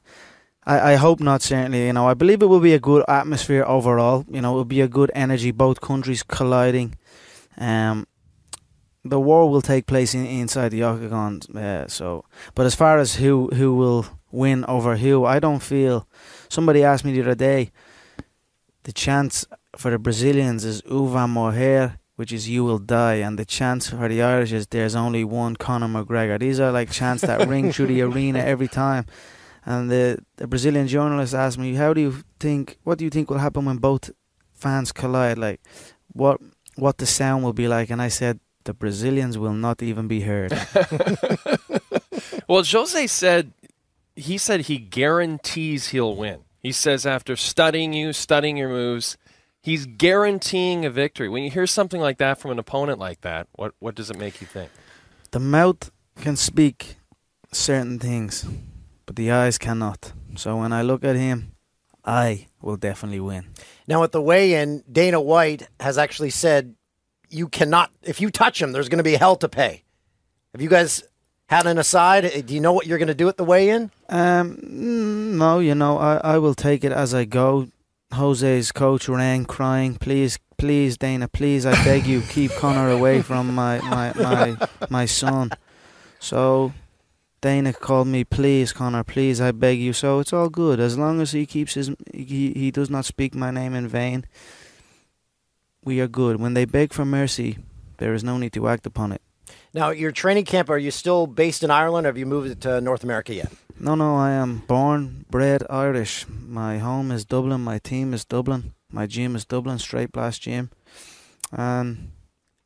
[0.66, 1.42] I, I hope not.
[1.42, 4.26] Certainly, you know, I believe it will be a good atmosphere overall.
[4.30, 5.52] You know, it will be a good energy.
[5.52, 6.98] Both countries colliding.
[7.58, 8.08] Um,
[9.04, 11.42] the war will take place in, inside the octagon.
[11.56, 16.08] Uh, so, but as far as who who will win over who, I don't feel.
[16.50, 17.72] Somebody asked me the other day.
[18.84, 19.46] The chance
[19.76, 24.08] for the Brazilians is Uva Moher, which is you will die, and the chance for
[24.08, 26.40] the Irish is there's only one Conor McGregor.
[26.40, 29.06] These are like chants that ring through the arena every time.
[29.66, 32.78] And the the Brazilian journalist asked me, "How do you think?
[32.84, 34.10] What do you think will happen when both
[34.54, 35.38] fans collide?
[35.38, 35.62] Like,
[36.14, 36.40] what
[36.76, 40.22] what the sound will be like?" And I said, "The Brazilians will not even be
[40.22, 40.52] heard."
[42.48, 43.54] Well, Jose said
[44.16, 46.42] he said he guarantees he'll win.
[46.60, 49.18] He says after studying you, studying your moves,
[49.62, 51.30] he's guaranteeing a victory.
[51.30, 54.18] When you hear something like that from an opponent like that, what what does it
[54.18, 54.70] make you think?
[55.32, 56.98] the mouth can speak
[57.54, 58.46] certain things,
[59.12, 60.14] but the eyes cannot.
[60.38, 61.52] So when I look at him,
[62.06, 63.50] I will definitely win.
[63.86, 66.76] Now, at the weigh-in, Dana White has actually said
[67.30, 67.92] you cannot.
[68.04, 69.84] If you touch him, there's going to be hell to pay.
[70.54, 71.04] Have you guys
[71.50, 72.24] had an aside?
[72.24, 73.92] Uh, Do you know what you're going to do at the weigh-in?
[74.08, 77.68] Um, mm, no, you know, I, I will take it as I go.
[78.14, 83.54] Jose's coach rang crying, please, please, Dana, please, I beg you, keep Conor away from
[83.54, 85.52] my, my, my, my son.
[86.22, 86.72] So
[87.42, 89.94] Dana called me, please, Conor, please, I beg you.
[89.94, 90.80] So it's all good.
[90.80, 94.26] As long as he keeps his, he, he does not speak my name in vain,
[95.84, 96.40] we are good.
[96.40, 97.58] When they beg for mercy,
[97.98, 99.22] there is no need to act upon it.
[99.74, 102.80] Now, your training camp, are you still based in Ireland or have you moved to
[102.80, 103.52] North America yet?
[103.80, 106.28] No, no, I am born, bred Irish.
[106.30, 107.62] My home is Dublin.
[107.62, 108.74] My team is Dublin.
[108.92, 110.70] My gym is Dublin, Straight Blast Gym.
[111.52, 112.12] And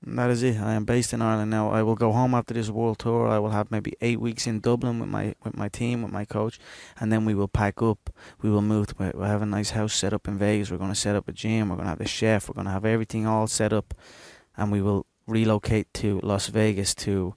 [0.05, 0.59] that is it.
[0.59, 1.71] I am based in Ireland now.
[1.71, 3.27] I will go home after this world tour.
[3.27, 6.25] I will have maybe eight weeks in Dublin with my with my team, with my
[6.25, 6.59] coach,
[6.99, 8.11] and then we will pack up.
[8.41, 8.87] We will move.
[8.87, 10.69] To, we'll have a nice house set up in Vegas.
[10.69, 11.69] We're going to set up a gym.
[11.69, 12.47] We're going to have a chef.
[12.47, 13.93] We're going to have everything all set up,
[14.55, 17.35] and we will relocate to Las Vegas to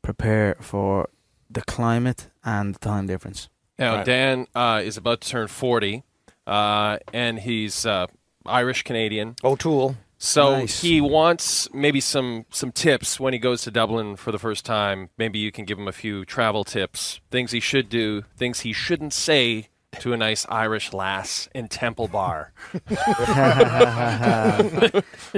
[0.00, 1.08] prepare for
[1.50, 3.48] the climate and the time difference.
[3.78, 6.02] Now, Dan uh, is about to turn 40,
[6.46, 8.06] uh, and he's uh,
[8.46, 9.36] Irish Canadian.
[9.44, 9.96] O'Toole.
[10.18, 10.80] So Nice.
[10.80, 15.10] he wants maybe some some tips when he goes to Dublin for the first time.
[15.18, 18.72] Maybe you can give him a few travel tips, things he should do, things he
[18.72, 19.68] shouldn't say
[20.00, 22.52] to a nice Irish lass in Temple Bar.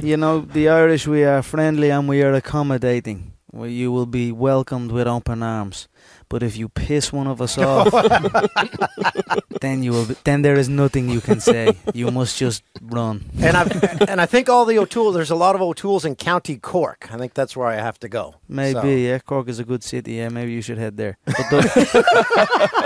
[0.02, 3.32] you know, the Irish, we are friendly and we are accommodating.
[3.52, 5.88] You will be welcomed with open arms.
[6.30, 7.90] But if you piss one of us off,
[9.60, 10.06] then you will.
[10.06, 11.76] Be, then there is nothing you can say.
[11.94, 13.24] You must just run.
[13.40, 13.62] And I
[14.08, 15.12] and I think all the O'Toole.
[15.12, 17.08] There's a lot of O'Tooles in County Cork.
[17.12, 18.34] I think that's where I have to go.
[18.48, 19.18] Maybe, So- yeah.
[19.20, 20.14] Cork is a good city.
[20.14, 21.18] Yeah, maybe you should head there.
[21.24, 22.78] But the,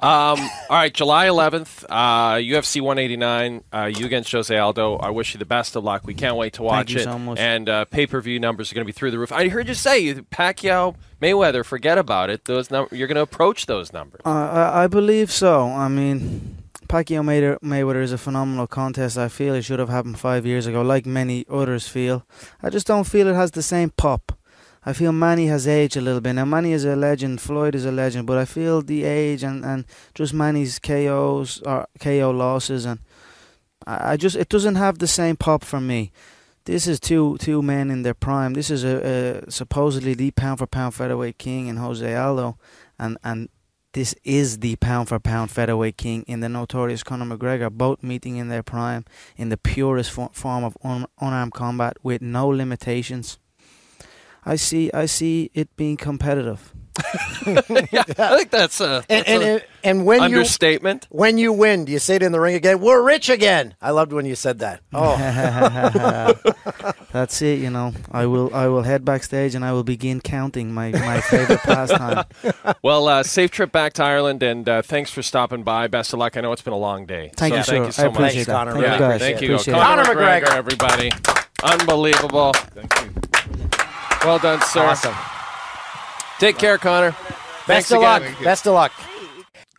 [0.00, 0.38] Um,
[0.70, 3.64] all right, July 11th, uh, UFC 189.
[3.72, 4.96] Uh, you against Jose Aldo.
[4.98, 6.02] I wish you the best of luck.
[6.06, 7.04] We can't wait to watch you it.
[7.04, 7.38] so much.
[7.38, 9.32] And uh, pay per view numbers are going to be through the roof.
[9.32, 11.64] I heard you say Pacquiao, Mayweather.
[11.64, 12.44] Forget about it.
[12.44, 14.22] Those num- you're going to approach those numbers.
[14.24, 15.66] Uh, I, I believe so.
[15.66, 16.58] I mean,
[16.88, 19.18] Pacquiao Mayweather, is a phenomenal contest.
[19.18, 22.24] I feel it should have happened five years ago, like many others feel.
[22.62, 24.32] I just don't feel it has the same pop.
[24.86, 26.32] I feel Manny has aged a little bit.
[26.32, 29.64] Now, Manny is a legend, Floyd is a legend, but I feel the age and,
[29.64, 33.00] and just Manny's KOs or KO losses, and
[33.86, 36.10] I, I just it doesn't have the same pop for me.
[36.68, 38.52] This is two two men in their prime.
[38.52, 42.58] This is a, a supposedly the pound for pound featherweight king in Jose Aldo,
[42.98, 43.48] and and
[43.94, 48.36] this is the pound for pound featherweight king in the notorious Conor McGregor, both meeting
[48.36, 53.38] in their prime in the purest fo- form of un- unarmed combat with no limitations.
[54.44, 56.74] I see, I see it being competitive.
[57.92, 61.06] yeah, I think that's a, And that's and, a and when you understatement.
[61.10, 62.80] when you win, do you say it in the ring again?
[62.80, 63.74] We're rich again.
[63.80, 64.80] I loved when you said that.
[64.92, 66.34] Oh,
[67.12, 67.60] That's it.
[67.60, 71.20] You know, I will I will head backstage and I will begin counting my my
[71.20, 72.24] favorite pastime.
[72.82, 75.86] Well, uh, safe trip back to Ireland, and uh, thanks for stopping by.
[75.86, 76.36] Best of luck.
[76.36, 77.30] I know it's been a long day.
[77.36, 77.86] Thank so you, thank sir.
[77.86, 78.34] you so I much.
[78.34, 78.46] that.
[78.46, 78.72] Conor.
[78.72, 79.20] Thank Yeah, you guys.
[79.20, 79.54] thank you.
[79.54, 80.06] Appreciate Conor, it.
[80.08, 80.56] McGregor, McGregor.
[80.56, 81.10] everybody.
[81.62, 82.52] Unbelievable.
[82.52, 83.68] Thank you.
[84.24, 84.84] Well done, sir.
[84.84, 85.14] awesome.
[86.38, 87.10] Take care, Conor.
[87.10, 88.22] Best Thanks of luck.
[88.42, 88.92] Best of luck.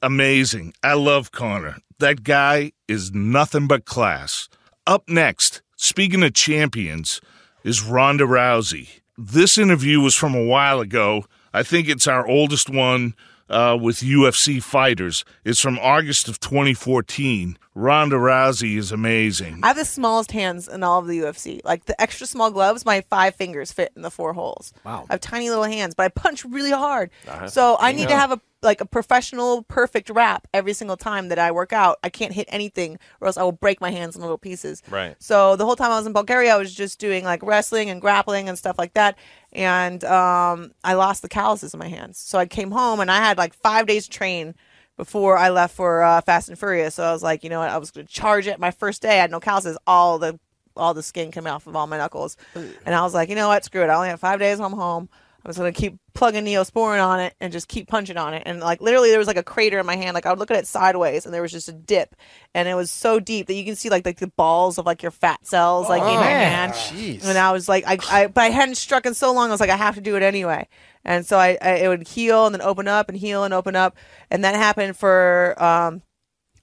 [0.02, 0.74] Amazing.
[0.84, 1.78] I love Conor.
[2.00, 4.50] That guy is nothing but class.
[4.86, 7.22] Up next, speaking of champions,
[7.64, 9.02] is Ronda Rousey.
[9.18, 11.26] This interview was from a while ago.
[11.54, 13.16] I think it's our oldest one
[13.50, 15.26] uh, with UFC fighters.
[15.44, 17.58] It's from August of 2014.
[17.76, 19.62] Ronda Rousey is amazing.
[19.64, 21.62] I have the smallest hands in all of the UFC.
[21.64, 24.74] Like the extra small gloves, my five fingers fit in the four holes.
[24.84, 25.06] Wow.
[25.10, 27.10] I have tiny little hands, but I punch really hard.
[27.48, 31.40] So I need to have a like a professional, perfect wrap every single time that
[31.40, 31.98] I work out.
[32.04, 34.84] I can't hit anything, or else I will break my hands in little pieces.
[34.90, 35.16] Right.
[35.20, 38.02] So the whole time I was in Bulgaria, I was just doing like wrestling and
[38.02, 39.18] grappling and stuff like that.
[39.54, 42.18] And um, I lost the calluses in my hands.
[42.18, 44.56] So I came home and I had like five days to train
[44.98, 46.96] before I left for uh, Fast and Furious.
[46.96, 47.70] So I was like, you know what?
[47.70, 48.60] I was going to charge it.
[48.60, 49.78] My first day, I had no calluses.
[49.88, 50.40] All the
[50.76, 52.38] all the skin came off of all my knuckles,
[52.86, 53.66] and I was like, you know what?
[53.66, 53.88] Screw it.
[53.88, 54.60] I only have five days.
[54.60, 55.10] I'm home.
[55.50, 58.44] I was gonna keep plugging Neosporin on it and just keep punching on it.
[58.46, 60.14] And like literally, there was like a crater in my hand.
[60.14, 62.16] Like I would look at it sideways, and there was just a dip,
[62.54, 65.02] and it was so deep that you can see like like the balls of like
[65.02, 66.74] your fat cells like in my hand.
[66.74, 67.26] Jeez.
[67.26, 69.50] And I was like, I, I, but I hadn't struck in so long.
[69.50, 70.68] I was like, I have to do it anyway.
[71.04, 73.76] And so I, I, it would heal and then open up and heal and open
[73.76, 73.98] up,
[74.30, 76.04] and that happened for um,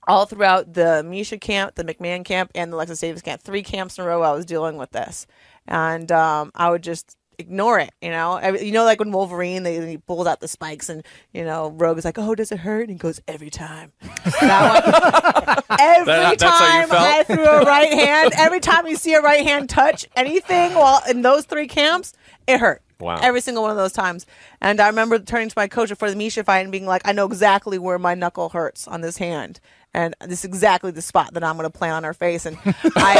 [0.06, 3.42] all throughout the Miesha camp, the McMann camp, and the Lexus Davis camp.
[3.42, 5.26] Three camps in a row, I was dealing with this,
[5.66, 7.90] and um, I would just ignore it.
[8.00, 11.04] You know, Every- you know, like when Wolverine, they, he pulls out the spikes, and
[11.32, 13.92] you know, Rogue is like, "Oh, does it hurt?" And he goes, "Every time."
[14.40, 18.86] That one- every That- that's how you time I threw a right hand, every time
[18.86, 22.12] you see a right hand touch anything while in those three camps,
[22.46, 22.82] it hurt.
[22.98, 23.18] Wow.
[23.20, 24.24] Every single one of those times.
[24.62, 27.12] And I remember turning to my coach before the Miesha fight and being like, I
[27.12, 29.60] know exactly where my knuckle hurts on this hand.
[29.96, 32.44] And this is exactly the spot that I'm going to plant on her face.
[32.44, 32.58] And
[32.96, 33.16] I,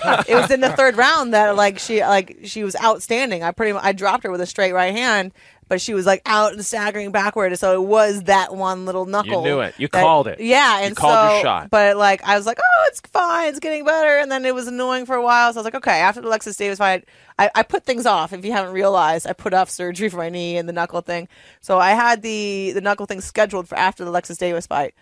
[0.00, 3.42] uh, it was in the third round that like she, like she was outstanding.
[3.42, 5.32] I pretty much, I dropped her with a straight right hand,
[5.68, 7.58] but she was like out and staggering backward.
[7.58, 9.42] So it was that one little knuckle.
[9.42, 9.74] You knew it.
[9.76, 10.40] You that- called it.
[10.40, 10.80] Yeah.
[10.80, 11.68] You And called so, your shot.
[11.70, 13.50] But like, I was like, oh, it's fine.
[13.50, 14.16] It's getting better.
[14.16, 15.52] And then it was annoying for a while.
[15.52, 17.04] So I was like, okay, after the Lexus Davis fight,
[17.38, 18.32] I, I put things off.
[18.32, 21.28] If you haven't realized, I put off surgery for my knee and the knuckle thing.
[21.60, 24.94] So I had the, the knuckle thing scheduled for after the Lexus Davis fight.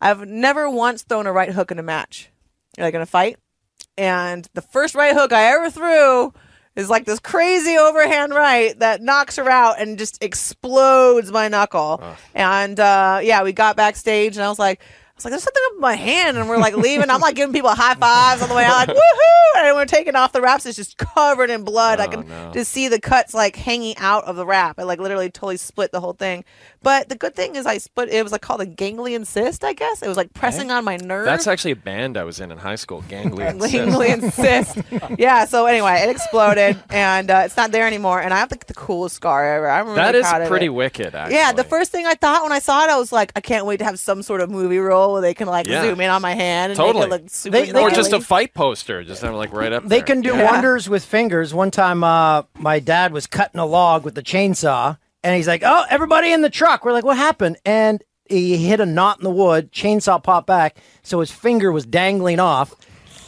[0.00, 2.30] I've never once thrown a right hook in a match,
[2.78, 3.38] like in a fight.
[3.96, 6.32] And the first right hook I ever threw
[6.76, 12.00] is like this crazy overhand right that knocks her out and just explodes my knuckle.
[12.34, 14.80] And uh, yeah, we got backstage and I was like,
[15.18, 17.10] was like, there's something up in my hand, and we're like leaving.
[17.10, 19.66] I'm like giving people high fives on the way out, like woohoo!
[19.66, 20.66] And we're taking off the wraps.
[20.66, 22.00] It's just covered in blood.
[22.00, 22.50] I Oh, can no.
[22.52, 24.78] just see the cuts like hanging out of the wrap.
[24.78, 26.44] It like literally totally split the whole thing.
[26.82, 28.08] But the good thing is I split.
[28.10, 30.00] It was like called a ganglion cyst, I guess.
[30.02, 31.24] It was like pressing on my nerve.
[31.24, 33.60] That's actually a band I was in in high school, Ganglion.
[33.60, 33.72] Cyst.
[33.72, 34.78] ganglion cyst.
[35.18, 35.44] Yeah.
[35.46, 38.20] So anyway, it exploded, and uh, it's not there anymore.
[38.20, 39.68] And I have the, the coolest scar ever.
[39.68, 40.70] I'm really That is proud of pretty it.
[40.70, 41.34] wicked, actually.
[41.36, 43.66] Yeah, the first thing I thought when I saw it, I was like, I can't
[43.66, 45.82] wait to have some sort of movie role where they can like Yeah.
[45.82, 47.06] zoom in on my hand and Totally.
[47.08, 49.52] make it look super They- they or can- just a fight poster, just have like
[49.52, 50.04] right up They there.
[50.06, 50.50] can do Yeah.
[50.50, 51.52] wonders with fingers.
[51.54, 55.62] One time, uh, my dad was cutting a log with the chainsaw, and he's like,
[55.64, 59.24] "Oh, everybody in the truck!" We're like, "What happened?" And he hit a knot in
[59.24, 59.72] the wood.
[59.72, 62.74] Chainsaw popped back, so his finger was dangling off.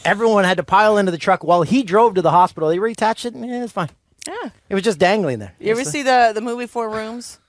[0.05, 2.69] Everyone had to pile into the truck while he drove to the hospital.
[2.69, 3.33] They reattached it.
[3.35, 3.89] and Yeah, it's fine.
[4.27, 4.49] Yeah.
[4.69, 5.53] It was just dangling there.
[5.59, 7.39] You ever It's see the the movie Four Rooms?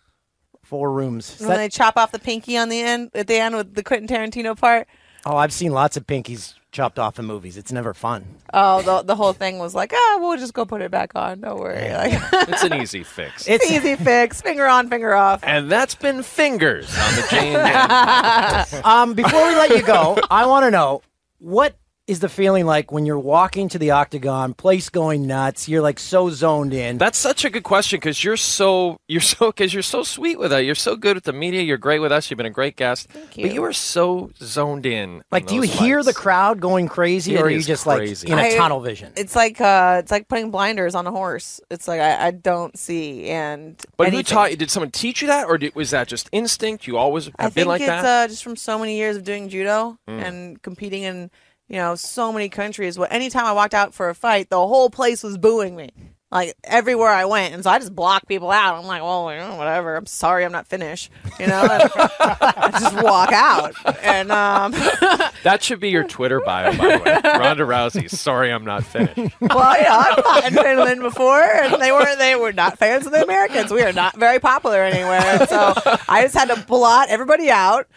[0.73, 1.35] Four rooms?
[1.35, 3.75] Is When that- they chop off the pinky on the end at the end with
[3.75, 4.89] the Quentin Tarantino part.
[5.27, 7.59] oh, I've seen lots of pinkies chopped off in movies.
[7.59, 8.25] It's never fun.
[8.55, 11.43] Oh, the the whole thing was like, ah, we'll just go put it back on.
[11.43, 11.93] Don't worry.
[11.93, 12.15] Like,
[12.49, 13.47] It's an easy fix.
[13.47, 14.41] It's an easy fix.
[14.41, 15.41] Finger on, finger off.
[15.45, 20.65] and that's been fingers on the Jane Um, before we let you go, I want
[20.65, 21.03] to know
[21.39, 21.77] what
[22.09, 26.01] is the feeling like when you're walking to the octagon, place going nuts, you're like
[26.01, 26.99] so zoned in.
[26.99, 30.53] That's such a good question because you're so you're so because you're so sweet with
[30.53, 30.65] us.
[30.65, 31.63] You're so good with the media.
[31.63, 32.29] You're great with us.
[32.29, 33.09] You've been a great guest.
[33.09, 33.47] Thank you.
[33.47, 35.23] But you are so zoned in.
[35.31, 38.27] like, do you those hear the crowd going crazy, It or are you just crazy.
[38.27, 39.13] like in a I- tunnel vision?
[39.17, 41.61] It's like uh, it's like putting blinders on a horse.
[41.71, 43.81] It's like I, I don't see and.
[43.97, 44.57] But who taught you?
[44.57, 46.89] Did someone teach you that, or did, was that just instinct?
[46.89, 48.25] You always have I been think like it's that.
[48.25, 50.23] uh, just from so many years of doing judo Mm.
[50.27, 51.31] and competing in
[51.73, 52.99] you know so many countries.
[52.99, 55.89] Well, anytime I walked out for a fight, the whole place was booing me.
[56.31, 58.77] like everywhere I went, and so I just block people out.
[58.79, 59.97] I'm like, well, whatever.
[59.97, 61.11] I'm sorry, I'm not finished.
[61.41, 64.73] You know, I just walk out, and um,
[65.45, 67.21] That should be your Twitter bio, by the way.
[67.39, 68.09] Ronda Rousey.
[68.09, 69.17] Sorry, I'm not finished.
[69.41, 73.13] well, yeah, I've fought in Finland before, and they were they were not fans of
[73.13, 73.71] the Americans.
[73.73, 75.73] We are not very popular anywhere, so
[76.09, 77.89] I just had to blot everybody out.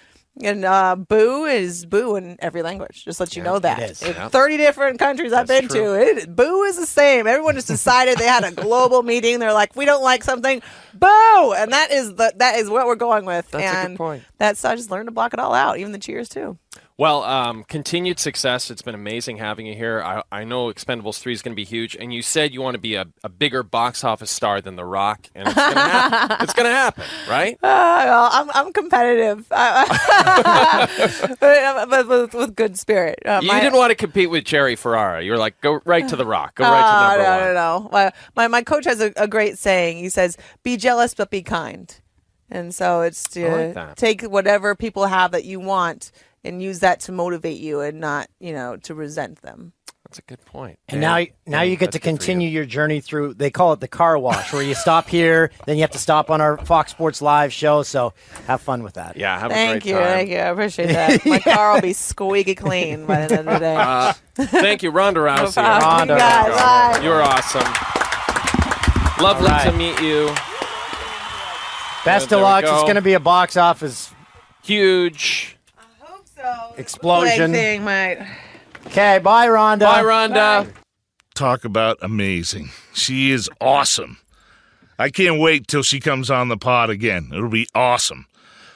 [0.44, 3.06] And uh, boo is boo in every language.
[3.06, 3.80] Just let you know that.
[3.80, 4.02] is.
[4.02, 4.28] Yeah.
[4.28, 7.26] Thirty different countries I've been to, it, boo is the same.
[7.26, 9.40] Everyone just decided they had a global meeting.
[9.40, 10.62] They're like, we don't like something,
[10.94, 13.50] boo, and that is the that is what we're going with.
[13.52, 14.24] That's a good point.
[14.38, 16.58] That's I just learned to block it all out, even the cheers too.
[16.98, 18.72] Well, um, continued success.
[18.72, 20.02] It's been amazing having you here.
[20.02, 21.94] I, I know Expendables 3 is going to be huge.
[21.98, 24.86] And you said you want to be a, a bigger box office star than The
[24.86, 25.28] Rock.
[25.36, 26.38] And it's going to happen.
[26.44, 27.56] it's going to happen, right?
[27.56, 30.88] Uh, well, I'm I'm competitive, Uh,
[31.40, 33.20] but, but with, with good spirit.
[33.26, 35.22] Uh, You my- didn't want to compete with Jerry Ferrara.
[35.22, 36.56] You were like, go right to The Rock.
[36.56, 37.84] Go right Oh, to number no, one.
[37.84, 37.90] no, no.
[37.92, 39.98] My, my my coach has a, a great saying.
[39.98, 41.94] He says, "Be jealous, but be kind."
[42.50, 46.12] And so it's to like take whatever people have that you want
[46.46, 49.74] and use that to motivate you, and not you know to resent them.
[50.08, 50.78] That's a good point.
[50.88, 52.18] And Dan, now, now Dan, you get to good for you.
[52.18, 53.34] continue your journey through.
[53.34, 56.30] They call it the car wash, where you stop here, then you have to stop
[56.30, 57.82] on our Fox Sports Live show.
[57.82, 58.14] So
[58.46, 59.18] have fun with that.
[59.18, 60.04] Yeah, have a Thank great you, time.
[60.04, 60.38] thank you.
[60.38, 61.26] I appreciate that.
[61.26, 63.76] My car will be squeaky clean by the end of the day.
[64.38, 65.54] Uh, thank you, Ronda Rousey.
[65.54, 66.10] problem.
[66.10, 67.00] You guys, bye.
[67.02, 67.62] You're awesome.
[69.24, 69.72] Lovely All right.
[69.72, 70.28] to meet you.
[72.04, 72.64] Best There of we luck.
[72.66, 74.12] It's going to be a box office
[74.64, 75.55] Huge.
[76.78, 77.52] Explosion.
[77.52, 78.28] Leg thing might.
[78.88, 79.86] Okay, bye, Ronda.
[79.86, 80.68] Bye, Ronda.
[81.34, 82.70] Talk about amazing.
[82.94, 84.18] She is awesome.
[84.98, 87.30] I can't wait till she comes on the pod again.
[87.34, 88.28] It'll be awesome.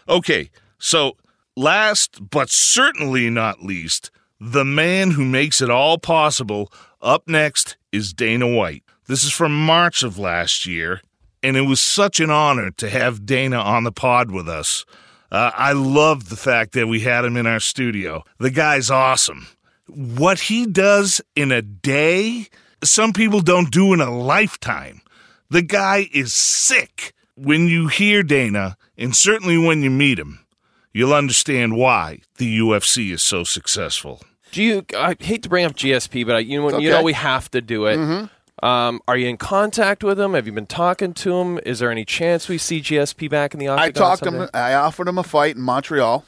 [0.07, 1.15] Okay, so
[1.55, 6.71] last but certainly not least, the man who makes it all possible.
[7.01, 8.83] Up next is Dana White.
[9.07, 11.01] This is from March of last year,
[11.41, 14.85] and it was such an honor to have Dana on the pod with us.
[15.31, 18.23] Uh, I love the fact that we had him in our studio.
[18.39, 19.47] The guy's awesome.
[19.87, 22.47] What he does in a day,
[22.83, 25.01] some people don't do in a lifetime.
[25.49, 27.13] The guy is sick.
[27.35, 30.45] When you hear Dana, and certainly when you meet him,
[30.91, 34.21] you'll understand why the UFC is so successful.
[34.51, 34.85] Do you?
[34.97, 36.89] I hate to bring up GSP, but I, you know, you okay.
[36.89, 37.97] know we have to do it.
[37.97, 38.29] Mhm.
[38.61, 40.33] Um, are you in contact with him?
[40.33, 41.59] Have you been talking to him?
[41.65, 43.87] Is there any chance we see GSP back in the octagon?
[43.87, 44.43] I talked to someday?
[44.43, 44.49] him.
[44.53, 46.25] I offered him a fight in Montreal,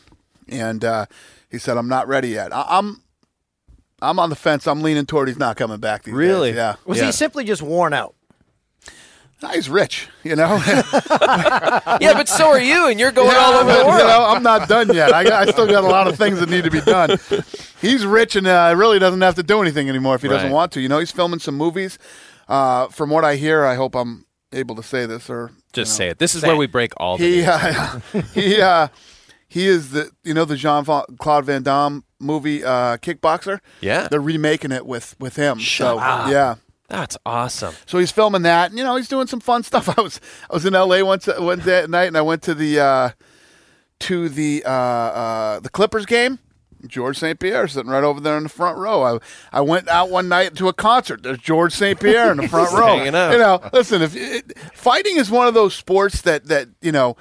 [0.47, 1.05] and uh,
[1.49, 3.01] he said, "I'm not ready yet." I, I'm,
[4.01, 4.67] I'm on the fence.
[4.67, 6.03] I'm leaning toward he's not coming back.
[6.03, 6.49] These Really?
[6.51, 6.57] days.
[6.57, 6.75] Yeah.
[6.85, 7.07] Was yeah.
[7.07, 8.15] he simply just worn out?
[9.41, 10.61] Nah, he's rich, you know.
[10.67, 14.01] yeah, but so are you, and you're going Yeah, all over but, the world.
[14.01, 15.13] You know, I'm not done yet.
[15.13, 17.17] I, I still got a lot of things that need to be done.
[17.81, 20.71] He's rich and uh, really doesn't have to do anything anymore if he doesn't want
[20.73, 20.81] to.
[20.81, 21.97] You know, he's filming some movies.
[22.47, 26.09] Uh, from what I hear, I hope I'm able to say this or Just say
[26.09, 26.19] it.
[26.19, 27.99] This is where we break all the he uh,
[28.33, 28.89] he uh,
[29.47, 33.59] he is the you know the Jean Claude Van Damme movie uh, Kickboxer.
[33.79, 34.07] Yeah.
[34.07, 35.59] they're remaking it with with him.
[35.59, 36.29] so up.
[36.29, 36.55] yeah.
[36.91, 37.73] That's awesome.
[37.85, 39.87] So he's filming that, and you know he's doing some fun stuff.
[39.97, 40.19] I was
[40.49, 41.03] I was in L.A.
[41.03, 43.09] once one day at night, and I went to the uh,
[44.01, 46.39] to the uh, uh, the Clippers game.
[46.87, 47.39] Georges St.
[47.39, 49.03] Pierre sitting right over there in the front row.
[49.03, 49.19] I
[49.53, 51.23] I went out one night to a concert.
[51.23, 51.97] There's Georges St.
[51.97, 53.03] Pierre in the front row.
[53.31, 57.15] You know, listen, if it, fighting is one of those sports that that you know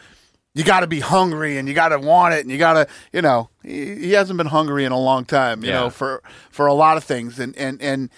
[0.54, 2.88] you got to be hungry and you got to want it and you got to
[3.12, 5.62] you know he, he hasn't been hungry in a long time.
[5.62, 5.80] You Yeah.
[5.80, 8.10] know for for a lot of things and and and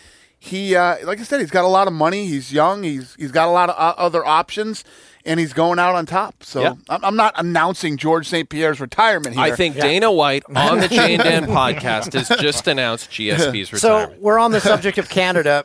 [0.45, 2.27] he uh, like I said he's got a lot of money.
[2.27, 2.83] He's young.
[2.83, 4.83] He's he's got a lot of uh, other options.
[5.25, 6.43] And he's going out on top.
[6.43, 6.75] So Yeah.
[6.89, 8.49] I'm, I'm not announcing Georges St.
[8.49, 9.45] Pierre's retirement here.
[9.45, 14.15] I think Dana White on the Jay and Dan podcast has just announced GSP's retirement.
[14.15, 15.65] So we're on the subject of Canada.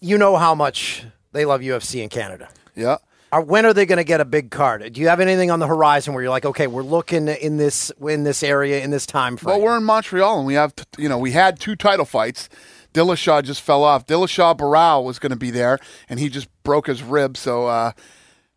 [0.00, 2.48] You know how much they love UFC in Canada.
[2.74, 2.96] Yeah.
[3.30, 4.92] Are, when are they going to get a big card?
[4.92, 7.92] Do you have anything on the horizon where you're like, okay, we're looking in this
[8.00, 9.56] in this area in this time frame?
[9.58, 12.48] Well, we're in Montreal, and we have, t- you know, we had two title fights.
[12.98, 14.06] Dillashaw just fell off.
[14.06, 17.36] Dillashaw Barão was going to be there, and he just broke his rib.
[17.36, 17.92] So uh,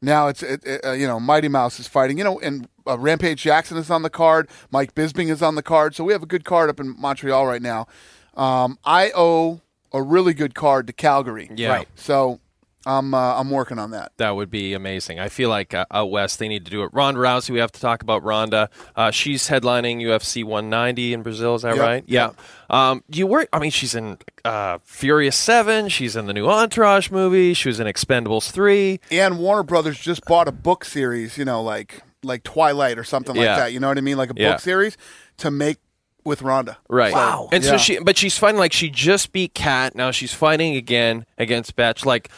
[0.02, 2.18] now it's, it, it, uh, you know, Mighty Mouse is fighting.
[2.18, 4.50] You know, and uh, Rampage Jackson is on the card.
[4.72, 5.96] Mike Bisping is on the card.
[5.96, 7.86] So we have a good card up in Montreal right now.
[8.34, 9.62] Um, I owe
[9.94, 11.50] a really good card to Calgary.
[11.56, 11.70] Yeah.
[11.70, 11.88] Right.
[11.96, 12.40] So
[12.86, 14.12] I'm uh, I'm working on that.
[14.18, 15.20] That would be amazing.
[15.20, 16.90] I feel like uh, out west they need to do it.
[16.94, 18.70] Ronda Rousey, we have to talk about Ronda.
[18.96, 21.56] Uh, she's headlining UFC 190 in Brazil.
[21.56, 21.86] Is that Yep.
[21.86, 22.04] right?
[22.08, 22.32] Yeah.
[22.70, 23.50] Um, do you work?
[23.54, 25.90] I mean, she's in uh, Furious Seven.
[25.90, 27.54] She's in the new Entourage movie.
[27.54, 29.00] She was in Expendables Three.
[29.12, 33.36] And Warner Brothers just bought a book series, you know, like like Twilight or something
[33.36, 33.74] like that.
[33.74, 34.18] You know what I mean?
[34.18, 34.52] Like a Yeah.
[34.54, 34.98] book series
[35.38, 35.78] to make
[36.24, 36.78] with Ronda.
[36.88, 37.14] Right.
[37.14, 37.72] So, And yeah.
[37.72, 39.96] so she, but she's fighting like she just beat Cat.
[39.96, 42.06] Now she's fighting again against Batch.
[42.06, 42.30] Like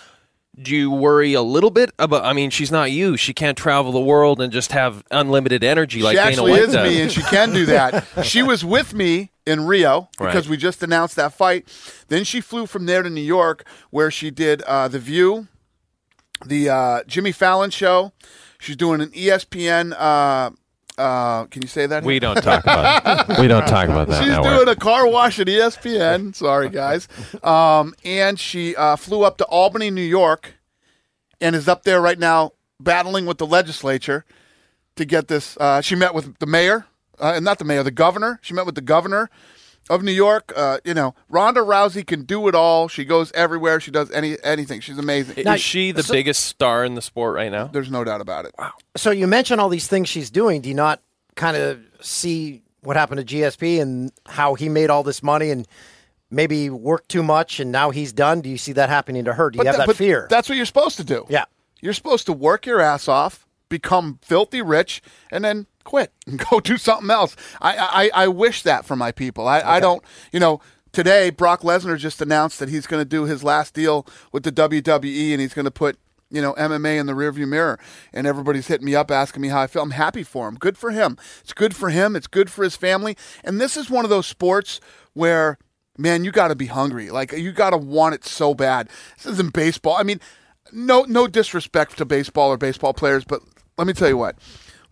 [0.61, 2.23] do you worry a little bit about?
[2.25, 3.17] I mean, she's not you.
[3.17, 6.61] She can't travel the world and just have unlimited energy like she Dana actually White
[6.61, 6.89] is does.
[6.89, 8.05] me, and she can do that.
[8.23, 10.49] she was with me in Rio because Right.
[10.51, 11.67] we just announced that fight.
[12.07, 15.47] Then she flew from there to New York, where she did uh, the View,
[16.45, 18.11] the uh, Jimmy Fallon show.
[18.59, 19.93] She's doing an ESPN.
[19.97, 20.51] Uh,
[20.97, 22.03] uh, can you say that?
[22.03, 23.39] We don't talk about.
[23.39, 24.23] we don't talk about that.
[24.23, 24.53] She's network.
[24.53, 26.35] doing a car wash at ESPN.
[26.35, 27.07] Sorry, guys.
[27.43, 30.53] Um, and she uh, flew up to Albany, New York,
[31.41, 34.25] and is up there right now battling with the legislature
[34.95, 35.57] to get this.
[35.57, 36.85] Uh, she met with the mayor,
[37.19, 38.39] uh, and not the mayor, the governor.
[38.41, 39.29] She met with the governor
[39.89, 40.53] of New York.
[40.55, 42.87] Uh, you know, Ronda Rousey can do it all.
[42.87, 43.79] She goes everywhere.
[43.79, 44.79] She does any anything.
[44.79, 45.37] She's amazing.
[45.47, 47.67] Is she the biggest star in the sport right now?
[47.67, 48.53] There's no doubt about it.
[48.57, 48.71] Wow.
[48.95, 50.61] So you mention all these things she's doing.
[50.61, 51.01] Do you not
[51.35, 55.67] kind of see what happened to GSP and how he made all this money and
[56.29, 58.41] maybe worked too much and now he's done?
[58.41, 59.49] Do you see that happening to her?
[59.49, 60.27] Do you have tha- that fear?
[60.29, 61.25] That's what you're supposed to do.
[61.29, 61.45] Yeah.
[61.81, 65.01] You're supposed to work your ass off, become filthy rich,
[65.31, 67.35] and then quit and go do something else.
[67.61, 69.47] I I, I wish that for my people.
[69.47, 70.61] I, I don't, you know.
[70.91, 74.51] Today, Brock Lesnar just announced that he's going to do his last deal with the
[74.51, 75.97] WWE, and he's going to put
[76.29, 77.79] you know MMA in the rearview mirror.
[78.13, 79.81] And everybody's hitting me up asking me how I feel.
[79.81, 80.55] I'm happy for him.
[80.55, 81.17] Good for him.
[81.41, 82.15] It's good for him.
[82.15, 83.17] It's good for his family.
[83.43, 84.79] And this is one of those sports
[85.13, 85.57] where
[85.97, 87.09] man, you got to be hungry.
[87.09, 88.89] Like you got to want it so bad.
[89.17, 89.95] This isn't baseball.
[89.97, 90.19] I mean,
[90.71, 93.41] no no disrespect to baseball or baseball players, but
[93.77, 94.37] let me tell you what.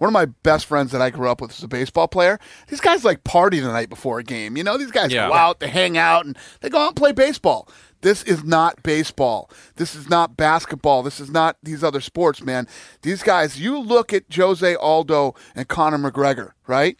[0.01, 2.39] One of my best friends that I grew up with is a baseball player.
[2.69, 4.57] These guys like party the night before a game.
[4.57, 5.27] You know, these guys Yeah.
[5.27, 7.69] go out, they hang out, and they go out and play baseball.
[8.01, 9.47] This is not baseball.
[9.75, 11.03] This is not basketball.
[11.03, 12.67] This is not these other sports, man.
[13.03, 16.97] These guys, you look at Jose Aldo and Conor McGregor, right?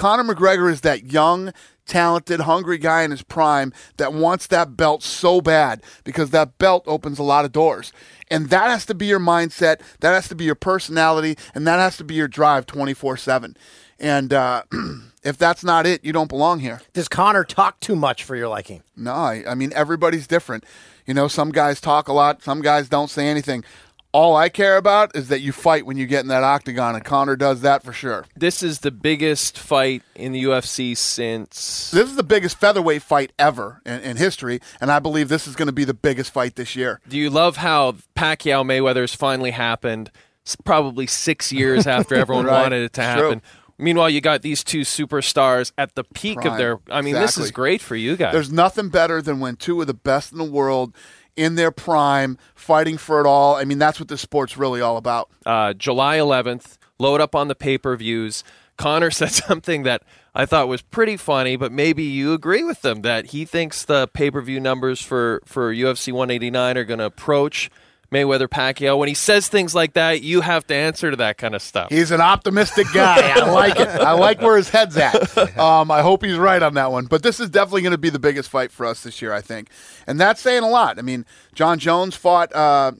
[0.00, 1.52] Conor McGregor is that young,
[1.84, 6.84] talented, hungry guy in his prime that wants that belt so bad because that belt
[6.86, 7.92] opens a lot of doors.
[8.30, 11.78] And that has to be your mindset, that has to be your personality, and that
[11.78, 13.58] has to be your drive 24 7.
[13.98, 14.62] And uh,
[15.22, 16.80] if that's not it, you don't belong here.
[16.94, 18.82] Does Conor talk too much for your liking?
[18.96, 20.64] No, I, I mean, everybody's different.
[21.04, 23.64] You know, some guys talk a lot, some guys don't say anything.
[24.12, 27.04] All I care about is that you fight when you get in that octagon, and
[27.04, 28.24] Conor does that for sure.
[28.34, 31.92] This is the biggest fight in the UFC since.
[31.92, 35.54] This is the biggest featherweight fight ever in, in history, and I believe this is
[35.54, 37.00] going to be the biggest fight this year.
[37.08, 40.10] Do you love how Pacquiao Mayweather's finally happened?
[40.44, 42.62] s- Probably six years after everyone Right.
[42.62, 43.28] wanted it to It's true.
[43.28, 43.42] happen.
[43.78, 46.48] Meanwhile, you got these two superstars at the peak Prime.
[46.52, 46.80] of their.
[46.90, 48.32] I mean, this is great for you guys.
[48.34, 50.94] There's nothing better than when two of the best in the world
[51.40, 53.56] in their prime fighting for it all.
[53.56, 55.30] I mean, that's what this sport's really all about.
[55.46, 56.76] uh, July 11th.
[56.98, 58.44] Load up on the pay per views.
[58.76, 60.02] Conor said something that
[60.34, 64.06] I thought was pretty funny, but maybe you agree with them that he thinks the
[64.08, 67.70] pay per view numbers for, for UFC 189 are going to approach
[68.10, 68.98] Mayweather Pacquiao.
[68.98, 71.90] When he says things like that, you have to answer to that kind of stuff.
[71.90, 73.30] He's an optimistic guy.
[73.30, 73.88] I like it.
[73.88, 75.20] I like where his head's at.
[75.60, 77.06] Um, I hope he's right on that one.
[77.06, 79.40] But this is definitely going to be the biggest fight for us this year, I
[79.40, 79.68] think,
[80.06, 80.98] and that's saying a lot.
[80.98, 82.54] I mean, Jon Jones fought.
[82.54, 82.92] Uh,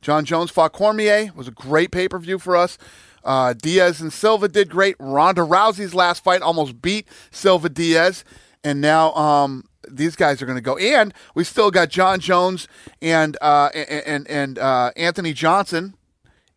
[0.00, 1.26] Jon Jones fought Cormier.
[1.28, 2.76] It was a great pay per view for us.
[3.24, 4.96] Uh, Diaz and Silva did great.
[4.98, 8.24] Ronda Rousey's last fight almost beat Silva Diaz,
[8.64, 10.76] and now um, these guys are going to go.
[10.76, 12.68] And we still got Jon Jones
[13.00, 15.94] and uh, and and, uh, Anthony Johnson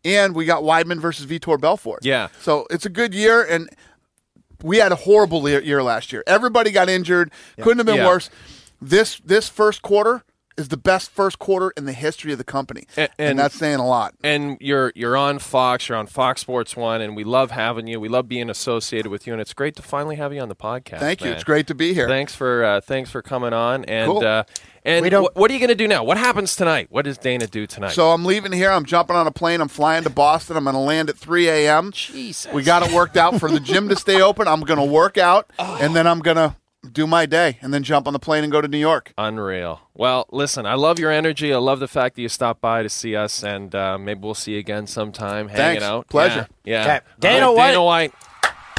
[0.06, 2.04] and we got Weidman versus Vitor Belfort.
[2.04, 2.28] Yeah.
[2.40, 3.68] So it's a good year, and
[4.62, 6.22] we had a horrible year, year last year.
[6.28, 7.32] Everybody got injured.
[7.60, 8.06] Couldn't have been Yeah.
[8.06, 8.30] worse.
[8.80, 10.22] This this first quarter
[10.56, 13.54] is the best first quarter in the history of the company, A- and, and- that's
[13.54, 14.14] saying a lot.
[14.24, 18.00] and you're you're on Fox, you're on Fox Sports One, and we love having you.
[18.00, 20.56] We love being associated with you, and it's great to finally have you on the
[20.56, 21.00] podcast.
[21.00, 21.26] Thank you.
[21.26, 21.34] man.
[21.34, 22.08] It's great to be here.
[22.08, 23.84] Thanks for uh, thanks for coming on.
[23.84, 24.24] And Cool.
[24.24, 24.44] uh,
[24.84, 26.04] and We don't- wh- what are you going to do now?
[26.04, 26.86] What happens tonight?
[26.90, 27.90] What does Dana do tonight?
[27.92, 28.70] So I'm leaving here.
[28.70, 29.60] I'm jumping on a plane.
[29.60, 30.56] I'm flying to Boston.
[30.56, 31.90] I'm going to land at 3 a.m.
[31.92, 32.52] Jesus.
[32.52, 34.46] We got it worked out for the gym to stay open.
[34.46, 35.76] I'm going to work out, Oh.
[35.80, 36.54] and then I'm going to
[36.92, 39.12] do my day, and then jump on the plane and go to New York.
[39.18, 39.80] Unreal.
[39.94, 41.52] Well, listen, I love your energy.
[41.52, 44.34] I love the fact that you stopped by to see us, and uh, maybe we'll
[44.34, 45.48] see you again sometime.
[45.48, 45.84] Hanging Thanks.
[45.84, 46.48] out, Pleasure.
[46.64, 46.80] Yeah.
[46.80, 46.88] Okay.
[46.88, 47.00] yeah.
[47.18, 48.12] Dana All right, Dana White.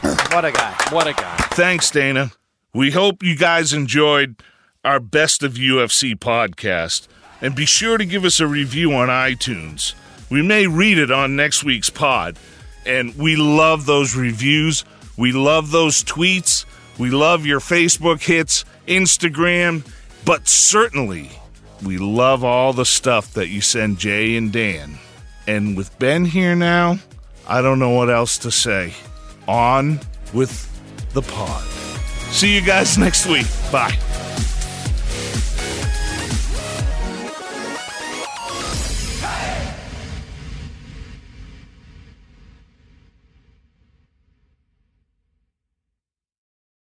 [0.33, 0.75] What a guy.
[0.91, 1.35] What a guy.
[1.51, 2.31] Thanks, Dana.
[2.73, 4.35] We hope you guys enjoyed
[4.83, 7.07] our Best of UFC podcast.
[7.41, 9.93] And be sure to give us a review on iTunes.
[10.29, 12.37] We may read it on next week's pod.
[12.85, 14.85] And we love those reviews.
[15.17, 16.65] We love those tweets.
[16.97, 19.87] We love your Facebook hits, Instagram.
[20.25, 21.29] But certainly,
[21.83, 24.97] we love all the stuff that you send Jay and Dan.
[25.45, 26.99] And with Ben here now,
[27.47, 28.93] I don't know what else to say.
[29.47, 29.99] On
[30.33, 30.67] with
[31.13, 31.63] the pod.
[32.31, 33.47] See you guys next week.
[33.71, 33.97] Bye.